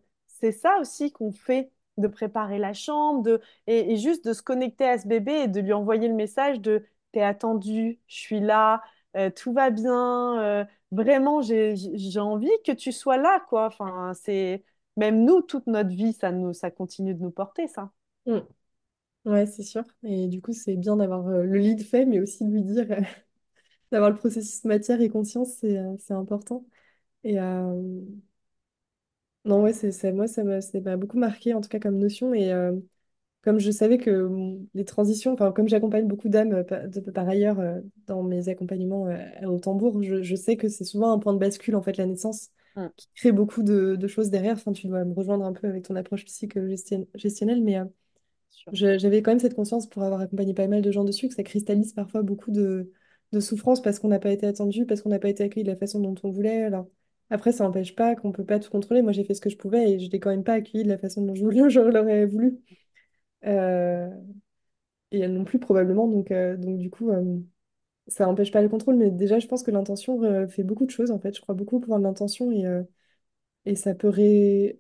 c'est 0.45 0.51
ça 0.51 0.77
aussi 0.79 1.11
qu'on 1.11 1.31
fait 1.31 1.71
de 1.97 2.07
préparer 2.07 2.59
la 2.59 2.73
chambre, 2.73 3.39
et, 3.67 3.95
juste 3.97 4.25
de 4.25 4.33
se 4.33 4.43
connecter 4.43 4.85
à 4.85 4.99
ce 4.99 5.07
bébé 5.07 5.31
et 5.31 5.47
de 5.47 5.59
lui 5.59 5.73
envoyer 5.73 6.07
le 6.07 6.13
message 6.13 6.59
de 6.61 6.85
t'es 7.11 7.21
attendu, 7.21 7.99
je 8.07 8.15
suis 8.15 8.39
là, 8.39 8.83
euh, 9.17 9.29
tout 9.31 9.53
va 9.53 9.71
bien, 9.71 10.39
euh, 10.41 10.65
vraiment 10.91 11.41
j'ai 11.41 12.19
envie 12.19 12.49
que 12.65 12.73
tu 12.73 12.91
sois 12.91 13.17
là 13.17 13.39
quoi. 13.49 13.67
Enfin 13.67 14.11
c'est 14.13 14.63
même 14.97 15.23
nous 15.25 15.41
toute 15.41 15.67
notre 15.67 15.89
vie 15.89 16.13
ça 16.13 16.31
nous 16.31 16.53
ça 16.53 16.69
continue 16.69 17.15
de 17.15 17.21
nous 17.23 17.31
porter 17.31 17.67
ça. 17.67 17.91
mm, 18.25 18.39
ouais, 19.25 19.45
c'est 19.47 19.63
sûr. 19.63 19.83
Et 20.03 20.27
du 20.27 20.41
coup, 20.41 20.53
c'est 20.53 20.75
bien 20.75 20.97
d'avoir 20.97 21.27
euh, 21.27 21.43
le 21.43 21.57
lead 21.59 21.81
fait, 21.83 22.05
mais 22.05 22.19
aussi 22.19 22.45
de 22.45 22.51
lui 22.51 22.63
dire, 22.63 22.91
euh, 22.91 23.01
d'avoir 23.91 24.11
le 24.11 24.17
processus 24.17 24.63
matière 24.65 25.01
et 25.01 25.09
conscience, 25.09 25.55
c'est 25.59 26.13
important. 26.13 26.65
Et 27.23 27.39
non, 29.45 29.61
ouais, 29.63 29.73
c'est 29.73 29.91
c'est- 29.91 30.11
moi, 30.11 30.27
ça 30.27 30.43
m'a 30.43 30.61
ça 30.61 30.79
m'a 30.81 30.97
beaucoup 30.97 31.17
marqué, 31.17 31.53
en 31.53 31.61
tout 31.61 31.69
cas 31.69 31.79
comme 31.79 31.97
notion. 31.97 32.33
Et 32.33 32.51
euh, 32.51 32.73
comme 33.43 33.59
je 33.59 33.71
savais 33.71 33.97
que 33.99 34.11
mm, 34.11 34.67
les 34.75 34.85
transitions, 34.85 35.33
enfin, 35.33 35.51
comme 35.53 35.69
j'accompagne 35.69 36.07
beaucoup 36.07 36.29
d'âmes 36.29 36.53
euh, 36.53 36.63
par, 36.63 36.87
de- 36.89 37.01
par 37.11 37.27
ailleurs 37.29 37.59
euh, 37.59 37.81
dans 38.07 38.23
mes 38.23 38.49
accompagnements 38.49 39.07
euh, 39.07 39.47
au 39.47 39.59
tambour, 39.59 40.03
je, 40.03 40.23
je 40.23 40.35
sais 40.35 40.57
que 40.57 40.69
c'est 40.69 40.85
souvent 40.85 41.13
un 41.13 41.19
point 41.19 41.33
de 41.33 41.39
bascule, 41.39 41.75
en 41.75 41.83
fait, 41.83 41.97
la 41.97 42.05
naissance, 42.07 42.49
Mm, 42.75 42.91
qui 42.97 43.09
crée 43.15 43.31
beaucoup 43.33 43.63
de, 43.63 43.95
de 43.97 44.07
choses 44.07 44.31
derrière. 44.31 44.55
Enfin, 44.55 44.73
tu 44.73 44.87
dois 44.87 45.05
me 45.05 45.13
rejoindre 45.13 45.45
un 45.45 45.53
peu 45.53 45.67
avec 45.67 45.83
ton 45.85 45.95
approche 45.97 46.25
psycho-gestionnelle, 46.25 47.63
mais 47.63 47.79
euh, 47.79 47.85
sûr. 48.49 48.73
je- 48.73 48.97
j'avais 48.97 49.21
quand 49.21 49.31
même 49.31 49.39
cette 49.39 49.55
conscience 49.55 49.87
pour 49.89 50.03
avoir 50.03 50.21
accompagné 50.21 50.53
pas 50.53 50.67
mal 50.67 50.81
de 50.81 50.91
gens 50.91 51.03
dessus, 51.03 51.27
que 51.29 51.35
ça 51.35 51.43
cristallise 51.43 51.93
parfois 51.93 52.21
beaucoup 52.23 52.51
de, 52.51 52.91
de 53.31 53.39
souffrance 53.39 53.81
parce 53.81 53.99
qu'on 53.99 54.07
n'a 54.09 54.19
pas 54.19 54.31
été 54.31 54.45
attendu, 54.47 54.85
parce 54.85 55.01
qu'on 55.01 55.09
n'a 55.09 55.19
pas 55.19 55.29
été 55.29 55.43
accueilli 55.43 55.63
de 55.63 55.71
la 55.71 55.77
façon 55.77 55.99
dont 55.99 56.15
on 56.23 56.31
voulait. 56.31 56.63
Alors, 56.63 56.87
après, 57.29 57.51
ça 57.51 57.63
n'empêche 57.63 57.95
pas 57.95 58.15
qu'on 58.15 58.31
peut 58.31 58.45
pas 58.45 58.59
tout 58.59 58.69
contrôler. 58.69 59.01
Moi, 59.01 59.11
j'ai 59.11 59.23
fait 59.23 59.33
ce 59.33 59.41
que 59.41 59.49
je 59.49 59.57
pouvais 59.57 59.91
et 59.91 59.99
je 59.99 60.09
l'ai 60.09 60.19
quand 60.19 60.29
même 60.29 60.43
pas 60.43 60.53
accueilli 60.53 60.83
de 60.83 60.89
la 60.89 60.97
façon 60.97 61.23
dont 61.23 61.35
je 61.35 61.43
l'aurais 61.89 62.25
voulu. 62.25 62.59
Euh, 63.45 64.09
et 65.11 65.19
elle 65.19 65.33
non 65.33 65.43
plus 65.45 65.59
probablement. 65.59 66.07
Donc, 66.07 66.31
euh, 66.31 66.57
donc 66.57 66.77
du 66.77 66.89
coup, 66.89 67.09
euh, 67.09 67.39
ça 68.07 68.25
n'empêche 68.25 68.51
pas 68.51 68.61
le 68.61 68.69
contrôle. 68.69 68.95
Mais 68.95 69.11
déjà, 69.11 69.39
je 69.39 69.47
pense 69.47 69.63
que 69.63 69.71
l'intention 69.71 70.47
fait 70.47 70.63
beaucoup 70.63 70.85
de 70.85 70.91
choses 70.91 71.11
en 71.11 71.19
fait. 71.19 71.35
Je 71.35 71.41
crois 71.41 71.55
beaucoup 71.55 71.77
au 71.77 71.79
pouvoir 71.79 71.99
de 71.99 72.05
l'intention 72.05 72.51
et, 72.51 72.65
et 73.65 73.75
ça 73.75 73.95
peut 73.95 74.09
ré... 74.09 74.79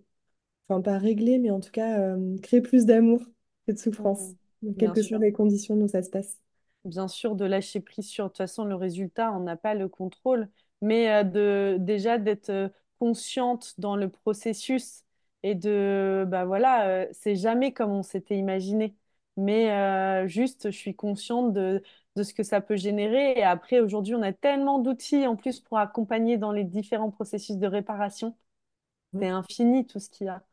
enfin 0.69 0.81
pas 0.81 0.97
régler, 0.97 1.39
mais 1.39 1.51
en 1.51 1.59
tout 1.59 1.71
cas 1.71 2.15
créer 2.43 2.61
plus 2.61 2.85
d'amour 2.85 3.21
et 3.67 3.73
de 3.73 3.79
souffrance, 3.79 4.35
quelles 4.77 4.91
que 4.93 5.01
soient 5.01 5.17
les 5.19 5.31
conditions 5.31 5.75
dont 5.75 5.87
ça 5.87 6.03
se 6.03 6.09
passe. 6.09 6.39
bien 6.85 7.07
sûr, 7.07 7.35
de 7.35 7.45
lâcher 7.45 7.79
prise 7.81 8.07
sur, 8.07 8.25
de 8.25 8.29
toute 8.29 8.37
façon, 8.37 8.65
le 8.65 8.75
résultat, 8.75 9.31
on 9.33 9.39
n'a 9.41 9.55
pas 9.57 9.73
le 9.73 9.89
contrôle, 9.89 10.49
mais 10.81 11.09
euh, 11.11 11.23
de, 11.23 11.77
déjà 11.79 12.17
d'être 12.17 12.49
euh, 12.49 12.69
consciente 12.99 13.73
dans 13.79 13.95
le 13.95 14.09
processus 14.09 15.03
et 15.43 15.55
de, 15.55 16.25
bah 16.27 16.45
voilà, 16.45 16.87
euh, 16.87 17.07
c'est 17.11 17.35
jamais 17.35 17.73
comme 17.73 17.91
on 17.91 18.03
s'était 18.03 18.37
imaginé, 18.37 18.95
mais 19.37 19.71
euh, 19.71 20.27
juste, 20.27 20.71
je 20.71 20.77
suis 20.77 20.95
consciente 20.95 21.53
de, 21.53 21.83
de 22.15 22.23
ce 22.23 22.33
que 22.33 22.43
ça 22.43 22.61
peut 22.61 22.77
générer. 22.77 23.33
Et 23.37 23.43
après, 23.43 23.79
aujourd'hui, 23.79 24.15
on 24.15 24.21
a 24.21 24.33
tellement 24.33 24.79
d'outils 24.79 25.27
en 25.27 25.35
plus 25.35 25.59
pour 25.59 25.77
accompagner 25.77 26.37
dans 26.37 26.51
les 26.51 26.63
différents 26.63 27.11
processus 27.11 27.57
de 27.57 27.67
réparation. 27.67 28.35
C'est 29.13 29.27
infini 29.29 29.85
tout 29.87 29.99
ce 29.99 30.09
qu'il 30.09 30.27
y 30.27 30.29
a. 30.29 30.43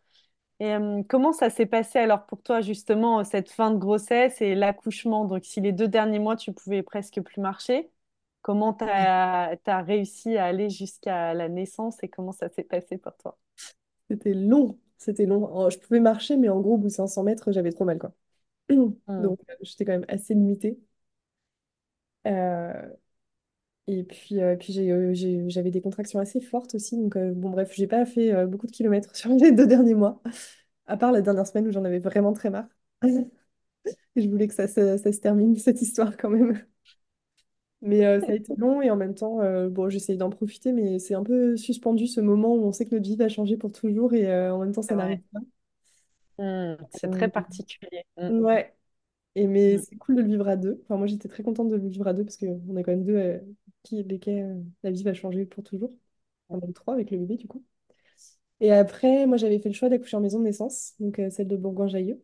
Et 0.60 0.74
euh, 0.74 1.02
comment 1.08 1.32
ça 1.32 1.50
s'est 1.50 1.66
passé 1.66 1.98
alors 2.00 2.26
pour 2.26 2.42
toi 2.42 2.60
justement 2.62 3.24
cette 3.24 3.50
fin 3.50 3.70
de 3.72 3.78
grossesse 3.78 4.40
et 4.42 4.54
l'accouchement? 4.54 5.24
Donc 5.26 5.44
si 5.44 5.60
les 5.60 5.72
deux 5.72 5.88
derniers 5.88 6.18
mois 6.20 6.36
tu 6.36 6.52
pouvais 6.52 6.82
presque 6.82 7.20
plus 7.22 7.40
marcher, 7.40 7.90
comment 8.42 8.74
tu 8.74 8.84
as, 8.84 9.82
réussi 9.86 10.36
à 10.36 10.46
aller 10.46 10.70
jusqu'à 10.70 11.34
la 11.34 11.48
naissance 11.48 12.02
et 12.02 12.08
comment 12.08 12.32
ça 12.32 12.48
s'est 12.48 12.64
passé 12.64 12.98
pour 12.98 13.16
toi? 13.16 13.38
C'était 14.10 14.34
long, 14.34 14.78
c'était 14.98 15.26
long. 15.26 15.70
Je 15.70 15.78
pouvais 15.78 16.00
marcher, 16.00 16.36
mais 16.36 16.48
en 16.48 16.60
gros, 16.60 16.74
au 16.74 16.78
bout 16.78 16.88
de 16.88 16.92
500 16.92 17.22
mètres, 17.22 17.52
j'avais 17.52 17.72
trop 17.72 17.84
mal, 17.84 17.98
quoi. 17.98 18.12
Hmm. 18.68 19.22
Donc, 19.22 19.40
euh, 19.50 19.54
j'étais 19.62 19.84
quand 19.84 19.92
même 19.92 20.06
assez 20.08 20.34
limitée. 20.34 20.78
Euh, 22.26 22.92
et 23.88 24.04
puis, 24.04 24.40
euh, 24.40 24.56
puis 24.56 24.72
j'ai, 24.72 24.92
euh, 24.92 25.12
j'avais 25.48 25.70
des 25.70 25.80
contractions 25.80 26.20
assez 26.20 26.40
fortes 26.40 26.74
aussi. 26.74 26.96
Donc, 26.96 27.16
euh, 27.16 27.32
bon, 27.32 27.50
bref, 27.50 27.72
j'ai 27.74 27.86
pas 27.86 28.04
fait 28.06 28.46
beaucoup 28.46 28.66
de 28.66 28.72
kilomètres 28.72 29.14
sur 29.16 29.30
les 29.30 29.52
deux 29.52 29.66
derniers 29.66 29.94
mois, 29.94 30.22
à 30.86 30.96
part 30.96 31.12
la 31.12 31.20
dernière 31.20 31.46
semaine 31.46 31.66
où 31.68 31.72
j'en 31.72 31.84
avais 31.84 31.98
vraiment 31.98 32.32
très 32.32 32.50
marre. 32.50 32.68
Et 34.16 34.22
je 34.22 34.28
voulais 34.28 34.46
que 34.46 34.54
ça, 34.54 34.68
ça 34.68 34.98
se 34.98 35.18
termine, 35.18 35.56
cette 35.56 35.82
histoire, 35.82 36.16
quand 36.16 36.30
même. 36.30 36.62
Mais 37.82 38.06
euh, 38.06 38.20
ça 38.20 38.32
a 38.32 38.34
été 38.36 38.54
long 38.56 38.80
et 38.82 38.90
en 38.90 38.96
même 38.96 39.14
temps, 39.14 39.40
euh, 39.40 39.68
bon, 39.68 39.88
j'essaye 39.90 40.16
d'en 40.16 40.30
profiter, 40.30 40.72
mais 40.72 40.98
c'est 41.00 41.14
un 41.14 41.24
peu 41.24 41.56
suspendu 41.56 42.06
ce 42.06 42.20
moment 42.20 42.54
où 42.54 42.64
on 42.64 42.72
sait 42.72 42.84
que 42.86 42.94
notre 42.94 43.08
vie 43.08 43.16
va 43.16 43.28
changer 43.28 43.56
pour 43.56 43.72
toujours 43.72 44.14
et 44.14 44.26
euh, 44.30 44.54
en 44.54 44.60
même 44.60 44.72
temps, 44.72 44.82
ça 44.82 44.94
n'arrive 44.96 45.20
pas. 45.32 45.40
Hmm, 46.38 46.76
c'est 46.90 47.10
très 47.10 47.28
Euh, 47.28 47.30
particulier. 47.30 48.04
Hmm, 48.16 48.40
ouais, 48.40 48.74
et 49.36 49.46
mais 49.48 49.76
hmm. 49.76 49.78
c'est 49.78 49.96
cool 49.96 50.16
de 50.16 50.22
le 50.22 50.28
vivre 50.28 50.48
à 50.48 50.56
deux. 50.56 50.80
Enfin, 50.84 50.98
moi, 50.98 51.06
j'étais 51.06 51.28
très 51.28 51.42
contente 51.44 51.70
de 51.70 51.76
le 51.76 51.88
vivre 51.88 52.06
à 52.08 52.14
deux 52.14 52.24
parce 52.24 52.36
qu'on 52.38 52.76
a 52.76 52.82
quand 52.84 52.92
même 52.92 53.04
deux 53.04 53.16
euh, 53.16 53.40
qui, 53.82 54.02
lesquels 54.04 54.44
euh, 54.44 54.62
la 54.84 54.90
vie 54.92 55.04
va 55.04 55.14
changer 55.14 55.46
pour 55.46 55.64
toujours. 55.64 55.92
Enfin, 56.48 56.60
même 56.60 56.74
trois 56.74 56.94
avec 56.94 57.10
le 57.10 57.18
bébé, 57.18 57.36
du 57.36 57.48
coup. 57.48 57.64
Et 58.60 58.72
après, 58.72 59.26
moi, 59.26 59.36
j'avais 59.36 59.58
fait 59.60 59.68
le 59.70 59.74
choix 59.74 59.88
d'accoucher 59.90 60.16
en 60.16 60.20
maison 60.20 60.38
de 60.40 60.44
naissance, 60.44 60.94
donc 61.00 61.18
euh, 61.18 61.30
celle 61.30 61.48
de 61.48 61.56
Bourgoin-Jallieu. 61.56 62.20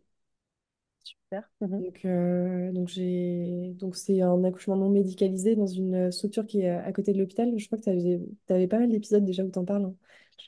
Super. 1.16 1.42
Mhm. 1.60 1.84
Donc, 1.84 2.04
euh, 2.04 2.72
donc 2.72 2.88
j'ai, 2.88 3.72
donc 3.76 3.96
c'est 3.96 4.20
un 4.22 4.42
accouchement 4.44 4.76
non 4.76 4.88
médicalisé 4.90 5.54
dans 5.56 5.66
une 5.66 5.94
euh, 6.08 6.10
structure 6.10 6.44
qui 6.46 6.62
est 6.62 6.70
à 6.70 6.92
côté 6.92 7.12
de 7.12 7.18
l'hôpital. 7.18 7.56
Je 7.58 7.66
crois 7.66 7.78
que 7.78 7.84
tu 7.84 7.90
avais, 7.90 8.20
t'avais 8.46 8.66
pas 8.68 8.78
mal 8.80 8.90
d'épisodes 8.90 9.24
déjà 9.24 9.44
où 9.44 9.50
t'en 9.50 9.64
parles. 9.64 9.84
hein. 9.84 9.94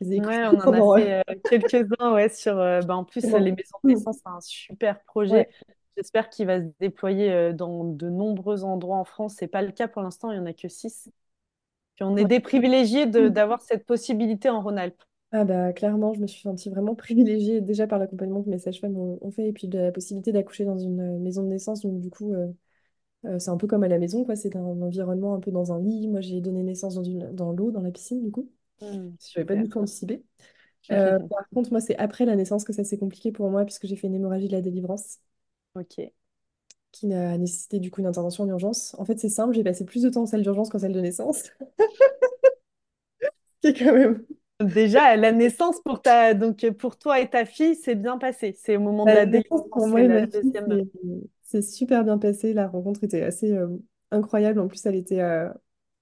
Je 0.00 0.04
les 0.04 0.16
ai 0.16 0.22
Ouais, 0.22 0.44
on 0.46 0.58
en 0.60 0.72
a 0.72 0.82
fait 0.82 1.20
euh, 1.30 1.34
quelques-uns 1.48 2.12
ouais, 2.12 2.28
sur. 2.28 2.58
euh, 2.58 2.82
bah, 2.82 2.96
en 2.96 3.04
plus, 3.04 3.32
les 3.32 3.52
maisons 3.52 3.78
de 3.84 3.84
Hmm. 3.84 3.94
naissance, 3.94 4.18
c'est 4.18 4.28
un 4.28 4.40
super 4.40 5.02
projet. 5.04 5.46
Ouais, 5.46 5.54
J'espère 5.96 6.28
qu'il 6.30 6.46
va 6.46 6.60
se 6.60 6.66
déployer 6.80 7.30
euh, 7.32 7.52
dans 7.52 7.84
de 7.84 8.08
nombreux 8.08 8.64
endroits 8.64 8.98
en 8.98 9.04
France. 9.04 9.36
C'est 9.38 9.46
pas 9.48 9.62
le 9.62 9.72
cas 9.72 9.88
pour 9.88 10.02
l'instant, 10.02 10.30
il 10.32 10.36
y 10.36 10.38
en 10.40 10.46
a 10.46 10.52
que 10.52 10.68
six. 10.68 11.08
Puis 11.96 12.04
on 12.04 12.16
est 12.16 12.26
des 12.26 12.40
privilégiés 12.40 13.06
de- 13.06 13.28
Hmm. 13.28 13.30
d'avoir 13.30 13.62
cette 13.62 13.86
possibilité 13.86 14.50
en 14.50 14.62
Rhône-Alpes. 14.62 15.02
Ah 15.32 15.44
bah 15.44 15.72
clairement, 15.72 16.12
je 16.12 16.20
me 16.20 16.26
suis 16.26 16.40
sentie 16.42 16.70
vraiment 16.70 16.94
privilégiée 16.96 17.60
déjà 17.62 17.86
par 17.86 17.98
l'accompagnement 18.00 18.42
que 18.42 18.48
mes 18.50 18.58
sages-femmes 18.58 18.96
ont, 18.96 19.18
ont 19.22 19.30
fait 19.30 19.48
et 19.48 19.52
puis 19.52 19.68
de 19.68 19.78
la 19.78 19.92
possibilité 19.92 20.32
d'accoucher 20.32 20.64
dans 20.64 20.78
une 20.78 21.00
euh, 21.00 21.18
maison 21.20 21.42
de 21.44 21.48
naissance. 21.48 21.82
Donc 21.82 22.00
du 22.00 22.10
coup, 22.10 22.34
euh, 22.34 22.48
euh, 23.26 23.40
c'est 23.40 23.50
un 23.50 23.58
peu 23.58 23.68
comme 23.68 23.84
à 23.84 23.88
la 23.88 23.98
maison, 23.98 24.24
quoi. 24.24 24.36
C'est 24.36 24.56
un 24.56 24.62
environnement 24.82 25.34
un 25.34 25.40
peu 25.40 25.52
dans 25.52 25.72
un 25.72 25.82
lit. 25.82 26.08
Moi, 26.08 26.22
j'ai 26.22 26.40
donné 26.40 26.62
naissance 26.64 26.96
dans 26.96 27.04
une, 27.04 27.32
dans 27.34 27.52
l'eau, 27.52 27.72
dans 27.72 27.82
la 27.82 27.92
piscine, 27.92 28.22
du 28.22 28.32
coup. 28.32 28.50
Hmm, 28.80 29.16
Je 29.34 29.40
n'avais 29.40 29.46
pas 29.46 29.54
super. 29.54 29.56
du 29.56 29.68
tout 29.68 29.80
anticipé. 29.80 30.24
Euh, 30.92 31.20
par 31.30 31.48
contre, 31.54 31.72
moi, 31.72 31.80
c'est 31.80 31.96
après 31.98 32.26
la 32.26 32.36
naissance 32.36 32.64
que 32.64 32.74
ça 32.74 32.84
s'est 32.84 32.98
compliqué 32.98 33.32
pour 33.32 33.50
moi, 33.50 33.64
puisque 33.64 33.86
j'ai 33.86 33.96
fait 33.96 34.08
une 34.08 34.16
hémorragie 34.16 34.48
de 34.48 34.54
la 34.54 34.62
délivrance 34.62 35.20
Ok. 35.74 36.12
qui 36.92 37.12
a 37.14 37.36
nécessité 37.38 37.78
du 37.80 37.90
coup 37.90 38.00
une 38.00 38.06
intervention 38.06 38.44
en 38.44 38.48
urgence. 38.48 38.94
En 38.98 39.04
fait, 39.04 39.18
c'est 39.18 39.28
simple, 39.28 39.54
j'ai 39.54 39.64
passé 39.64 39.84
plus 39.84 40.02
de 40.02 40.08
temps 40.10 40.22
en 40.22 40.26
salle 40.26 40.42
d'urgence 40.42 40.70
qu'en 40.70 40.78
salle 40.78 40.92
de 40.92 41.00
naissance. 41.00 41.44
qui 43.60 43.68
est 43.68 43.74
quand 43.78 43.92
même. 43.92 44.24
Déjà, 44.60 45.16
la 45.16 45.32
naissance 45.32 45.80
pour 45.82 46.02
ta, 46.02 46.34
donc 46.34 46.68
pour 46.72 46.98
toi 46.98 47.18
et 47.20 47.30
ta 47.30 47.46
fille, 47.46 47.74
c'est 47.76 47.94
bien 47.94 48.18
passé. 48.18 48.52
C'est 48.58 48.76
au 48.76 48.80
moment 48.80 49.06
de 49.06 49.12
La 49.14 49.24
naissance 49.26 49.62
pour 49.72 49.86
moi 49.86 50.02
la 50.02 50.20
deuxième. 50.20 50.68
c'est 51.42 51.62
super 51.62 52.04
bien 52.04 52.18
passé. 52.18 52.52
La 52.52 52.68
rencontre 52.68 53.02
était 53.04 53.22
assez 53.22 53.52
euh, 53.52 53.68
incroyable. 54.10 54.60
En 54.60 54.68
plus, 54.68 54.84
elle 54.86 54.96
était, 54.96 55.20
euh, 55.20 55.48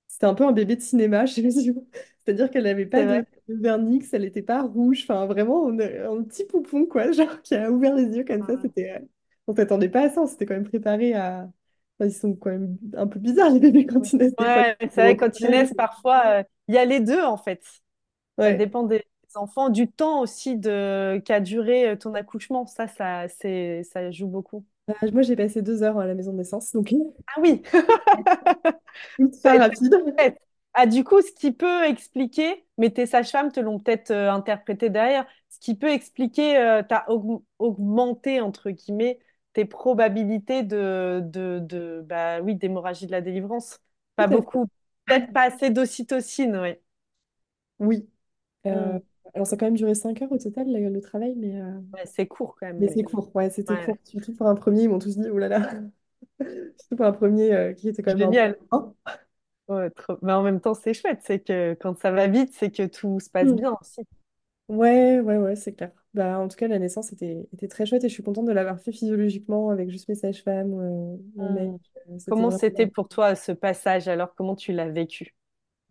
c'était 0.09 0.27
un 0.27 0.35
peu 0.35 0.44
un 0.47 0.53
bébé 0.53 0.77
de 0.77 0.81
cinéma. 0.83 1.27
Je 1.27 1.35
sais 1.35 1.42
pas 1.42 1.51
si 1.51 1.71
vous- 1.71 1.88
C'est-à-dire 2.25 2.51
qu'elle 2.51 2.64
n'avait 2.64 2.87
pas 2.87 3.05
de, 3.05 3.14
de 3.49 3.55
vernix, 3.62 4.12
elle 4.12 4.23
n'était 4.23 4.42
pas 4.42 4.62
rouge. 4.62 5.03
Enfin, 5.05 5.27
vraiment, 5.27 5.62
on 5.64 5.79
a- 5.79 6.11
un 6.11 6.23
petit 6.25 6.44
poupon, 6.47 6.87
quoi, 6.87 7.12
genre 7.12 7.42
qui 7.42 7.55
a 7.55 7.71
ouvert 7.71 7.94
les 7.94 8.05
yeux 8.16 8.25
comme 8.25 8.42
ça. 8.47 8.55
C'était, 8.61 8.92
euh, 8.97 9.01
On 9.47 9.55
s'attendait 9.55 9.88
pas 9.88 10.03
à 10.07 10.11
ça. 10.11 10.23
On 10.23 10.27
s'était 10.27 10.47
quand 10.47 10.55
même 10.55 10.68
préparé 10.68 11.14
à. 11.14 11.51
Enfin, 12.01 12.09
ils 12.11 12.14
sont 12.14 12.35
quand 12.37 12.51
même 12.51 12.77
un 12.94 13.07
peu 13.09 13.18
bizarres, 13.21 13.51
les 13.53 13.61
bébés, 13.61 13.87
quand 13.87 14.12
ils 14.12 14.18
naissent. 14.18 14.35
Ouais, 14.38 14.77
c'est 14.81 15.01
vrai, 15.03 15.16
quand 15.16 15.40
ils 15.40 15.51
naissent, 15.51 15.75
parfois, 15.75 16.23
euh, 16.40 16.42
il 16.68 16.75
y 16.75 16.79
a 16.79 16.85
les 16.85 17.01
deux, 17.01 17.23
en 17.23 17.37
fait. 17.37 17.62
Ça 18.40 18.53
dépend 18.53 18.85
des 18.85 19.05
enfants, 19.35 19.68
du 19.70 19.90
temps 19.90 20.20
aussi 20.20 20.57
de... 20.57 21.20
qu'a 21.24 21.40
duré 21.40 21.88
euh, 21.90 21.96
ton 21.96 22.14
accouchement. 22.14 22.66
Ça, 22.66 22.88
ça, 22.88 23.29
c'est... 23.29 23.83
ça 23.85 24.11
joue 24.11 24.29
beaucoup. 24.29 24.64
Euh, 24.90 24.94
moi, 25.12 25.22
j'ai 25.22 25.37
passé 25.37 25.61
deux 25.62 25.83
heures 25.83 25.98
à 25.98 26.07
la 26.07 26.14
maison 26.14 26.33
de 26.33 26.38
naissance, 26.38 26.72
donc 26.72 26.92
Ah 27.27 27.40
oui, 27.40 27.62
ultra 29.18 29.57
rapide. 29.57 29.94
Ah, 30.74 30.87
du 30.87 31.05
coup, 31.05 31.20
ce 31.22 31.33
qui 31.33 31.53
peut 31.53 31.85
expliquer, 31.87 32.66
mais 32.79 32.90
tes 32.90 33.07
sages-femmes 33.07 33.51
te 33.53 33.61
l'ont 33.61 33.81
peut-être 33.81 34.11
euh, 34.12 34.31
interprété 34.33 34.90
derrière, 34.90 35.27
ce 35.51 35.59
qui 35.61 35.74
peut 35.77 35.88
expliquer, 35.90 36.57
euh, 36.59 36.83
t'as 36.88 37.05
aug- 37.09 37.42
augmenté, 37.59 38.40
entre 38.40 38.70
guillemets, 38.70 39.18
tes 39.55 39.64
probabilités 39.64 40.62
de, 40.62 41.20
de, 41.24 41.59
de 41.61 42.03
bah 42.07 42.40
oui, 42.42 42.55
d'hémorragie 42.55 43.07
de 43.07 43.12
la 43.12 43.20
délivrance. 43.22 43.81
Pas 44.16 44.29
beaucoup, 44.29 44.66
peut-être 45.07 45.33
pas 45.33 45.42
assez 45.44 45.70
d'ocytocine, 45.70 46.57
oui. 46.59 46.74
Oui. 47.79 48.09
Euh, 48.68 48.92
Hmm. 48.92 48.98
alors, 49.35 49.46
ça 49.46 49.54
a 49.57 49.59
quand 49.59 49.66
même 49.66 49.76
duré 49.76 49.94
cinq 49.94 50.22
heures 50.22 50.33
au 50.33 50.38
total, 50.38 50.72
le, 50.72 50.88
le 50.90 51.00
travail, 51.00 51.35
mais, 51.37 51.61
euh, 51.61 51.81
Ouais, 51.92 52.07
c'est 52.07 52.26
court 52.26 52.57
quand 52.59 52.66
même, 52.66 52.78
mais 52.78 52.88
c'est 52.88 53.04
mais 53.04 53.04
court. 53.04 53.35
Ouais, 53.37 53.50
c'était 53.50 53.76
ouais, 53.76 53.78
court. 53.78 53.98
Surtout 54.04 54.35
pour 54.35 54.48
un 54.48 54.54
premier, 54.57 54.85
ils 54.85 54.88
m'ont 54.90 54.98
tous 55.00 55.16
dit, 55.18 55.28
oh 55.31 55.38
là 55.38 55.48
là. 55.48 55.70
Surtout 56.78 56.96
pour 56.96 57.07
un 57.07 57.12
premier 57.12 57.52
euh, 57.54 57.72
qui 57.74 57.88
était 57.88 58.02
quand 58.02 58.12
même 58.16 58.22
un 58.28 58.35
peu. 58.35 58.44
génial. 58.44 58.57
Hein? 58.72 58.92
Ouais, 59.68 59.90
trop- 59.90 60.18
Mais 60.22 60.33
en 60.33 60.42
même 60.42 60.61
temps, 60.61 60.74
c'est 60.74 60.94
chouette, 60.94 61.20
c'est 61.24 61.40
que 61.40 61.74
quand 61.81 61.98
ça 62.00 62.11
va 62.11 62.26
vite, 62.26 62.54
c'est 62.54 62.70
que 62.70 62.87
tout 62.87 63.20
se 63.20 63.28
passe 63.31 63.52
Hmm. 63.52 63.57
bien 63.57 63.76
aussi. 63.81 64.00
Ouais, 64.68 65.20
ouais, 65.20 65.38
ouais, 65.38 65.57
c'est 65.57 65.72
clair. 65.74 65.92
Bah, 66.12 66.38
en 66.38 66.46
tout 66.48 66.57
cas, 66.57 66.68
la 66.68 66.78
naissance 66.78 67.11
était, 67.12 67.48
était 67.54 67.68
très 67.68 67.87
chouette 67.87 68.04
et 68.04 68.09
je 68.09 68.12
suis 68.14 68.22
contente 68.22 68.44
de 68.46 68.52
l'avoir 68.52 68.78
fait 68.81 68.92
physiologiquement 68.92 69.70
avec 69.70 69.88
juste 69.90 70.09
mes 70.09 70.14
sages-femmes, 70.14 70.74
euh, 70.78 71.16
mon 71.37 71.48
mec. 71.48 71.72
Hmm. 71.72 71.76
euh, 72.11 72.18
c'était 72.18 72.42
Comment 72.42 72.50
c'était 72.50 72.87
pour 72.87 73.09
toi 73.09 73.35
ce 73.35 73.52
passage 73.52 74.09
alors? 74.09 74.35
Comment 74.35 74.57
tu 74.57 74.72
l'as 74.72 74.88
vécu? 74.90 75.35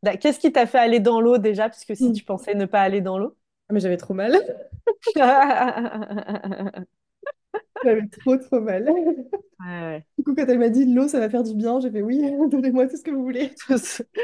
Da- 0.03 0.17
Qu'est-ce 0.17 0.39
qui 0.39 0.51
t'a 0.51 0.65
fait 0.67 0.79
aller 0.79 0.99
dans 0.99 1.21
l'eau 1.21 1.37
déjà? 1.37 1.69
Parce 1.69 1.85
que 1.85 1.93
si 1.95 2.11
Hmm. 2.11 2.13
tu 2.13 2.23
pensais 2.23 2.55
ne 2.55 2.65
pas 2.65 2.81
aller 2.81 3.01
dans 3.01 3.17
l'eau? 3.19 3.35
Ah, 3.69 3.73
mais 3.73 3.79
j'avais 3.79 3.97
trop 3.97 4.13
mal. 4.13 4.35
J'avais 7.83 8.07
trop, 8.07 8.37
trop 8.37 8.59
mal. 8.61 8.87
ouais. 9.59 10.05
Du 10.17 10.23
coup, 10.23 10.33
quand 10.35 10.45
elle 10.47 10.59
m'a 10.59 10.69
dit 10.69 10.85
l'eau, 10.85 11.07
ça 11.07 11.19
va 11.19 11.29
faire 11.29 11.43
du 11.43 11.53
bien, 11.55 11.79
j'ai 11.79 11.91
fait 11.91 12.01
oui, 12.01 12.19
donnez-moi 12.49 12.87
tout 12.87 12.97
ce 12.97 13.03
que 13.03 13.11
vous 13.11 13.23
voulez. 13.23 13.53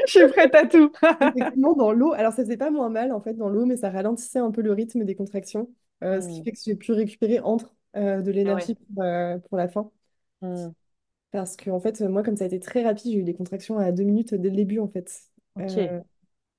Je 0.06 0.10
suis 0.10 0.28
prête 0.28 0.54
à 0.54 0.66
tout. 0.66 0.92
Effectivement, 1.20 1.74
dans 1.74 1.92
l'eau, 1.92 2.12
alors 2.12 2.32
ça 2.32 2.42
faisait 2.44 2.56
pas 2.56 2.70
moins 2.70 2.90
mal 2.90 3.12
en 3.12 3.20
fait 3.20 3.34
dans 3.34 3.48
l'eau, 3.48 3.64
mais 3.66 3.76
ça 3.76 3.90
ralentissait 3.90 4.38
un 4.40 4.50
peu 4.50 4.62
le 4.62 4.72
rythme 4.72 5.04
des 5.04 5.14
contractions, 5.14 5.72
euh, 6.02 6.20
ce 6.20 6.28
qui 6.28 6.40
Hmm. 6.40 6.44
fait 6.44 6.52
que 6.52 6.58
j'ai 6.62 6.74
pu 6.76 6.92
récupérer 6.92 7.40
entre 7.40 7.74
euh, 7.96 8.20
de 8.22 8.30
Ah 8.44 8.54
ouais. 8.54 8.64
l'énergie 8.64 8.74
pour, 8.74 9.02
euh, 9.04 9.38
pour 9.38 9.56
la 9.56 9.68
fin. 9.68 9.90
Hmm. 10.40 10.74
Parce 11.32 11.56
que 11.56 11.68
en 11.70 11.80
fait, 11.80 12.00
moi, 12.00 12.22
comme 12.22 12.36
ça 12.36 12.44
a 12.44 12.46
été 12.46 12.60
très 12.60 12.82
rapide, 12.82 13.12
j'ai 13.12 13.18
eu 13.18 13.24
des 13.24 13.34
contractions 13.34 13.78
à 13.78 13.92
deux 13.92 14.04
minutes 14.04 14.34
dès 14.34 14.48
le 14.50 14.56
début 14.56 14.78
en 14.78 14.88
fait. 14.88 15.10
Ok. 15.56 15.78
Euh, 15.78 16.00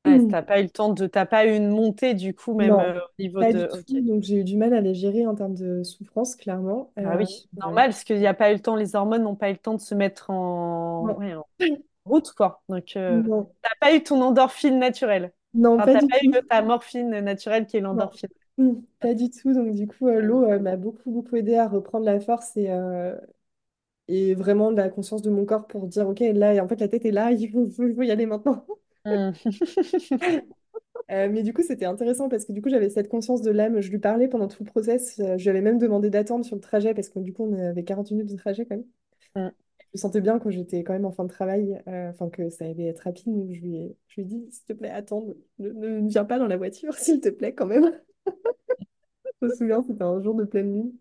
Ouais, 0.05 0.21
t'as 0.27 0.43
pas 0.43 0.59
eu 0.61 0.63
le 0.63 0.69
temps 0.69 0.93
de, 0.93 1.07
t'as 1.07 1.25
pas 1.25 1.45
eu 1.47 1.55
une 1.55 1.69
montée 1.69 2.13
du 2.15 2.33
coup 2.35 2.53
même 2.55 2.79
non, 2.79 2.79
euh, 2.79 2.99
au 3.01 3.21
niveau 3.23 3.43
pas 3.43 3.53
du 3.53 3.65
de. 3.65 3.85
tout. 3.85 4.01
Donc 4.01 4.23
j'ai 4.23 4.37
eu 4.41 4.43
du 4.43 4.57
mal 4.57 4.73
à 4.73 4.81
les 4.81 4.93
gérer 4.95 5.25
en 5.27 5.35
termes 5.35 5.55
de 5.55 5.83
souffrance, 5.83 6.35
clairement. 6.35 6.93
Bah 7.03 7.15
Euh, 7.15 7.17
oui, 7.17 7.47
euh, 7.57 7.61
normal 7.61 7.89
parce 7.91 8.03
qu'il 8.03 8.17
n'y 8.19 8.25
a 8.27 8.33
pas 8.33 8.51
eu 8.51 8.55
le 8.55 8.61
temps, 8.61 8.75
les 8.75 8.95
hormones 8.95 9.23
n'ont 9.23 9.35
pas 9.35 9.49
eu 9.49 9.53
le 9.53 9.57
temps 9.59 9.73
de 9.75 9.81
se 9.81 9.93
mettre 9.93 10.29
en, 10.29 11.13
non, 11.13 11.17
ouais, 11.17 11.35
en 11.35 11.45
route 12.05 12.31
quoi. 12.33 12.63
Donc 12.69 12.95
euh, 12.97 13.23
t'as 13.61 13.69
pas 13.81 13.95
eu 13.95 14.03
ton 14.03 14.21
endorphine 14.21 14.79
naturelle. 14.79 15.33
non, 15.53 15.81
Enfin, 15.81 15.87
pas 15.87 15.95
t'as 15.99 16.01
du 16.01 16.09
pas 16.09 16.17
tout. 16.21 16.39
eu 16.41 16.47
ta 16.49 16.61
morphine 16.61 17.09
naturelle 17.19 17.67
qui 17.67 17.77
est 17.77 17.81
l'endorphine. 17.81 18.29
Mm, 18.57 18.73
pas 18.99 19.13
du 19.13 19.29
tout. 19.29 19.53
Donc 19.53 19.75
du 19.75 19.87
coup, 19.87 20.07
euh, 20.07 20.21
l'eau 20.21 20.43
euh, 20.45 20.59
m'a 20.59 20.77
beaucoup, 20.77 21.11
beaucoup 21.11 21.35
aidé 21.35 21.55
à 21.55 21.67
reprendre 21.67 22.05
la 22.05 22.19
force 22.19 22.55
et, 22.57 22.69
euh, 22.71 23.15
et 24.07 24.35
vraiment 24.35 24.71
la 24.71 24.89
conscience 24.89 25.21
de 25.23 25.29
mon 25.31 25.45
corps 25.45 25.67
pour 25.67 25.87
dire, 25.87 26.07
OK, 26.09 26.19
là, 26.21 26.63
en 26.63 26.67
fait, 26.69 26.79
la 26.81 26.89
tête 26.89 27.05
est 27.05 27.11
là, 27.11 27.31
il 27.33 27.51
faut, 27.51 27.69
faut- 27.71 27.87
il 27.87 27.95
faut 27.95 28.03
y 28.03 28.11
aller 28.11 28.25
maintenant. 28.27 28.65
Hmm. 29.05 29.31
Euh, 31.11 31.29
mais 31.31 31.43
du 31.43 31.53
coup, 31.53 31.61
c'était 31.61 31.85
intéressant 31.85 32.29
parce 32.29 32.45
que 32.45 32.51
du 32.51 32.61
coup, 32.61 32.69
j'avais 32.69 32.89
cette 32.89 33.09
conscience 33.09 33.41
de 33.41 33.51
l'âme. 33.51 33.79
Je 33.79 33.91
lui 33.91 33.99
parlais 33.99 34.27
pendant 34.27 34.47
tout 34.47 34.63
le 34.63 34.69
process. 34.69 35.19
Euh, 35.19 35.37
je 35.37 35.43
lui 35.43 35.49
avais 35.49 35.61
même 35.61 35.77
demandé 35.77 36.09
d'attendre 36.09 36.43
sur 36.43 36.55
le 36.55 36.61
trajet 36.61 36.93
parce 36.95 37.09
que 37.09 37.19
du 37.19 37.31
coup, 37.31 37.43
on 37.43 37.53
avait 37.53 37.83
40 37.83 38.09
minutes 38.11 38.31
de 38.31 38.35
trajet 38.35 38.65
quand 38.65 38.77
même. 38.77 38.85
Hmm. 39.35 39.51
Je 39.93 39.99
sentais 39.99 40.19
bien 40.21 40.39
que 40.39 40.49
j'étais 40.49 40.83
quand 40.83 40.93
même 40.93 41.05
en 41.05 41.11
fin 41.11 41.23
de 41.23 41.29
travail, 41.29 41.79
euh, 41.87 42.09
enfin 42.09 42.29
que 42.29 42.49
ça 42.49 42.65
allait 42.65 42.87
être 42.87 43.01
rapide. 43.01 43.33
Donc 43.33 43.51
je 43.53 43.61
lui 43.61 43.75
ai, 43.75 43.97
je 44.07 44.15
lui 44.15 44.21
ai 44.23 44.25
dit, 44.25 44.47
s'il 44.49 44.65
te 44.65 44.73
plaît, 44.73 44.89
attends, 44.89 45.27
ne, 45.59 46.07
viens 46.07 46.25
pas 46.25 46.39
dans 46.39 46.47
la 46.47 46.57
voiture, 46.57 46.93
s'il 46.97 47.21
te 47.21 47.29
plaît, 47.29 47.53
quand 47.53 47.67
même. 47.67 47.91
Je 49.41 49.47
me 49.47 49.53
souviens, 49.53 49.83
c'était 49.83 50.03
un 50.03 50.21
jour 50.21 50.33
de 50.33 50.45
pleine 50.45 50.73
lune. 50.73 50.93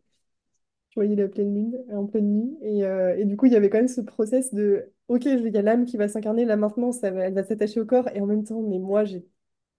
Je 0.91 0.95
voyais 0.97 1.17
la 1.17 1.29
pleine 1.29 1.55
lune 1.55 1.85
en 1.93 2.07
pleine 2.07 2.33
nuit. 2.33 2.59
Et, 2.63 2.81
et 3.21 3.25
du 3.25 3.37
coup, 3.37 3.47
il 3.47 3.53
y 3.53 3.57
avait 3.57 3.71
quand 3.71 3.79
même 3.79 3.89
ce 3.89 4.01
process 4.01 4.53
de, 4.53 4.93
OK, 5.09 5.25
il 5.27 5.49
y 5.55 5.59
a 5.59 5.63
l'âme 5.63 5.85
qui 5.85 5.97
va 5.99 6.09
s'incarner 6.09 6.45
là 6.47 6.57
maintenant, 6.57 6.91
ça 6.93 7.11
va, 7.11 7.27
elle 7.27 7.35
va 7.35 7.45
s'attacher 7.45 7.81
au 7.81 7.87
corps. 7.87 8.09
Et 8.15 8.21
en 8.21 8.27
même 8.27 8.45
temps, 8.45 8.63
mais 8.63 8.79
moi, 8.79 9.05
j'ai 9.05 9.27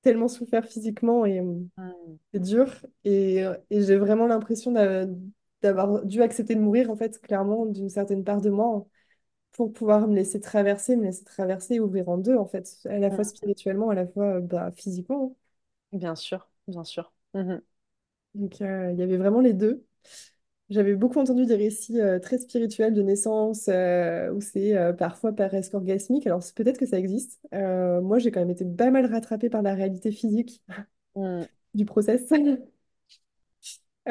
tellement 0.04 0.28
souffert 0.28 0.66
physiquement 0.68 1.26
et 1.26 1.40
euh, 1.40 1.56
Hmm. 1.78 2.18
c'est 2.34 2.42
dur. 2.42 2.70
Et, 3.06 3.44
euh, 3.46 3.56
et 3.72 3.84
j'ai 3.84 3.98
vraiment 3.98 4.28
l'impression 4.28 4.72
d'a- 4.74 5.08
d'avoir 5.62 6.06
dû 6.06 6.22
accepter 6.24 6.56
de 6.56 6.62
mourir, 6.62 6.92
en 6.92 6.98
fait, 6.98 7.20
clairement, 7.22 7.66
d'une 7.68 7.90
certaine 7.90 8.24
part 8.26 8.42
de 8.42 8.50
moi, 8.52 8.88
pour 9.54 9.74
pouvoir 9.74 10.08
me 10.08 10.16
laisser 10.16 10.40
traverser, 10.42 10.96
me 10.98 11.06
laisser 11.06 11.24
traverser 11.26 11.80
ouvrir 11.82 12.10
en 12.10 12.18
deux, 12.20 12.38
en 12.38 12.46
fait, 12.48 12.70
à 12.86 13.00
la 13.00 13.12
fois 13.12 13.24
Hmm. 13.24 13.26
spirituellement, 13.26 13.90
à 13.92 13.96
la 13.96 14.08
fois 14.08 14.38
euh, 14.38 14.42
bah, 14.42 14.72
physiquement. 14.74 15.34
hein. 15.34 15.36
Bien 15.92 16.16
sûr, 16.16 16.48
bien 16.68 16.84
sûr. 16.84 17.12
Mhm. 17.34 17.62
Donc, 18.36 18.62
euh, 18.62 18.92
il 18.92 19.00
y 19.00 19.04
avait 19.04 19.18
vraiment 19.18 19.40
les 19.42 19.54
deux. 19.54 19.86
J'avais 20.70 20.96
beaucoup 20.96 21.20
entendu 21.20 21.46
des 21.46 21.56
récits 21.56 22.00
euh, 22.02 22.18
très 22.20 22.40
spirituels 22.40 22.96
de 22.96 23.04
naissance 23.04 23.68
euh, 23.70 24.32
où 24.34 24.42
c'est 24.42 24.76
euh, 24.76 24.94
parfois 24.94 25.32
presque 25.32 25.76
orgasmique. 25.76 26.26
Alors, 26.26 26.42
c'est- 26.42 26.56
peut-être 26.56 26.80
que 26.80 26.88
ça 26.88 26.98
existe. 26.98 27.40
Euh, 27.54 28.02
moi, 28.02 28.18
j'ai 28.18 28.32
quand 28.32 28.40
même 28.40 28.50
été 28.50 28.66
pas 28.66 28.90
mal 28.90 29.06
rattrapée 29.06 29.50
par 29.50 29.62
la 29.62 29.76
réalité 29.76 30.12
physique 30.12 30.64
Hmm. 31.16 31.46
du 31.74 31.86
process. 31.86 32.32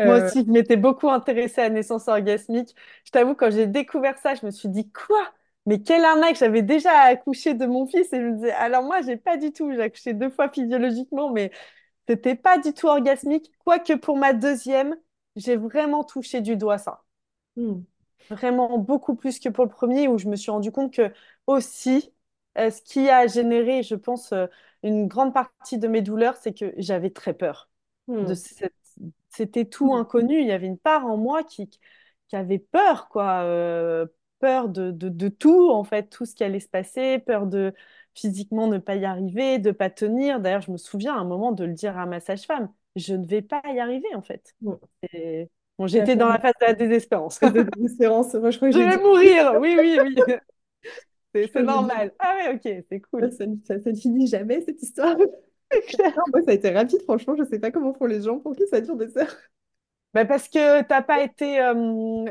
Moi 0.03 0.17
Euh, 0.17 0.31
aussi, 0.35 0.45
je 0.45 0.51
m'étais 0.51 0.77
beaucoup 0.77 1.09
intéressée 1.11 1.61
à 1.63 1.65
la 1.65 1.71
naissance 1.71 2.09
orgasmique. 2.09 2.75
Je 3.05 3.11
t'avoue, 3.11 3.35
quand 3.35 3.51
j'ai 3.51 3.67
découvert 3.67 4.19
ça, 4.19 4.35
je 4.35 4.45
me 4.45 4.51
suis 4.51 4.69
dit, 4.69 4.91
quoi? 4.93 5.33
mais 5.67 5.81
quelle 5.83 6.05
arnaque, 6.05 6.37
j'avais 6.37 6.61
déjà 6.63 6.91
accouché 7.03 7.55
de 7.55 7.65
mon 7.67 7.87
fils 7.87 8.13
et 8.13 8.17
je 8.21 8.23
me 8.27 8.35
disais, 8.37 8.51
alors 8.53 8.83
moi, 8.83 9.01
j'ai 9.03 9.17
pas 9.17 9.37
du 9.39 9.51
tout, 9.53 9.73
j'ai 9.73 9.81
accouché 9.83 10.13
deux 10.13 10.29
fois 10.31 10.51
physiologiquement, 10.51 11.31
mais 11.33 11.51
c'était 12.09 12.37
pas 12.37 12.59
du 12.59 12.73
tout 12.75 12.89
orgasmique. 12.89 13.53
Quoique 13.65 13.95
pour 13.95 14.17
ma 14.19 14.33
deuxième, 14.35 14.97
j'ai 15.37 15.57
vraiment 15.57 16.05
touché 16.05 16.41
du 16.41 16.57
doigt 16.57 16.79
ça. 16.79 17.05
Hmm. 17.57 17.85
Vraiment 18.31 18.79
beaucoup 18.79 19.15
plus 19.17 19.39
que 19.39 19.49
pour 19.51 19.65
le 19.65 19.71
premier, 19.71 20.09
où 20.09 20.19
je 20.19 20.29
me 20.29 20.37
suis 20.37 20.51
rendu 20.51 20.73
compte 20.73 20.93
que 20.95 21.13
aussi, 21.47 22.13
euh, 22.59 22.71
ce 22.71 22.81
qui 22.83 23.09
a 23.11 23.27
généré, 23.27 23.83
je 23.83 23.95
pense, 23.95 24.33
euh, 24.33 24.47
une 24.83 25.07
grande 25.09 25.35
partie 25.35 25.79
de 25.79 25.89
mes 25.89 26.01
douleurs, 26.03 26.37
c'est 26.37 26.55
que 26.55 26.73
j'avais 26.79 27.11
très 27.11 27.35
peur 27.35 27.71
de 28.21 28.35
Hmm. 28.35 28.35
cette... 28.35 28.73
C'était 29.31 29.65
tout 29.67 29.95
inconnu. 29.95 30.41
Il 30.41 30.47
y 30.47 30.53
avait 30.53 30.67
une 30.69 30.79
part 30.79 31.07
en 31.07 31.17
moi 31.17 31.43
qui, 31.45 31.69
qui 32.29 32.37
avait 32.37 32.59
peur, 32.61 33.09
quoi. 33.09 33.43
euh, 33.43 34.07
peur 34.39 34.69
de, 34.69 34.91
de, 34.93 35.09
de 35.09 35.29
tout, 35.29 35.71
en 35.71 35.85
fait, 35.85 36.09
tout 36.11 36.25
ce 36.27 36.35
qui 36.35 36.45
allait 36.45 36.61
se 36.61 36.69
passer, 36.69 37.19
peur 37.19 37.47
de 37.47 37.75
physiquement 38.15 38.69
ne 38.69 38.79
pas 38.79 38.95
y 38.97 39.05
arriver, 39.05 39.59
de 39.59 39.73
pas 39.73 39.91
tenir. 39.91 40.41
D'ailleurs, 40.41 40.61
je 40.63 40.71
me 40.73 40.77
souviens 40.79 41.15
à 41.17 41.19
un 41.21 41.25
moment 41.25 41.53
de 41.53 41.65
le 41.65 41.73
dire 41.75 41.99
à 41.99 42.07
ma 42.07 42.21
sage-femme, 42.21 42.73
je 42.97 43.15
ne 43.15 43.27
vais 43.27 43.43
pas 43.43 43.63
y 43.73 43.81
arriver, 43.81 44.15
en 44.15 44.23
fait. 44.23 44.55
Bon. 44.61 44.79
Et... 45.13 45.49
Bon, 45.79 45.85
La 45.87 45.89
j'étais 45.89 46.17
dans 46.17 46.29
la 46.29 46.39
phase 46.39 46.53
de 46.61 46.67
la 46.67 46.75
désespérance. 46.75 47.41
de 47.41 47.63
désespérance. 47.63 48.35
Moi, 48.35 48.51
je 48.51 48.57
crois 48.59 48.69
que 48.71 48.75
Je 48.75 48.79
vais 48.81 48.97
mourir, 48.99 49.55
oui, 49.61 49.77
oui, 49.79 49.99
oui. 50.03 50.35
C'est 51.35 51.63
normal. 51.63 52.13
Ah 52.21 52.37
ouais, 52.37 52.55
ok, 52.55 52.85
c'est 52.89 53.01
cool. 53.01 53.33
Ça, 53.33 53.47
ne 53.47 53.57
ça- 53.65 53.81
ça 53.81 53.91
ne 53.91 53.97
finit 53.97 54.27
jamais, 54.27 54.61
cette 54.63 54.83
histoire. 54.83 55.17
Clair. 55.89 56.15
Moi, 56.33 56.43
ça 56.43 56.53
a 56.53 56.55
été 56.55 56.71
rapide, 56.71 57.03
franchement. 57.03 57.35
Je 57.37 57.45
sais 57.45 57.59
pas 57.59 57.73
comment 57.73 57.93
font 57.95 58.07
les 58.07 58.23
gens 58.23 58.39
pour 58.39 58.55
qui 58.55 58.65
ça 58.69 58.81
dure 58.81 58.95
des 58.97 59.19
heures. 59.19 59.35
Bah, 60.13 60.25
parce 60.25 60.49
que 60.49 60.83
t'as 60.83 61.03
pas 61.03 61.25
été, 61.25 61.61
euh, 61.61 61.75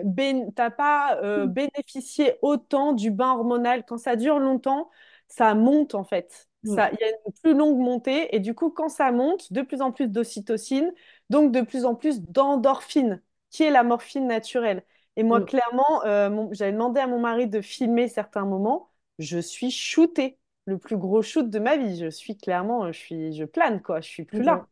bén- 0.06 0.52
pas 0.54 1.20
euh, 1.22 1.46
bénéficié 1.48 2.36
autant 2.42 2.94
du 2.94 3.12
bain 3.12 3.34
hormonal. 3.34 3.84
Quand 3.86 3.98
ça 3.98 4.16
dure 4.16 4.40
longtemps, 4.40 4.90
ça 5.28 5.54
monte 5.54 5.94
en 5.94 6.06
fait. 6.06 6.48
Ça, 6.64 6.90
il 6.92 6.98
y 7.02 7.04
a 7.04 7.10
une 7.10 7.34
plus 7.42 7.54
longue 7.56 7.78
montée 7.80 8.34
et 8.36 8.40
du 8.40 8.56
coup, 8.56 8.70
quand 8.72 8.90
ça 8.90 9.12
monte, 9.12 9.52
de 9.52 9.62
plus 9.62 9.82
en 9.82 9.92
plus 9.92 10.08
d'ocytocine, 10.08 10.94
donc 11.30 11.52
de 11.52 11.62
plus 11.62 11.86
en 11.86 11.96
plus 11.96 12.22
d'endorphine, 12.22 13.22
qui 13.50 13.64
est 13.64 13.70
la 13.72 13.84
morphine 13.84 14.28
naturelle. 14.28 14.84
Et 15.16 15.24
moi, 15.24 15.40
Hmm. 15.40 15.46
clairement, 15.46 16.04
euh, 16.06 16.48
j'avais 16.52 16.72
demandé 16.72 17.00
à 17.02 17.08
mon 17.08 17.20
mari 17.20 17.48
de 17.48 17.62
filmer 17.62 18.08
certains 18.08 18.46
moments. 18.46 18.90
Je 19.20 19.38
suis 19.40 19.72
shootée, 19.72 20.40
le 20.66 20.78
plus 20.78 20.98
gros 20.98 21.22
shoot 21.22 21.50
de 21.50 21.60
ma 21.60 21.78
vie. 21.78 21.98
Je 21.98 22.10
suis 22.10 22.38
clairement, 22.38 22.88
je 22.92 22.98
suis, 22.98 23.34
je 23.34 23.44
plane 23.46 23.82
quoi. 23.82 24.02
Je 24.02 24.08
suis 24.10 24.26
plus 24.26 24.44
là. 24.44 24.66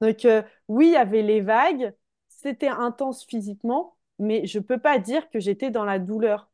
Donc, 0.00 0.24
euh, 0.24 0.42
oui, 0.68 0.88
il 0.88 0.92
y 0.92 0.96
avait 0.96 1.22
les 1.22 1.40
vagues, 1.40 1.94
c'était 2.28 2.68
intense 2.68 3.24
physiquement, 3.26 3.96
mais 4.18 4.46
je 4.46 4.58
peux 4.60 4.78
pas 4.80 4.98
dire 4.98 5.28
que 5.30 5.40
j'étais 5.40 5.70
dans 5.70 5.84
la 5.84 5.98
douleur. 5.98 6.50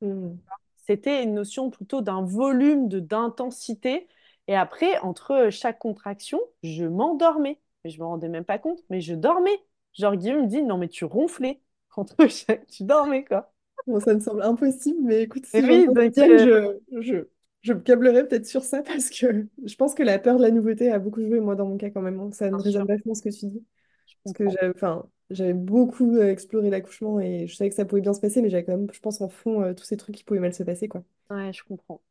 Hmm. 0.00 0.38
C'était 0.86 1.22
une 1.22 1.34
notion 1.34 1.70
plutôt 1.70 2.00
d'un 2.02 2.22
volume, 2.22 2.88
de 2.88 3.00
d'intensité. 3.00 4.06
Et 4.48 4.56
après, 4.56 4.98
entre 5.00 5.48
chaque 5.50 5.78
contraction, 5.78 6.40
je 6.62 6.84
m'endormais. 6.84 7.60
Mais 7.84 7.90
je 7.90 7.98
me 8.00 8.04
rendais 8.06 8.28
même 8.28 8.44
pas 8.44 8.58
compte, 8.58 8.80
mais 8.90 9.00
je 9.00 9.14
dormais. 9.14 9.58
Genre, 9.94 10.16
Guillaume 10.16 10.42
me 10.42 10.46
dit, 10.48 10.62
non, 10.62 10.78
mais 10.78 10.88
tu 10.88 11.04
ronflais. 11.04 11.60
Entre 11.96 12.26
chaque... 12.28 12.66
Tu 12.68 12.84
dormais, 12.84 13.24
quoi. 13.24 13.52
Bon, 13.86 14.00
ça 14.00 14.14
me 14.14 14.20
semble 14.20 14.42
impossible, 14.42 14.98
mais 15.02 15.22
écoute, 15.22 15.44
si 15.46 15.60
oui, 15.62 15.86
donc, 15.86 16.16
euh, 16.18 16.78
je, 16.90 17.00
je, 17.02 17.16
je 17.62 17.72
me 17.72 17.80
câblerai 17.80 18.26
peut-être 18.26 18.46
sur 18.46 18.62
ça 18.62 18.82
parce 18.86 19.10
que 19.10 19.46
je 19.64 19.74
pense 19.76 19.94
que 19.94 20.02
la 20.02 20.18
peur 20.18 20.36
de 20.38 20.42
la 20.42 20.50
nouveauté 20.50 20.90
a 20.90 20.98
beaucoup 20.98 21.20
joué, 21.22 21.40
moi, 21.40 21.54
dans 21.54 21.66
mon 21.66 21.76
cas, 21.76 21.90
quand 21.90 22.00
même. 22.02 22.32
Ça 22.32 22.50
me 22.50 22.56
résonne 22.56 22.86
vachement 22.86 23.14
ce 23.14 23.22
que 23.22 23.28
tu 23.28 23.46
dis. 23.46 23.64
je 24.06 24.14
Parce 24.24 24.34
que 24.36 24.70
enfin, 24.70 25.06
j'avais 25.30 25.54
beaucoup 25.54 26.16
euh, 26.16 26.30
exploré 26.30 26.70
l'accouchement 26.70 27.20
et 27.20 27.46
je 27.46 27.54
savais 27.54 27.70
que 27.70 27.76
ça 27.76 27.84
pouvait 27.84 28.00
bien 28.02 28.14
se 28.14 28.20
passer, 28.20 28.42
mais 28.42 28.50
j'avais 28.50 28.64
quand 28.64 28.76
même, 28.76 28.88
je 28.92 29.00
pense, 29.00 29.20
en 29.20 29.28
fond, 29.28 29.62
euh, 29.62 29.74
tous 29.74 29.84
ces 29.84 29.96
trucs 29.96 30.14
qui 30.16 30.24
pouvaient 30.24 30.40
mal 30.40 30.54
se 30.54 30.62
passer, 30.64 30.88
quoi. 30.88 31.04
Ouais, 31.30 31.52
je 31.52 31.62
comprends. 31.64 32.02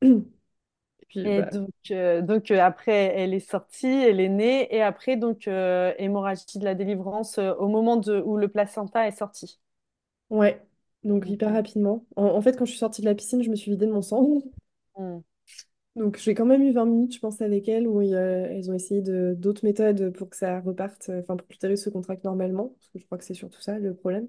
Et 0.02 1.06
puis, 1.08 1.26
Et 1.26 1.32
bah, 1.32 1.52
donc, 1.52 1.70
euh, 1.90 2.20
donc 2.22 2.50
euh, 2.50 2.60
après, 2.60 2.92
elle 3.16 3.32
est 3.32 3.40
sortie, 3.40 3.86
elle 3.86 4.20
est 4.20 4.28
née, 4.28 4.68
et 4.74 4.82
après, 4.82 5.16
donc, 5.16 5.48
euh, 5.48 5.94
hémorragie 5.98 6.58
de 6.58 6.64
la 6.64 6.74
délivrance 6.74 7.38
euh, 7.38 7.54
au 7.54 7.68
moment 7.68 7.96
de, 7.96 8.20
où 8.20 8.36
le 8.36 8.48
placenta 8.48 9.06
est 9.08 9.12
sorti. 9.16 9.58
ouais. 10.30 10.62
Donc, 11.04 11.24
Mm. 11.26 11.30
hyper 11.30 11.52
rapidement. 11.52 12.06
En, 12.16 12.24
en 12.26 12.42
fait, 12.42 12.56
quand 12.56 12.64
je 12.66 12.70
suis 12.70 12.78
sortie 12.78 13.00
de 13.02 13.06
la 13.06 13.14
piscine, 13.14 13.42
je 13.42 13.50
me 13.50 13.56
suis 13.56 13.70
vidée 13.72 13.86
de 13.86 13.92
mon 13.92 14.02
sang. 14.02 14.42
Mm. 14.98 15.24
Donc, 15.96 16.18
j'ai 16.18 16.34
quand 16.34 16.44
même 16.46 16.62
eu 16.62 16.72
20 16.72 16.86
minutes, 16.86 17.14
je 17.14 17.20
pense, 17.20 17.40
avec 17.40 17.68
elles, 17.68 17.86
où 17.86 18.00
euh, 18.00 18.46
elles 18.50 18.68
ont 18.70 18.74
essayé 18.74 19.00
de, 19.00 19.34
d'autres 19.38 19.64
méthodes 19.64 20.10
pour 20.10 20.28
que 20.28 20.36
ça 20.36 20.60
reparte, 20.60 21.08
euh, 21.08 21.20
enfin, 21.20 21.36
pour 21.36 21.46
que 21.46 21.52
l'utérus 21.52 21.84
se 21.84 21.90
contracte 21.90 22.24
normalement, 22.24 22.70
parce 22.70 22.88
que 22.90 22.98
je 22.98 23.04
crois 23.06 23.16
que 23.18 23.24
c'est 23.24 23.34
surtout 23.34 23.60
ça 23.60 23.78
le 23.78 23.94
problème. 23.94 24.28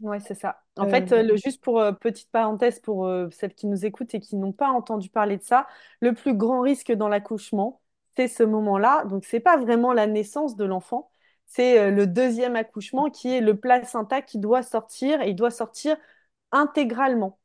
Ouais, 0.00 0.18
c'est 0.18 0.34
ça. 0.34 0.60
En 0.76 0.86
Euh, 0.86 0.88
fait, 0.88 1.12
euh, 1.12 1.22
le, 1.22 1.36
juste 1.36 1.62
pour 1.62 1.78
euh, 1.80 1.92
petite 1.92 2.28
parenthèse 2.32 2.80
pour 2.80 3.06
euh, 3.06 3.30
celles 3.30 3.54
qui 3.54 3.68
nous 3.68 3.86
écoutent 3.86 4.12
et 4.14 4.20
qui 4.20 4.34
n'ont 4.36 4.52
pas 4.52 4.68
entendu 4.70 5.08
parler 5.10 5.36
de 5.36 5.42
ça, 5.44 5.68
le 6.00 6.12
plus 6.12 6.34
grand 6.34 6.60
risque 6.60 6.90
dans 6.92 7.08
l'accouchement, 7.08 7.80
c'est 8.16 8.26
ce 8.26 8.42
moment-là. 8.42 9.04
Donc, 9.04 9.24
c'est 9.24 9.38
pas 9.40 9.56
vraiment 9.56 9.92
la 9.92 10.08
naissance 10.08 10.56
de 10.56 10.64
l'enfant, 10.64 11.12
c'est 11.46 11.78
euh, 11.78 11.90
le 11.92 12.08
deuxième 12.08 12.56
accouchement 12.56 13.10
qui 13.10 13.28
est 13.32 13.40
le 13.40 13.56
placenta 13.58 14.22
qui 14.22 14.38
doit 14.40 14.62
sortir 14.64 15.20
et 15.22 15.30
il 15.30 15.36
doit 15.36 15.50
sortir 15.52 15.96
intégralement. 16.52 17.40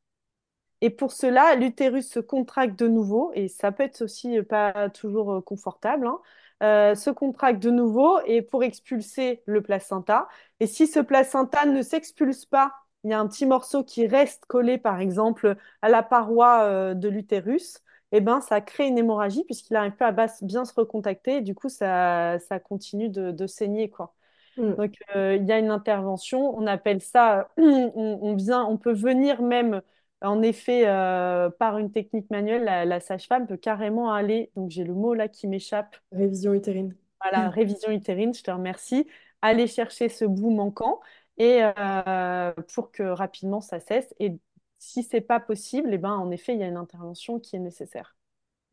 Et 0.80 0.90
pour 0.90 1.12
cela, 1.12 1.54
l'utérus 1.56 2.08
se 2.08 2.20
contracte 2.20 2.78
de 2.78 2.86
nouveau, 2.88 3.32
et 3.34 3.48
ça 3.48 3.72
peut 3.72 3.82
être 3.82 4.02
aussi 4.02 4.40
pas 4.42 4.90
toujours 4.90 5.32
euh, 5.34 5.40
confortable, 5.40 6.06
hein, 6.06 6.20
euh, 6.62 6.94
se 6.94 7.10
contracte 7.10 7.60
de 7.62 7.70
nouveau 7.70 8.18
et 8.26 8.42
pour 8.42 8.62
expulser 8.64 9.42
le 9.46 9.60
placenta. 9.62 10.28
Et 10.60 10.66
si 10.66 10.86
ce 10.86 11.00
placenta 11.00 11.66
ne 11.66 11.82
s'expulse 11.82 12.44
pas, 12.46 12.72
il 13.04 13.10
y 13.10 13.12
a 13.12 13.20
un 13.20 13.26
petit 13.28 13.46
morceau 13.46 13.84
qui 13.84 14.06
reste 14.06 14.44
collé, 14.46 14.78
par 14.78 15.00
exemple, 15.00 15.56
à 15.82 15.88
la 15.88 16.02
paroi 16.02 16.62
euh, 16.64 16.94
de 16.94 17.08
l'utérus, 17.08 17.78
et 18.12 18.20
ben, 18.20 18.40
ça 18.40 18.60
crée 18.60 18.86
une 18.88 18.98
hémorragie 18.98 19.44
puisqu'il 19.44 19.74
n'arrive 19.74 19.92
pas 19.96 20.08
à 20.08 20.26
bien 20.42 20.64
se 20.64 20.74
recontacter, 20.74 21.36
et 21.38 21.40
du 21.42 21.54
coup, 21.54 21.68
ça, 21.68 22.38
ça 22.40 22.58
continue 22.60 23.08
de, 23.08 23.30
de 23.32 23.46
saigner, 23.46 23.90
quoi. 23.90 24.14
hmm, 24.56 24.74
Donc, 24.76 24.94
euh, 25.16 25.36
il 25.36 25.46
y 25.46 25.52
a 25.52 25.58
une 25.58 25.70
intervention, 25.70 26.56
on 26.56 26.66
appelle 26.66 27.00
ça, 27.00 27.50
on, 27.56 27.92
on 28.22 28.34
vient, 28.36 28.64
on 28.64 28.76
peut 28.78 28.92
venir 28.92 29.42
même, 29.42 29.82
en 30.22 30.42
effet, 30.42 30.86
euh, 30.86 31.50
par 31.50 31.78
une 31.78 31.92
technique 31.92 32.30
manuelle, 32.30 32.64
la, 32.64 32.84
la 32.84 33.00
sage-femme 33.00 33.46
peut 33.46 33.56
carrément 33.56 34.12
aller, 34.12 34.50
donc 34.56 34.70
j'ai 34.70 34.84
le 34.84 34.94
mot 34.94 35.14
là 35.14 35.28
qui 35.28 35.46
m'échappe, 35.48 35.96
révision 36.12 36.52
utérine. 36.52 36.94
à 37.20 37.30
la 37.32 37.50
révision 37.50 37.90
utérine, 37.90 38.34
je 38.34 38.42
te 38.42 38.50
remercie, 38.50 39.06
aller 39.42 39.66
chercher 39.66 40.08
ce 40.08 40.24
bout 40.24 40.50
manquant 40.50 41.00
et 41.36 41.60
euh, 41.62 42.52
pour 42.74 42.90
que 42.92 43.02
rapidement 43.02 43.60
ça 43.60 43.80
cesse. 43.80 44.14
Et 44.18 44.34
si 44.78 45.02
c'est 45.02 45.20
pas 45.20 45.40
possible, 45.40 45.90
eh 45.92 45.98
ben, 45.98 46.12
en 46.12 46.30
effet, 46.30 46.54
il 46.54 46.60
y 46.60 46.62
a 46.62 46.68
une 46.68 46.76
intervention 46.76 47.40
qui 47.40 47.56
est 47.56 47.60
nécessaire. 47.60 48.16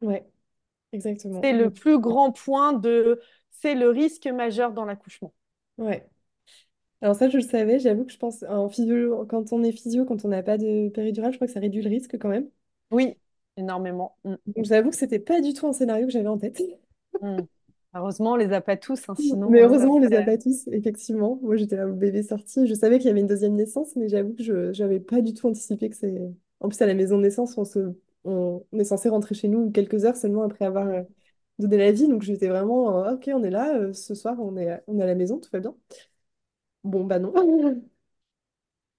Ouais, 0.01 0.25
exactement. 0.93 1.41
C'est 1.43 1.53
le 1.53 1.71
plus 1.71 1.99
grand 1.99 2.31
point 2.31 2.73
de, 2.73 3.21
c'est 3.51 3.75
le 3.75 3.89
risque 3.89 4.27
majeur 4.27 4.71
dans 4.73 4.85
l'accouchement. 4.85 5.33
Ouais. 5.77 6.09
Alors 7.01 7.15
ça, 7.15 7.29
je 7.29 7.37
le 7.37 7.43
savais, 7.43 7.79
j'avoue 7.79 8.05
que 8.05 8.11
je 8.11 8.17
pense, 8.17 8.43
en 8.43 8.69
physio, 8.69 9.25
quand 9.27 9.53
on 9.53 9.63
est 9.63 9.71
physio, 9.71 10.05
quand 10.05 10.25
on 10.25 10.29
n'a 10.29 10.43
pas 10.43 10.57
de 10.57 10.89
péridurale, 10.89 11.31
je 11.31 11.37
crois 11.37 11.47
que 11.47 11.53
ça 11.53 11.59
réduit 11.59 11.81
le 11.81 11.89
risque 11.89 12.17
quand 12.17 12.29
même. 12.29 12.47
Oui, 12.91 13.15
énormément. 13.57 14.17
Mm. 14.23 14.35
Donc 14.47 14.65
j'avoue 14.65 14.89
que 14.89 14.95
c'était 14.95 15.19
pas 15.19 15.41
du 15.41 15.53
tout 15.53 15.67
un 15.67 15.73
scénario 15.73 16.07
que 16.07 16.11
j'avais 16.11 16.27
en 16.27 16.37
tête. 16.37 16.61
Hmm. 17.21 17.37
Heureusement, 17.93 18.33
on 18.33 18.35
les 18.35 18.51
a 18.51 18.59
pas 18.59 18.75
tous, 18.75 19.07
hein, 19.07 19.13
Mais 19.17 19.23
sinon, 19.23 19.53
euh, 19.53 19.57
ça 19.57 19.63
heureusement, 19.63 19.95
on 19.95 19.99
les 19.99 20.07
a 20.07 20.09
serait... 20.09 20.25
pas 20.25 20.37
tous, 20.37 20.67
effectivement. 20.67 21.39
Moi, 21.41 21.55
j'étais 21.55 21.77
là, 21.77 21.87
au 21.87 21.93
bébé 21.93 22.23
sorti. 22.23 22.67
Je 22.67 22.73
savais 22.73 22.97
qu'il 22.97 23.07
y 23.07 23.09
avait 23.09 23.21
une 23.21 23.27
deuxième 23.27 23.53
naissance, 23.53 23.95
mais 23.95 24.09
j'avoue 24.09 24.33
que 24.33 24.43
je 24.43 24.73
j'avais 24.73 24.99
pas 24.99 25.21
du 25.21 25.33
tout 25.33 25.47
anticipé 25.47 25.89
que 25.89 25.95
c'est... 25.95 26.21
En 26.59 26.67
plus, 26.67 26.81
à 26.81 26.87
la 26.87 26.93
maison 26.93 27.17
de 27.17 27.23
naissance, 27.23 27.57
on, 27.57 27.63
se... 27.63 27.93
on... 28.25 28.65
on 28.69 28.79
est 28.79 28.83
censé 28.83 29.07
rentrer 29.07 29.33
chez 29.33 29.47
nous 29.47 29.71
quelques 29.71 30.03
heures 30.03 30.17
seulement 30.17 30.43
après 30.43 30.65
avoir 30.65 30.87
euh, 30.87 31.03
donné 31.57 31.77
la 31.77 31.91
vie. 31.93 32.09
Donc 32.09 32.21
j'étais 32.21 32.49
vraiment, 32.49 33.05
euh, 33.05 33.13
ok, 33.13 33.29
on 33.33 33.43
est 33.43 33.49
là, 33.49 33.77
euh, 33.77 33.93
ce 33.93 34.13
soir, 34.13 34.35
on 34.39 34.57
est, 34.57 34.83
on 34.87 34.99
est 34.99 35.03
à 35.03 35.07
la 35.07 35.15
maison, 35.15 35.39
tout 35.39 35.49
va 35.53 35.59
bien. 35.59 35.73
Bon, 36.85 37.03
bah 37.05 37.19
non. 37.19 37.33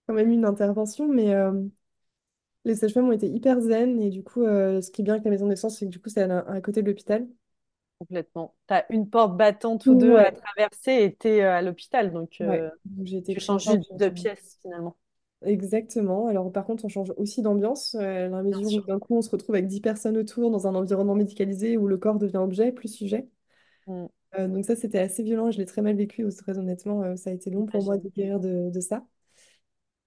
Quand 0.08 0.14
même 0.14 0.30
une 0.32 0.44
intervention, 0.44 1.06
mais 1.08 1.32
euh, 1.34 1.52
les 2.66 2.74
sages-femmes 2.76 3.08
ont 3.08 3.12
été 3.12 3.28
hyper 3.30 3.60
zen. 3.62 3.98
Et 4.00 4.10
du 4.10 4.22
coup, 4.22 4.42
euh, 4.42 4.80
ce 4.82 4.90
qui 4.90 5.00
est 5.02 5.04
bien 5.04 5.14
avec 5.14 5.24
la 5.24 5.30
maison 5.30 5.46
de 5.46 5.50
naissance, 5.50 5.78
c'est 5.78 5.86
que 5.86 5.90
du 5.90 6.00
coup, 6.00 6.08
c'est 6.10 6.22
à, 6.22 6.40
à 6.40 6.60
côté 6.60 6.82
de 6.82 6.88
l'hôpital. 6.88 7.26
complètement. 7.98 8.54
Tu 8.68 8.74
as 8.74 8.86
une 8.92 9.08
porte 9.10 9.36
battante 9.36 9.88
ou 9.88 9.94
deux 9.94 10.16
à 10.18 10.30
Ouais, 10.30 10.32
traverser 10.32 10.92
et 11.04 11.16
tu 11.16 11.28
es 11.28 11.42
à 11.42 11.62
l'hôpital, 11.62 12.12
donc 12.12 12.40
ouais. 12.40 12.60
euh, 12.60 12.70
Donc 12.86 13.06
j'ai 13.06 13.18
été 13.18 13.34
tu 13.34 13.40
changes 13.40 13.64
juste 13.64 13.96
de 13.96 14.08
pièce 14.08 14.58
finalement, 14.62 14.96
Exactement. 15.44 16.26
Alors 16.28 16.50
par 16.52 16.64
contre, 16.64 16.84
on 16.84 16.88
change 16.88 17.12
aussi 17.18 17.42
d'ambiance, 17.42 17.94
euh, 17.94 18.28
dans 18.30 18.36
la 18.38 18.42
bien 18.50 18.62
mesure 18.62 18.72
où 18.72 18.80
sûr. 18.80 18.86
d'un 18.86 18.98
coup, 18.98 19.16
on 19.16 19.22
se 19.22 19.30
retrouve 19.30 19.54
avec 19.54 19.66
10 19.68 19.80
personnes 19.80 20.16
autour 20.16 20.50
dans 20.50 20.66
un 20.66 20.74
environnement 20.74 21.14
médicalisé 21.14 21.76
où 21.76 21.86
le 21.86 21.98
corps 21.98 22.18
devient 22.18 22.38
objet, 22.38 22.72
plus 22.72 22.88
sujet. 22.88 23.28
Euh, 24.38 24.48
donc 24.48 24.64
ça, 24.64 24.76
c'était 24.76 24.98
assez 24.98 25.22
violent, 25.22 25.50
je 25.50 25.58
l'ai 25.58 25.66
très 25.66 25.82
mal 25.82 25.96
vécu, 25.96 26.26
très 26.36 26.58
honnêtement. 26.58 27.02
euh, 27.02 27.16
ça 27.16 27.30
a 27.30 27.32
été 27.32 27.50
long 27.50 27.66
pour 27.66 27.82
moi 27.82 27.96
de 27.98 28.08
guérir 28.08 28.40
de, 28.40 28.70
de 28.70 28.80
ça. 28.80 29.06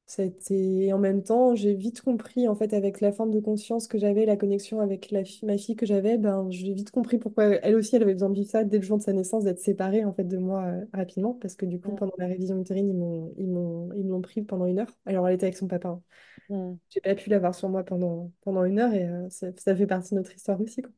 Ça 0.05 0.23
a 0.23 0.25
été... 0.25 0.85
Et 0.87 0.93
en 0.93 0.97
même 0.97 1.21
temps, 1.23 1.53
j'ai 1.53 1.75
vite 1.75 2.01
compris, 2.01 2.47
en 2.47 2.55
fait, 2.55 2.73
avec 2.73 2.99
la 2.99 3.11
forme 3.11 3.29
de 3.31 3.39
conscience 3.39 3.87
que 3.87 3.99
j'avais, 3.99 4.25
la 4.25 4.37
connexion 4.37 4.79
avec 4.79 5.11
la 5.11 5.23
fi- 5.23 5.45
ma 5.45 5.55
fille 5.57 5.75
que 5.75 5.85
j'avais, 5.85 6.17
ben, 6.17 6.47
j'ai 6.49 6.73
vite 6.73 6.89
compris 6.89 7.19
pourquoi 7.19 7.45
elle 7.45 7.75
aussi, 7.75 7.95
elle 7.95 8.01
avait 8.03 8.13
besoin 8.13 8.29
de 8.29 8.33
vivre 8.35 8.49
ça 8.49 8.63
dès 8.63 8.77
le 8.79 8.83
jour 8.83 8.97
de 8.97 9.03
sa 9.03 9.13
naissance, 9.13 9.43
d'être 9.43 9.59
séparée, 9.59 10.03
en 10.05 10.13
fait, 10.13 10.23
de 10.23 10.37
moi 10.37 10.63
euh, 10.65 10.85
rapidement, 10.93 11.35
parce 11.35 11.53
que 11.55 11.67
du 11.67 11.79
coup, 11.79 11.91
Hmm, 11.91 11.95
pendant 11.95 12.13
la 12.17 12.25
révision 12.25 12.59
utérine, 12.59 12.89
ils 12.89 12.95
m'ont, 12.97 13.33
ils 13.37 13.47
m'ont, 13.47 13.93
ils 13.93 14.03
me 14.03 14.09
l'ont 14.11 14.21
pris 14.21 14.41
pendant 14.41 14.65
une 14.65 14.79
heure. 14.79 14.91
Alors, 15.05 15.27
elle 15.27 15.35
était 15.35 15.45
avec 15.45 15.57
son 15.57 15.67
papa. 15.67 15.89
hein. 15.89 16.01
Mm. 16.49 16.79
J'ai 16.89 17.01
pas 17.01 17.15
pu 17.15 17.29
l'avoir 17.29 17.55
sur 17.55 17.69
moi 17.69 17.83
pendant, 17.83 18.31
pendant 18.41 18.65
une 18.65 18.79
heure 18.79 18.93
et 18.93 19.07
euh, 19.09 19.29
ça, 19.29 19.47
ça 19.57 19.75
fait 19.75 19.87
partie 19.87 20.11
de 20.11 20.17
notre 20.19 20.35
histoire 20.35 20.61
aussi, 20.61 20.81
quoi. 20.83 20.91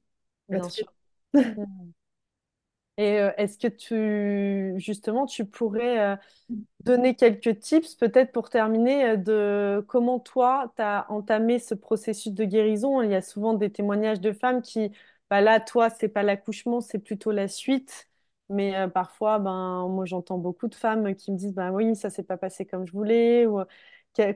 Pas 0.51 0.59
Bien 0.59 0.69
très- 0.69 0.71
sûr. 0.71 0.93
Mm. 1.57 1.65
Et 3.01 3.19
euh, 3.19 3.31
est-ce 3.37 3.57
que 3.57 3.67
tu, 3.67 4.79
justement, 4.79 5.25
tu 5.25 5.45
pourrais 5.45 5.99
euh, 6.13 6.15
donner 6.85 7.15
quelques 7.15 7.59
tips, 7.59 7.95
peut-être 7.95 8.31
pour 8.31 8.49
terminer, 8.49 9.05
euh, 9.11 9.17
de 9.17 9.85
comment 9.87 10.19
toi, 10.19 10.71
tu 10.75 10.83
as 10.83 11.09
entamé 11.11 11.57
ce 11.59 11.73
processus 11.73 12.33
de 12.33 12.45
guérison? 12.45 13.01
Il 13.01 13.11
y 13.11 13.15
a 13.15 13.21
souvent 13.23 13.53
des 13.55 13.71
témoignages 13.71 14.21
de 14.21 14.31
femmes 14.33 14.61
qui, 14.61 14.91
bah 15.31 15.41
là, 15.41 15.59
toi, 15.59 15.89
c'est 15.89 16.09
pas 16.09 16.21
l'accouchement, 16.23 16.79
c'est 16.81 16.99
plutôt 16.99 17.31
la 17.31 17.47
suite. 17.47 18.07
Mais 18.49 18.87
parfois, 18.89 19.39
ben, 19.39 19.87
moi, 19.89 20.05
j'entends 20.05 20.37
beaucoup 20.37 20.67
de 20.67 20.75
femmes 20.75 21.15
qui 21.15 21.31
me 21.31 21.37
disent, 21.37 21.53
bah 21.53 21.71
oui, 21.71 21.95
ça 21.95 22.09
s'est 22.09 22.23
pas 22.23 22.37
passé 22.37 22.65
comme 22.65 22.85
je 22.85 22.91
voulais. 22.91 23.47
Ou, 23.47 23.61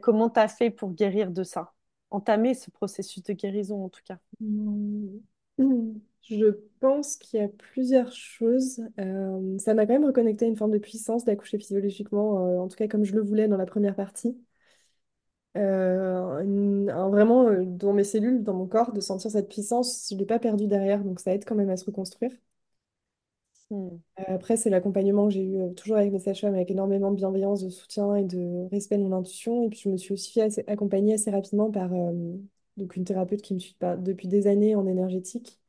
comment 0.01 0.29
tu 0.29 0.39
as 0.39 0.47
fait 0.47 0.71
pour 0.71 0.91
guérir 0.93 1.31
de 1.31 1.43
ça? 1.43 1.73
Entamer 2.11 2.53
ce 2.55 2.71
processus 2.71 3.23
de 3.23 3.33
guérison, 3.33 3.85
en 3.85 3.89
tout 3.89 4.01
cas. 4.05 4.17
Hmm. 5.57 5.99
Je 6.27 6.47
pense 6.79 7.15
qu'il 7.17 7.39
y 7.39 7.43
a 7.43 7.47
plusieurs 7.47 8.11
choses. 8.11 8.81
Euh, 8.99 9.57
ça 9.59 9.73
m'a 9.75 9.85
quand 9.85 9.93
même 9.93 10.05
reconnecté 10.05 10.45
à 10.45 10.47
une 10.47 10.55
forme 10.57 10.71
de 10.71 10.77
puissance 10.79 11.23
d'accoucher 11.23 11.57
physiologiquement, 11.59 12.47
euh, 12.47 12.59
en 12.59 12.67
tout 12.67 12.75
cas 12.77 12.87
comme 12.87 13.03
je 13.05 13.13
le 13.13 13.21
voulais 13.21 13.47
dans 13.47 13.57
la 13.57 13.65
première 13.67 13.95
partie. 13.95 14.35
Euh, 15.57 16.41
une- 16.43 16.89
un- 16.89 17.09
vraiment 17.09 17.47
euh, 17.47 17.63
dans 17.65 17.93
mes 17.93 18.03
cellules, 18.03 18.43
dans 18.43 18.53
mon 18.53 18.67
corps, 18.67 18.91
de 18.91 18.99
sentir 18.99 19.31
cette 19.31 19.47
puissance, 19.49 20.07
je 20.09 20.15
ne 20.15 20.19
l'ai 20.19 20.25
pas 20.25 20.37
perdue 20.39 20.67
derrière, 20.67 21.03
donc 21.03 21.19
ça 21.21 21.33
aide 21.33 21.45
quand 21.45 21.55
même 21.55 21.69
à 21.69 21.77
se 21.77 21.85
reconstruire. 21.85 22.31
Hmm. 23.71 23.87
Euh, 24.19 24.23
Après, 24.35 24.57
c'est 24.57 24.69
l'accompagnement 24.69 25.27
que 25.27 25.33
j'ai 25.33 25.43
eu 25.43 25.59
euh, 25.61 25.73
toujours 25.73 25.97
avec 25.97 26.11
mes 26.11 26.19
sages-femmes, 26.19 26.53
avec 26.53 26.69
énormément 26.69 27.09
de 27.11 27.15
bienveillance, 27.15 27.63
de 27.63 27.69
soutien 27.69 28.15
et 28.15 28.23
de 28.23 28.67
respect 28.71 28.97
de 28.97 29.03
mon 29.03 29.13
intuition. 29.17 29.63
Et 29.63 29.69
puis, 29.69 29.79
je 29.79 29.89
me 29.89 29.97
suis 29.97 30.13
aussi 30.13 30.31
fait 30.33 30.41
assez- 30.41 30.63
accompagner 30.67 31.15
assez 31.15 31.31
rapidement 31.31 31.71
par 31.71 31.91
euh, 31.93 32.11
donc 32.77 32.95
une 32.95 33.05
thérapeute 33.05 33.41
qui 33.41 33.53
me 33.55 33.59
suit 33.59 33.73
pas- 33.75 33.97
depuis 33.97 34.27
des 34.27 34.45
années 34.47 34.75
en 34.75 34.85
énergétique, 34.87 35.59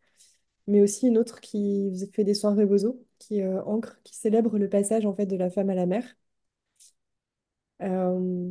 mais 0.67 0.81
aussi 0.81 1.09
une 1.09 1.19
autre 1.19 1.41
qui 1.41 1.93
fait 2.15 2.25
des 2.25 2.35
soins 2.35 2.55
Rebozo, 2.55 3.05
qui 3.19 3.43
euh, 3.43 3.63
ancre, 3.65 4.01
qui 4.05 4.15
célèbre 4.17 4.59
le 4.59 4.69
passage 4.69 5.07
en 5.07 5.15
fait 5.15 5.27
de 5.27 5.37
la 5.37 5.51
femme 5.51 5.71
à 5.71 5.75
la 5.75 5.87
mère. 5.87 6.17
Euh, 7.83 8.51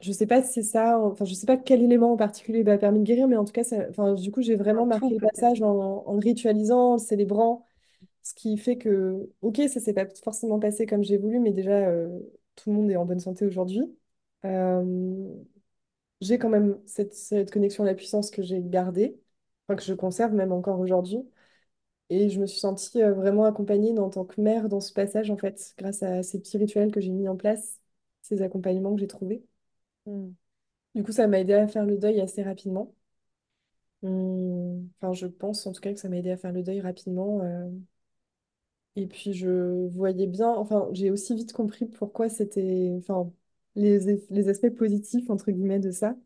je 0.00 0.12
sais 0.12 0.26
pas 0.26 0.42
si 0.42 0.52
c'est 0.54 0.62
ça, 0.62 0.98
enfin, 0.98 1.24
je 1.26 1.34
sais 1.34 1.46
pas 1.46 1.56
quel 1.58 1.82
élément 1.82 2.12
en 2.12 2.16
particulier 2.16 2.64
m'a 2.64 2.78
permis 2.78 3.00
de 3.00 3.04
guérir, 3.04 3.28
mais 3.28 3.36
en 3.36 3.44
tout 3.44 3.52
cas, 3.52 3.64
ça- 3.64 3.86
enfin, 3.90 4.14
du 4.14 4.30
coup, 4.32 4.40
j'ai 4.42 4.56
vraiment 4.56 4.86
marqué 4.86 5.14
le 5.14 5.20
passage 5.20 5.60
en, 5.62 6.04
en 6.06 6.12
le 6.14 6.20
ritualisant, 6.20 6.92
en 6.92 6.94
le 6.94 6.98
célébrant. 6.98 7.66
Ce 8.22 8.34
qui 8.34 8.56
fait 8.58 8.78
que, 8.78 9.30
ok, 9.42 9.58
ça 9.72 9.80
s'est 9.80 9.94
pas 9.94 10.06
forcément 10.24 10.60
passé 10.60 10.86
comme 10.86 11.04
j'ai 11.04 11.18
voulu, 11.18 11.40
mais 11.40 11.52
déjà, 11.52 11.88
euh, 11.88 12.08
tout 12.56 12.70
le 12.70 12.76
monde 12.76 12.90
est 12.90 12.96
en 12.96 13.06
bonne 13.06 13.20
santé 13.20 13.46
aujourd'hui. 13.46 13.82
Euh, 14.46 14.84
j'ai 16.20 16.38
quand 16.38 16.48
même 16.50 16.78
cette, 16.86 17.14
cette 17.14 17.50
connexion 17.52 17.84
à 17.84 17.86
la 17.86 17.94
puissance 17.94 18.30
que 18.30 18.42
j'ai 18.42 18.60
gardée, 18.62 19.18
enfin, 19.70 19.76
que 19.76 19.84
je 19.84 19.94
conserve 19.94 20.34
même 20.34 20.52
encore 20.52 20.80
aujourd'hui. 20.80 21.20
Et 22.10 22.30
je 22.30 22.40
me 22.40 22.46
suis 22.46 22.60
sentie 22.60 23.02
euh, 23.02 23.14
vraiment 23.14 23.44
accompagnée 23.46 23.98
en 23.98 24.10
tant 24.10 24.24
que 24.24 24.40
mère 24.40 24.68
dans 24.68 24.80
ce 24.80 24.92
passage, 24.92 25.30
en 25.30 25.36
fait, 25.38 25.74
grâce 25.78 26.02
à 26.02 26.22
ces 26.22 26.40
petits 26.40 26.58
rituels 26.58 26.92
que 26.92 27.00
j'ai 27.00 27.10
mis 27.10 27.28
en 27.28 27.36
place, 27.36 27.80
ces 28.22 28.42
accompagnements 28.42 28.94
que 28.94 29.00
j'ai 29.00 29.08
trouvés. 29.08 29.44
Hmm. 30.06 30.30
Du 30.94 31.02
coup, 31.04 31.10
ça 31.12 31.26
m'a 31.26 31.40
aidé 31.40 31.54
à 31.54 31.66
faire 31.68 31.84
le 31.86 31.98
deuil 31.98 32.20
assez 32.20 32.42
rapidement. 32.44 32.94
Hum, 34.02 34.90
Enfin, 35.00 35.12
je 35.14 35.26
pense 35.26 35.66
en 35.66 35.72
tout 35.72 35.80
cas 35.80 35.92
que 35.92 35.98
ça 36.00 36.08
m'a 36.08 36.16
aidé 36.18 36.30
à 36.30 36.36
faire 36.36 36.52
le 36.52 36.62
deuil 36.62 36.80
rapidement. 36.80 37.40
euh, 37.42 37.70
Et 38.96 39.06
puis 39.06 39.32
je 39.34 39.86
voyais 39.88 40.26
bien, 40.26 40.48
enfin 40.50 40.88
j'ai 40.92 41.10
aussi 41.10 41.34
vite 41.34 41.52
compris 41.52 41.86
pourquoi 41.86 42.28
c'était, 42.28 42.92
enfin 42.98 43.32
les, 43.76 44.08
eff- 44.08 44.26
les 44.30 44.48
aspects 44.48 44.70
positifs 44.76 45.30
entre 45.30 45.50
guillemets 45.52 45.78
de 45.80 45.90
ça. 45.90 46.16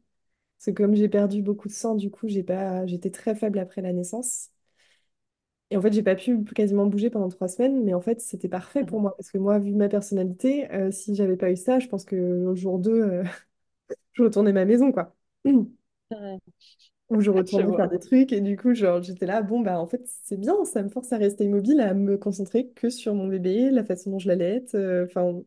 C'est 0.65 0.75
comme 0.75 0.95
j'ai 0.97 1.09
perdu 1.09 1.43
beaucoup 1.43 1.69
de 1.69 1.73
sang, 1.75 1.95
du 1.95 2.11
coup 2.11 2.27
j'ai 2.29 2.43
pas, 2.43 2.87
j'étais 2.87 3.11
très 3.11 3.35
faible 3.37 3.59
après 3.59 3.83
la 3.83 3.93
naissance. 3.93 4.51
Et 5.71 5.77
en 5.77 5.83
fait 5.83 5.93
j'ai 5.93 6.03
pas 6.03 6.15
pu 6.15 6.45
quasiment 6.45 6.87
bouger 6.87 7.11
pendant 7.11 7.29
trois 7.29 7.49
semaines, 7.49 7.83
mais 7.85 7.95
en 7.95 8.01
fait 8.01 8.21
c'était 8.21 8.49
parfait 8.49 8.85
pour 8.85 9.01
Mhm. 9.01 9.01
moi 9.01 9.15
parce 9.17 9.31
que 9.31 9.39
moi 9.39 9.59
vu 9.59 9.73
ma 9.75 9.89
personnalité, 9.89 10.71
euh, 10.73 10.91
si 10.93 11.15
j'avais 11.15 11.37
pas 11.37 11.51
eu 11.51 11.57
ça, 11.57 11.79
je 11.81 11.89
pense 11.89 12.05
que 12.05 12.17
au 12.47 12.55
jour 12.55 12.79
2 12.79 12.93
euh, 13.03 13.25
je 14.13 14.23
retournais 14.25 14.51
à 14.53 14.55
ma 14.55 14.65
maison 14.67 14.93
quoi. 14.93 15.15
Ou 17.11 17.21
je 17.21 17.31
Je 17.53 17.61
retournais 17.61 17.73
vois. 17.73 17.75
faire 17.75 17.89
des 17.89 17.99
trucs 17.99 18.33
et 18.33 18.41
du 18.41 18.57
coup 18.57 18.75
genre 18.75 19.03
j'étais 19.03 19.27
là, 19.27 19.43
bon 19.43 19.61
bah 19.61 19.79
en 19.79 19.87
fait 19.87 20.03
c'est 20.25 20.39
bien, 20.39 20.65
ça 20.65 20.83
me 20.83 20.89
force 20.89 21.13
à 21.13 21.19
rester 21.19 21.45
immobile, 21.45 21.81
à 21.81 21.93
me 21.95 22.17
concentrer 22.17 22.69
que 22.71 22.89
sur 22.91 23.15
mon 23.15 23.27
bébé, 23.29 23.71
la 23.71 23.85
façon 23.85 24.11
dont 24.11 24.19
je 24.19 24.29
l'allaite, 24.29 24.75
euh, 24.75 25.05
enfin. 25.07 25.43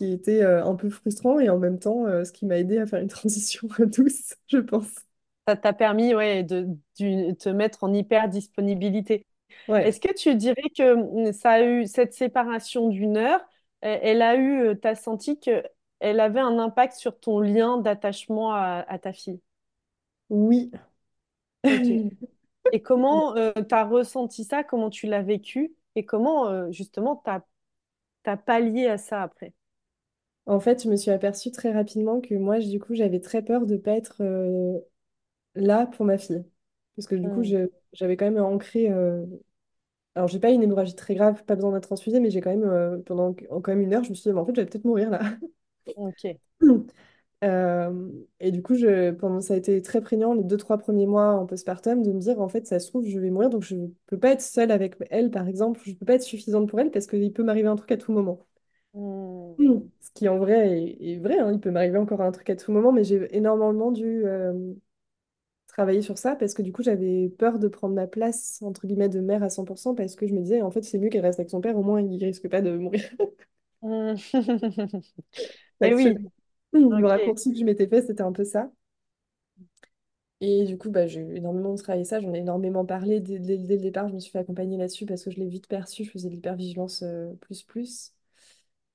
Qui 0.00 0.12
était 0.12 0.42
euh, 0.42 0.64
un 0.64 0.76
peu 0.76 0.88
frustrant 0.88 1.38
et 1.40 1.50
en 1.50 1.58
même 1.58 1.78
temps 1.78 2.06
euh, 2.06 2.24
ce 2.24 2.32
qui 2.32 2.46
m'a 2.46 2.56
aidé 2.58 2.78
à 2.78 2.86
faire 2.86 3.00
une 3.00 3.08
transition 3.08 3.68
douce, 3.80 4.34
je 4.48 4.56
pense. 4.58 4.88
Ça 5.48 5.56
t'a 5.56 5.72
permis 5.72 6.14
ouais, 6.14 6.42
de, 6.44 6.68
de 7.00 7.32
te 7.34 7.48
mettre 7.48 7.84
en 7.84 7.92
hyper 7.92 8.28
disponibilité. 8.28 9.26
Ouais, 9.68 9.88
Est-ce 9.88 10.00
que 10.00 10.12
tu 10.12 10.34
dirais 10.36 10.70
que 10.76 11.28
mm, 11.30 11.32
ça 11.32 11.52
a 11.52 11.62
eu 11.62 11.86
cette 11.86 12.12
séparation 12.14 12.88
d'une 12.88 13.16
heure, 13.16 13.40
euh, 13.84 13.98
elle 14.02 14.22
a 14.22 14.36
eu, 14.36 14.78
tu 14.80 14.88
as 14.88 14.94
senti 14.94 15.38
que 15.40 15.62
elle 16.00 16.20
avait 16.20 16.40
un 16.40 16.58
impact 16.58 16.94
sur 16.94 17.18
ton 17.20 17.40
lien 17.40 17.78
d'attachement 17.78 18.52
à, 18.54 18.84
à 18.88 18.98
ta 18.98 19.12
fille? 19.12 19.40
oui. 20.28 20.70
Et 22.72 22.82
comment 22.82 23.34
tu 23.34 23.74
as 23.74 23.84
ressenti 23.84 24.44
ça? 24.44 24.64
Comment 24.64 24.90
tu 24.90 25.06
l'as 25.06 25.22
vécu? 25.22 25.74
Et 25.96 26.04
comment 26.04 26.48
euh, 26.48 26.70
justement 26.72 27.22
tu 27.24 27.30
as, 28.30 28.36
pallié 28.38 28.86
à 28.88 28.98
ça 28.98 29.22
après? 29.22 29.54
En 30.50 30.60
fait, 30.60 30.82
je 30.84 30.88
me 30.90 30.96
suis 30.96 31.10
aperçue 31.12 31.52
très 31.52 31.72
rapidement 31.72 32.20
que 32.20 32.34
moi, 32.34 32.60
je- 32.60 32.68
du 32.68 32.80
coup, 32.80 32.94
j'avais 32.94 33.20
très 33.20 33.42
peur 33.42 33.66
de 33.66 33.76
pas 33.76 33.92
être 33.92 34.22
euh, 34.22 34.78
là 35.56 35.86
pour 35.86 36.06
ma 36.06 36.18
fille. 36.18 36.44
Parce 36.96 37.06
que 37.08 37.16
du 37.16 37.30
coup, 37.30 37.42
Hmm. 37.42 37.44
je- 37.44 37.68
j'avais 37.94 38.16
quand 38.16 38.26
même 38.30 38.42
ancré. 38.44 38.90
euh, 38.92 39.26
Alors, 40.16 40.28
j'ai 40.28 40.40
pas 40.40 40.50
une 40.50 40.62
hémorragie 40.62 40.94
très 40.96 41.14
grave, 41.14 41.44
pas 41.44 41.56
besoin 41.56 41.72
d'être 41.72 41.84
transfusée, 41.88 42.20
mais 42.20 42.30
j'ai 42.30 42.40
quand 42.42 42.50
même, 42.50 42.64
euh, 42.64 42.98
pendant 43.06 43.34
quand 43.34 43.68
même 43.68 43.80
une 43.82 43.94
heure, 43.94 44.04
je 44.04 44.10
me 44.10 44.14
suis 44.16 44.24
dit, 44.30 44.34
mais 44.34 44.40
en 44.40 44.46
fait, 44.46 44.54
je 44.56 44.62
vais 44.62 44.66
peut-être 44.68 44.84
mourir 44.84 45.10
là. 45.10 45.20
Ok. 45.94 46.40
Euh, 47.44 48.08
et 48.40 48.52
du 48.52 48.62
coup, 48.62 48.74
je, 48.74 49.12
pendant, 49.12 49.40
ça 49.40 49.54
a 49.54 49.56
été 49.56 49.80
très 49.82 50.02
prégnant 50.02 50.34
les 50.34 50.44
deux, 50.44 50.58
trois 50.58 50.78
premiers 50.78 51.06
mois 51.06 51.32
en 51.34 51.46
postpartum 51.46 52.02
de 52.02 52.12
me 52.12 52.20
dire, 52.20 52.40
en 52.40 52.48
fait, 52.48 52.66
ça 52.66 52.78
se 52.78 52.88
trouve, 52.88 53.06
je 53.06 53.18
vais 53.18 53.30
mourir, 53.30 53.50
donc 53.50 53.62
je 53.62 53.76
peux 54.06 54.18
pas 54.18 54.32
être 54.32 54.42
seule 54.42 54.70
avec 54.70 54.96
elle, 55.10 55.30
par 55.30 55.48
exemple, 55.48 55.80
je 55.84 55.94
peux 55.94 56.04
pas 56.06 56.14
être 56.16 56.22
suffisante 56.22 56.68
pour 56.68 56.80
elle 56.80 56.90
parce 56.90 57.06
qu'il 57.06 57.32
peut 57.32 57.42
m'arriver 57.42 57.68
un 57.68 57.76
truc 57.76 57.92
à 57.92 57.96
tout 57.96 58.12
moment. 58.12 58.46
Hmm. 58.94 59.54
Mm. 59.58 59.90
Ce 60.00 60.10
qui 60.14 60.28
en 60.28 60.38
vrai 60.38 60.70
est, 61.00 61.12
est 61.14 61.18
vrai, 61.18 61.38
hein, 61.38 61.52
il 61.52 61.60
peut 61.60 61.70
m'arriver 61.70 61.98
encore 61.98 62.20
un 62.22 62.32
truc 62.32 62.50
à 62.50 62.56
tout 62.56 62.72
moment, 62.72 62.92
mais 62.92 63.04
j'ai 63.04 63.34
énormément 63.36 63.92
dû 63.92 64.24
euh, 64.26 64.74
travailler 65.68 66.02
sur 66.02 66.18
ça 66.18 66.36
parce 66.36 66.54
que 66.54 66.62
du 66.62 66.72
coup, 66.72 66.82
j'avais 66.82 67.28
peur 67.30 67.58
de 67.58 67.68
prendre 67.68 67.94
ma 67.94 68.06
place, 68.06 68.60
entre 68.62 68.86
guillemets, 68.86 69.08
de 69.08 69.20
mère 69.20 69.42
à 69.42 69.50
100% 69.50 69.94
parce 69.94 70.16
que 70.16 70.26
je 70.26 70.34
me 70.34 70.40
disais, 70.42 70.62
en 70.62 70.70
fait, 70.70 70.82
c'est 70.82 70.98
mieux 70.98 71.08
qu'elle 71.10 71.24
reste 71.24 71.40
avec 71.40 71.50
son 71.50 71.60
père, 71.60 71.76
au 71.78 71.82
moins, 71.82 72.00
il 72.02 72.22
risque 72.24 72.48
pas 72.48 72.60
de 72.62 72.76
mourir. 72.76 73.08
Hmm. 73.82 74.14
Factuel. 75.80 76.14
oui, 76.72 76.84
Le 76.88 77.06
ok. 77.06 77.08
raccourci 77.08 77.52
que 77.52 77.58
je 77.60 77.64
m'étais 77.64 77.88
fait, 77.88 78.02
c'était 78.02 78.22
un 78.22 78.32
peu 78.32 78.44
ça. 78.44 78.70
Et 80.42 80.64
du 80.64 80.76
coup, 80.78 80.90
bah, 80.90 81.06
j'ai 81.06 81.20
énormément 81.36 81.74
travaillé 81.76 82.04
ça, 82.04 82.20
j'en 82.20 82.32
ai 82.34 82.38
énormément 82.38 82.84
parlé 82.86 83.20
dès, 83.20 83.38
dès- 83.38 83.58
dès 83.58 83.76
le 83.76 83.82
départ, 83.82 84.08
je 84.08 84.14
me 84.14 84.18
suis 84.20 84.30
fait 84.30 84.38
accompagner 84.38 84.76
là-dessus 84.78 85.04
parce 85.06 85.22
que 85.24 85.30
je 85.30 85.38
l'ai 85.38 85.48
vite 85.48 85.66
perçu, 85.68 86.04
je 86.04 86.10
faisais 86.10 86.28
de 86.28 86.34
l'hypervigilance 86.34 87.02
euh, 87.02 87.32
plus 87.40 87.62
plus. 87.62 88.12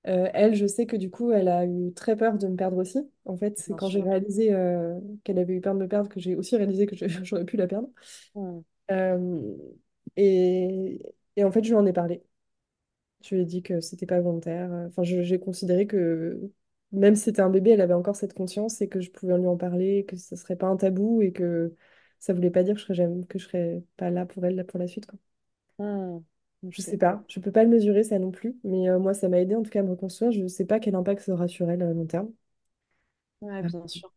Euh, 0.08 0.30
elle, 0.34 0.54
je 0.56 0.68
sais 0.68 0.86
que 0.86 0.96
du 0.96 1.10
coup, 1.10 1.32
elle 1.32 1.48
a 1.48 1.66
eu 1.66 1.94
très 1.94 2.16
peur 2.16 2.38
de 2.38 2.48
me 2.48 2.56
perdre 2.56 2.78
aussi. 2.78 3.00
En 3.26 3.38
fait, 3.38 3.58
c'est 3.58 3.74
Bien 3.74 3.78
quand 3.78 3.90
j'ai 3.90 4.02
sûr. 4.02 4.04
réalisé 4.04 4.54
euh, 4.54 5.00
qu'elle 5.24 5.40
avait 5.40 5.54
eu 5.56 5.62
peur 5.62 5.74
de 5.74 5.80
me 5.80 5.88
perdre 5.88 6.10
que 6.10 6.20
j'ai 6.20 6.36
aussi 6.36 6.56
réalisé 6.58 6.86
que 6.86 6.96
je- 6.96 7.08
j'aurais 7.24 7.46
pu 7.46 7.58
la 7.58 7.68
perdre. 7.68 7.90
Hmm. 8.34 8.60
Euh, 8.92 9.56
et, 10.16 11.02
et 11.36 11.44
en 11.44 11.52
fait, 11.52 11.64
je 11.64 11.70
lui 11.70 11.76
en 11.76 11.86
ai 11.86 11.94
parlé. 11.94 12.24
Je 13.24 13.36
lui 13.36 13.42
ai 13.44 13.46
dit 13.46 13.64
que 13.64 13.82
c'était 13.82 14.06
pas 14.06 14.22
volontaire. 14.22 14.72
Enfin, 14.90 15.04
je- 15.04 15.24
j'ai 15.24 15.40
considéré 15.40 15.88
que 15.88 16.40
même 16.92 17.16
si 17.16 17.24
c'était 17.26 17.42
un 17.42 17.50
bébé, 17.50 17.72
elle 17.72 17.82
avait 17.82 17.94
encore 17.94 18.16
cette 18.16 18.34
conscience 18.34 18.82
et 18.82 18.90
que 18.90 19.02
je 19.02 19.12
pouvais 19.12 19.38
lui 19.38 19.48
en 19.48 19.58
parler, 19.58 20.06
que 20.08 20.16
ce 20.18 20.36
serait 20.36 20.56
pas 20.56 20.68
un 20.68 20.78
tabou 20.78 21.22
et 21.22 21.32
que 21.34 21.76
ça 22.20 22.34
voulait 22.34 22.52
pas 22.52 22.64
dire 22.64 22.76
que 22.76 22.80
je 22.82 22.86
serais, 22.86 22.96
jamais- 22.96 23.26
que 23.28 23.40
je 23.40 23.46
serais 23.46 23.84
pas 23.98 24.10
là 24.12 24.26
pour 24.26 24.46
elle 24.46 24.56
là, 24.56 24.64
pour 24.64 24.80
la 24.80 24.88
suite, 24.88 25.08
quoi. 25.08 25.20
Hmm. 25.78 26.26
Je 26.70 26.82
sais 26.82 26.98
pas, 26.98 27.24
je 27.30 27.40
peux 27.40 27.52
pas 27.52 27.64
le 27.64 27.70
mesurer 27.70 28.04
ça 28.04 28.20
non 28.20 28.32
plus, 28.32 28.56
mais 28.64 28.90
euh, 28.90 29.00
moi 29.00 29.14
ça 29.14 29.30
m'a 29.30 29.40
aidé 29.40 29.56
en 29.56 29.64
tout 29.64 29.70
cas 29.72 29.80
à 29.82 29.84
me 29.84 29.92
reconstruire. 29.92 30.32
Je 30.32 30.48
sais 30.48 30.66
pas 30.66 30.80
quel 30.80 30.96
impact 30.96 31.22
ça 31.22 31.34
aura 31.34 31.48
sur 31.48 31.70
elle 31.70 31.82
à 31.82 31.94
long 31.94 32.06
terme. 32.08 32.32
Ouais, 33.42 33.64
bien 33.64 33.88
sûr. 33.88 34.12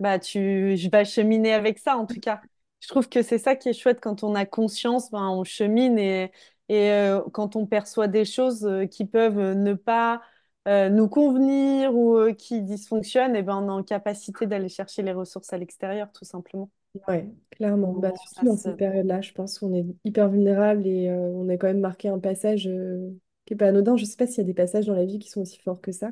Bah, 0.00 0.18
tu, 0.18 0.76
je 0.76 0.90
vais 0.90 1.04
cheminer 1.04 1.54
avec 1.54 1.78
ça, 1.78 1.96
en 1.98 2.06
tout 2.06 2.20
cas. 2.20 2.42
Je 2.80 2.88
trouve 2.88 3.08
que 3.08 3.22
c'est 3.22 3.38
ça 3.38 3.56
qui 3.56 3.68
est 3.70 3.72
chouette 3.74 4.00
quand 4.02 4.24
on 4.24 4.34
a 4.34 4.46
conscience, 4.46 5.10
ben, 5.10 5.28
on 5.30 5.44
chemine 5.44 5.98
et, 5.98 6.32
et 6.68 6.92
euh, 6.92 7.22
quand 7.32 7.56
on 7.56 7.66
perçoit 7.66 8.08
des 8.08 8.24
choses 8.24 8.66
euh, 8.66 8.86
qui 8.86 9.06
peuvent 9.06 9.38
euh, 9.38 9.54
ne 9.54 9.74
pas 9.74 10.22
euh, 10.68 10.90
nous 10.90 11.08
convenir 11.08 11.94
ou 11.94 12.16
euh, 12.18 12.34
qui 12.34 12.62
dysfonctionnent, 12.62 13.36
et 13.36 13.42
ben, 13.42 13.56
on 13.58 13.68
est 13.68 13.72
en 13.72 13.84
capacité 13.84 14.46
d'aller 14.46 14.68
chercher 14.68 15.02
les 15.02 15.12
ressources 15.12 15.52
à 15.52 15.58
l'extérieur, 15.58 16.12
tout 16.12 16.24
simplement. 16.24 16.70
Ouais, 17.08 17.26
clairement. 17.50 17.94
Bah, 17.94 18.12
surtout 18.14 18.44
ça 18.44 18.46
dans 18.46 18.56
se... 18.56 18.68
cette 18.68 18.76
période-là, 18.76 19.22
je 19.22 19.32
pense 19.32 19.58
qu'on 19.58 19.72
est 19.74 19.86
hyper 20.04 20.28
vulnérable 20.28 20.86
et 20.86 21.08
euh, 21.08 21.16
on 21.34 21.48
a 21.48 21.56
quand 21.56 21.66
même 21.68 21.80
marqué 21.80 22.08
un 22.08 22.18
passage 22.18 22.66
euh, 22.68 23.10
qui 23.46 23.54
est 23.54 23.56
pas 23.56 23.68
anodin. 23.68 23.96
Je 23.96 24.04
sais 24.04 24.16
pas 24.16 24.26
s'il 24.26 24.38
y 24.38 24.40
a 24.42 24.44
des 24.44 24.52
passages 24.54 24.86
dans 24.86 24.94
la 24.94 25.06
vie 25.06 25.18
qui 25.18 25.30
sont 25.30 25.40
aussi 25.40 25.58
forts 25.58 25.80
que 25.80 25.90
ça. 25.92 26.10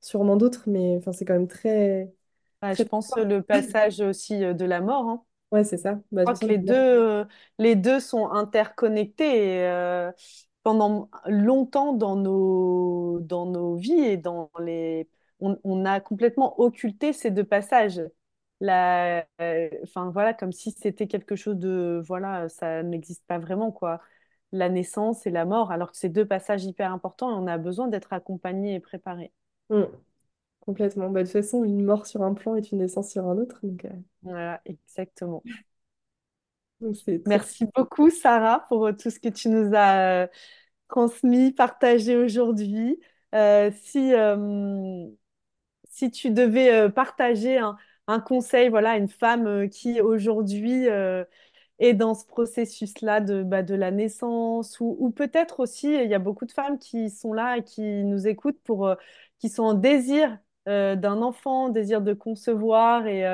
sûrement 0.00 0.36
d'autres, 0.36 0.64
mais 0.68 0.96
enfin, 0.98 1.12
c'est 1.12 1.24
quand 1.24 1.34
même 1.34 1.48
très, 1.48 2.12
Ouais, 2.62 2.74
je 2.76 2.84
très 2.84 2.86
pense 2.86 3.14
fort. 3.14 3.24
le 3.24 3.42
passage 3.42 4.00
aussi 4.00 4.44
euh, 4.44 4.54
de 4.54 4.64
la 4.64 4.80
mort. 4.80 5.08
hein. 5.08 5.24
Ouais, 5.50 5.64
c'est 5.64 5.78
ça. 5.78 6.00
Bah, 6.12 6.26
de 6.26 6.32
crois 6.32 6.36
que 6.38 6.46
façon, 6.46 6.48
les 6.48 6.58
deux, 6.58 6.74
euh, 6.74 7.24
les 7.58 7.74
deux 7.76 8.00
sont 8.00 8.30
interconnectés 8.30 9.56
et, 9.56 9.66
euh, 9.66 10.12
pendant 10.62 11.10
longtemps 11.26 11.92
dans 11.94 12.16
nos, 12.16 13.20
dans 13.20 13.46
nos 13.46 13.76
vies 13.76 13.92
et 14.00 14.16
dans 14.16 14.50
les... 14.60 15.08
On, 15.40 15.58
on 15.64 15.84
a 15.84 16.00
complètement 16.00 16.60
occulté 16.60 17.12
ces 17.12 17.30
deux 17.30 17.44
passages. 17.44 18.02
La, 18.60 19.24
euh, 19.40 19.68
enfin, 19.84 20.10
voilà, 20.10 20.34
comme 20.34 20.52
si 20.52 20.72
c'était 20.72 21.06
quelque 21.06 21.36
chose 21.36 21.56
de... 21.56 22.02
Voilà, 22.06 22.48
ça 22.48 22.82
n'existe 22.82 23.24
pas 23.26 23.38
vraiment, 23.38 23.70
quoi. 23.70 24.00
La 24.50 24.68
naissance 24.68 25.26
et 25.26 25.30
la 25.30 25.44
mort, 25.44 25.70
alors 25.70 25.92
que 25.92 25.98
c'est 25.98 26.08
deux 26.08 26.26
passages 26.26 26.64
hyper 26.64 26.92
importants 26.92 27.30
et 27.30 27.34
on 27.34 27.46
a 27.46 27.58
besoin 27.58 27.88
d'être 27.88 28.12
accompagné 28.12 28.74
et 28.74 28.80
préparé. 28.80 29.32
Mm, 29.70 29.82
complètement. 30.60 31.10
Bah, 31.10 31.20
de 31.20 31.26
toute 31.26 31.32
façon, 31.32 31.64
une 31.64 31.84
mort 31.84 32.06
sur 32.06 32.22
un 32.22 32.34
plan 32.34 32.54
est 32.56 32.72
une 32.72 32.78
naissance 32.78 33.10
sur 33.10 33.26
un 33.26 33.36
autre. 33.36 33.58
Donc, 33.62 33.84
euh, 33.84 33.90
Voilà, 34.22 34.60
exactement. 34.64 35.42
donc. 36.80 36.96
Merci 37.26 37.66
beaucoup, 37.74 38.10
Sarah, 38.10 38.64
pour 38.68 38.86
euh, 38.86 38.92
tout 38.92 39.10
ce 39.10 39.20
que 39.20 39.28
tu 39.28 39.48
nous 39.48 39.74
as 39.74 40.22
euh, 40.22 40.26
transmis, 40.88 41.52
partagé 41.52 42.16
aujourd'hui. 42.16 42.98
Euh, 43.34 43.70
si, 43.82 44.12
si 45.90 46.10
tu 46.10 46.30
devais 46.30 46.90
partager 46.90 47.58
un, 47.58 47.76
un 48.08 48.20
conseil, 48.20 48.68
voilà, 48.70 48.92
à 48.92 48.96
une 48.98 49.08
femme 49.08 49.46
euh, 49.46 49.68
qui 49.68 50.00
aujourd'hui 50.00 50.88
euh, 50.88 51.24
est 51.80 51.94
dans 51.94 52.14
ce 52.14 52.26
processus-là 52.26 53.20
de, 53.20 53.42
bah, 53.44 53.62
de 53.62 53.74
la 53.74 53.90
naissance, 53.92 54.78
ou, 54.80 55.10
peut-être 55.12 55.60
aussi, 55.60 55.88
il 55.94 56.10
y 56.10 56.14
a 56.14 56.18
beaucoup 56.20 56.46
de 56.46 56.52
femmes 56.52 56.78
qui 56.78 57.10
sont 57.10 57.32
là 57.34 57.58
et 57.58 57.64
qui 57.64 57.82
nous 58.04 58.26
écoutent 58.28 58.60
pour, 58.64 58.86
euh, 58.88 58.96
qui 59.38 59.48
sont 59.50 59.64
en 59.64 59.74
désir 59.74 60.38
d'un 60.66 61.22
enfant, 61.22 61.70
désir 61.70 62.02
de 62.02 62.12
concevoir 62.12 63.06
et, 63.06 63.24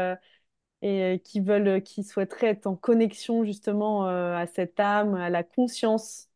et 0.82 1.20
qui 1.24 1.40
veulent, 1.40 1.82
qui 1.82 2.04
souhaiteraient 2.04 2.48
être 2.48 2.66
en 2.66 2.76
connexion 2.76 3.44
justement 3.44 4.06
à 4.06 4.46
cette 4.46 4.78
âme, 4.80 5.14
à 5.16 5.30
la 5.30 5.42
conscience 5.42 6.28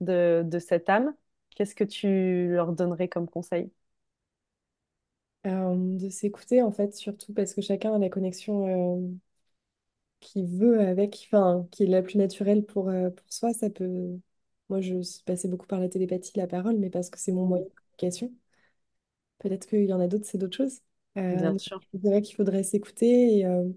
de, 0.00 0.42
de 0.46 0.58
cette 0.60 0.88
âme. 0.88 1.14
Qu'est-ce 1.56 1.74
que 1.74 1.84
tu 1.84 2.48
leur 2.48 2.72
donnerais 2.72 3.08
comme 3.08 3.28
conseil? 3.28 3.72
Euh, 5.46 5.74
de 5.98 6.08
s'écouter, 6.10 6.62
en 6.62 6.72
fait, 6.72 6.94
surtout 6.96 7.32
parce 7.34 7.54
que 7.54 7.60
chacun 7.62 7.94
a 7.94 7.98
la 7.98 8.08
connexion 8.10 8.66
euh, 9.02 9.08
qu'il 10.20 10.46
veut 10.46 10.80
avec, 10.80 11.22
enfin, 11.26 11.66
qui 11.70 11.84
est 11.84 11.86
la 11.86 12.02
plus 12.02 12.16
naturelle 12.18 12.64
pour, 12.64 12.88
euh, 12.88 13.10
pour 13.10 13.26
soi. 13.32 13.52
Ça 13.52 13.70
peut... 13.70 14.18
Moi, 14.68 14.80
je 14.80 15.02
suis 15.02 15.22
passée 15.24 15.48
beaucoup 15.48 15.66
par 15.66 15.80
la 15.80 15.88
télépathie, 15.88 16.32
la 16.38 16.46
parole, 16.46 16.76
mais 16.78 16.90
parce 16.90 17.10
que 17.10 17.18
c'est 17.18 17.32
mon 17.32 17.46
moyen 17.46 17.64
de 17.64 17.70
communication. 17.70 18.32
Peut-être 19.38 19.66
qu'il 19.68 19.84
y 19.84 19.92
en 19.92 20.00
a 20.00 20.08
d'autres, 20.08 20.26
c'est 20.26 20.38
d'autres 20.38 20.56
choses. 20.56 20.80
Euh, 21.18 21.22
Bien 21.30 21.58
sûr. 21.58 21.80
je 21.92 21.98
dirais 21.98 22.22
qu'il 22.22 22.36
faudrait 22.36 22.62
s'écouter 22.62 23.38
et 23.38 23.46
euh, 23.46 23.68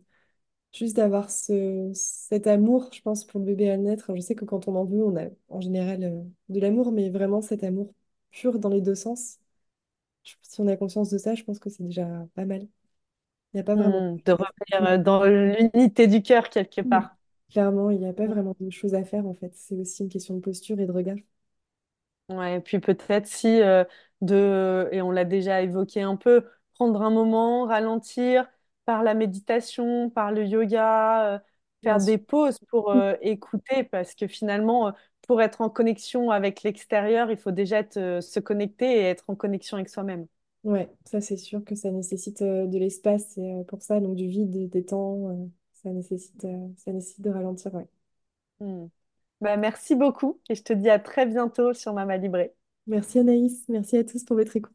juste 0.73 0.95
d'avoir 0.97 1.31
ce, 1.31 1.91
cet 1.95 2.47
amour, 2.47 2.89
je 2.93 3.01
pense, 3.01 3.25
pour 3.25 3.39
le 3.41 3.47
bébé 3.47 3.71
à 3.71 3.77
naître. 3.77 4.15
Je 4.15 4.21
sais 4.21 4.35
que 4.35 4.45
quand 4.45 4.67
on 4.67 4.75
en 4.75 4.85
veut, 4.85 5.03
on 5.05 5.17
a 5.17 5.25
en 5.49 5.61
général 5.61 6.03
euh, 6.03 6.23
de 6.49 6.59
l'amour, 6.59 6.91
mais 6.91 7.09
vraiment 7.09 7.41
cet 7.41 7.63
amour 7.63 7.93
pur 8.31 8.59
dans 8.59 8.69
les 8.69 8.81
deux 8.81 8.95
sens. 8.95 9.39
Si 10.41 10.61
on 10.61 10.67
a 10.67 10.77
conscience 10.77 11.09
de 11.09 11.17
ça, 11.17 11.35
je 11.35 11.43
pense 11.43 11.59
que 11.59 11.69
c'est 11.69 11.83
déjà 11.83 12.27
pas 12.35 12.45
mal. 12.45 12.63
Il 12.63 13.57
n'y 13.57 13.61
a 13.61 13.63
pas 13.63 13.75
vraiment 13.75 14.03
Mm, 14.03 14.17
de 14.25 14.31
revenir 14.33 14.83
euh, 14.87 14.97
dans 14.97 15.23
l'unité 15.25 16.07
du 16.07 16.21
cœur 16.21 16.49
quelque 16.49 16.81
part. 16.81 17.17
Clairement, 17.51 17.89
il 17.89 17.99
n'y 17.99 18.05
a 18.07 18.13
pas 18.13 18.25
Mm. 18.25 18.27
vraiment 18.27 18.55
de 18.61 18.69
choses 18.69 18.93
à 18.95 19.03
faire 19.03 19.25
en 19.27 19.33
fait. 19.33 19.53
C'est 19.55 19.75
aussi 19.75 20.01
une 20.03 20.07
question 20.09 20.35
de 20.35 20.39
posture 20.41 20.79
et 20.79 20.85
de 20.85 20.91
regard. 20.93 21.17
Ouais, 22.29 22.57
et 22.57 22.59
puis 22.59 22.79
peut-être 22.79 23.25
si 23.25 23.61
euh, 23.61 23.85
de, 24.21 24.89
et 24.91 25.01
on 25.01 25.11
l'a 25.11 25.23
déjà 25.23 25.61
évoqué 25.61 26.01
un 26.01 26.17
peu, 26.17 26.45
prendre 26.73 27.01
un 27.01 27.09
moment, 27.09 27.65
ralentir 27.65 28.49
par 28.83 29.01
la 29.03 29.13
méditation, 29.13 30.09
par 30.09 30.31
le 30.33 30.45
yoga, 30.45 31.35
euh, 31.35 31.39
faire 31.83 32.01
des 32.01 32.17
pauses 32.17 32.59
pour 32.69 32.91
euh, 32.91 33.13
écouter, 33.21 33.83
parce 33.85 34.13
que 34.13 34.27
finalement, 34.27 34.93
pour 35.27 35.41
être 35.41 35.61
en 35.61 35.69
connexion 35.69 36.31
avec 36.31 36.63
l'extérieur, 36.63 37.29
il 37.29 37.37
faut 37.37 37.51
déjà 37.51 37.83
se 37.91 38.39
connecter 38.39 38.85
et 38.97 39.01
être 39.03 39.25
en 39.29 39.35
connexion 39.35 39.77
avec 39.77 39.89
soi-même. 39.89 40.27
Ouais, 40.63 40.89
ça 41.05 41.21
c'est 41.21 41.37
sûr 41.37 41.63
que 41.63 41.75
ça 41.75 41.91
nécessite 41.91 42.41
euh, 42.41 42.65
de 42.67 42.77
l'espace 42.77 43.37
et, 43.37 43.53
euh, 43.53 43.63
pour 43.63 43.81
ça, 43.81 43.99
donc 44.01 44.15
du 44.15 44.27
vide, 44.27 44.69
des 44.69 44.83
temps, 44.83 45.29
euh, 45.29 45.45
ça 45.73 45.89
nécessite, 45.91 46.43
euh, 46.43 46.67
ça 46.77 46.91
nécessite 46.91 47.21
de 47.21 47.29
ralentir, 47.29 47.73
ouais. 47.73 47.87
Mm. 48.59 48.87
Bah, 49.39 49.55
merci 49.57 49.95
beaucoup 49.95 50.41
et 50.49 50.55
je 50.55 50.63
te 50.63 50.73
dis 50.73 50.89
à 50.89 50.99
très 50.99 51.25
bientôt 51.25 51.73
sur 51.73 51.93
Mama 51.93 52.17
Libré. 52.17 52.53
Merci 52.87 53.19
Anaïs, 53.19 53.65
merci 53.69 53.97
à 53.97 54.03
tous 54.03 54.23
pour 54.25 54.35
votre 54.35 54.55
écoute. 54.57 54.73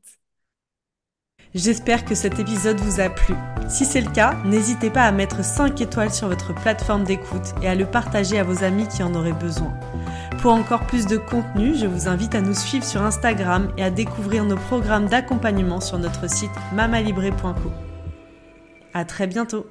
J'espère 1.55 2.07
que 2.07 2.14
cet 2.14 2.38
épisode 2.38 2.78
vous 2.78 3.00
a 3.00 3.11
plu. 3.11 3.34
Si 3.68 3.84
c'est 3.84 4.00
le 4.00 4.11
cas, 4.11 4.42
n'hésitez 4.44 4.90
pas 4.90 5.03
à 5.03 5.12
mettre 5.12 5.44
5 5.44 5.78
étoiles 5.80 6.12
sur 6.12 6.28
votre 6.28 6.55
plateforme 6.55 7.05
d'écoute 7.05 7.53
et 7.62 7.68
à 7.68 7.74
le 7.74 7.84
partager 7.84 8.38
à 8.38 8.44
vos 8.44 8.64
amis 8.64 8.88
qui 8.88 9.03
en 9.03 9.14
auraient 9.14 9.32
besoin. 9.34 9.78
Pour 10.41 10.53
encore 10.53 10.87
plus 10.87 11.07
de 11.07 11.16
contenu, 11.16 11.74
je 11.76 11.87
vous 11.87 12.09
invite 12.09 12.35
à 12.35 12.41
nous 12.41 12.55
suivre 12.55 12.85
sur 12.85 13.03
Instagram 13.03 13.72
et 13.76 13.85
à 13.85 13.91
découvrir 13.91 14.45
nos 14.45 14.57
programmes 14.57 15.07
d'accompagnement 15.07 15.80
sur 15.80 15.99
notre 15.99 16.28
site 16.28 16.51
mamalibré.co. 16.72 17.70
À 18.93 19.05
très 19.05 19.26
bientôt! 19.26 19.66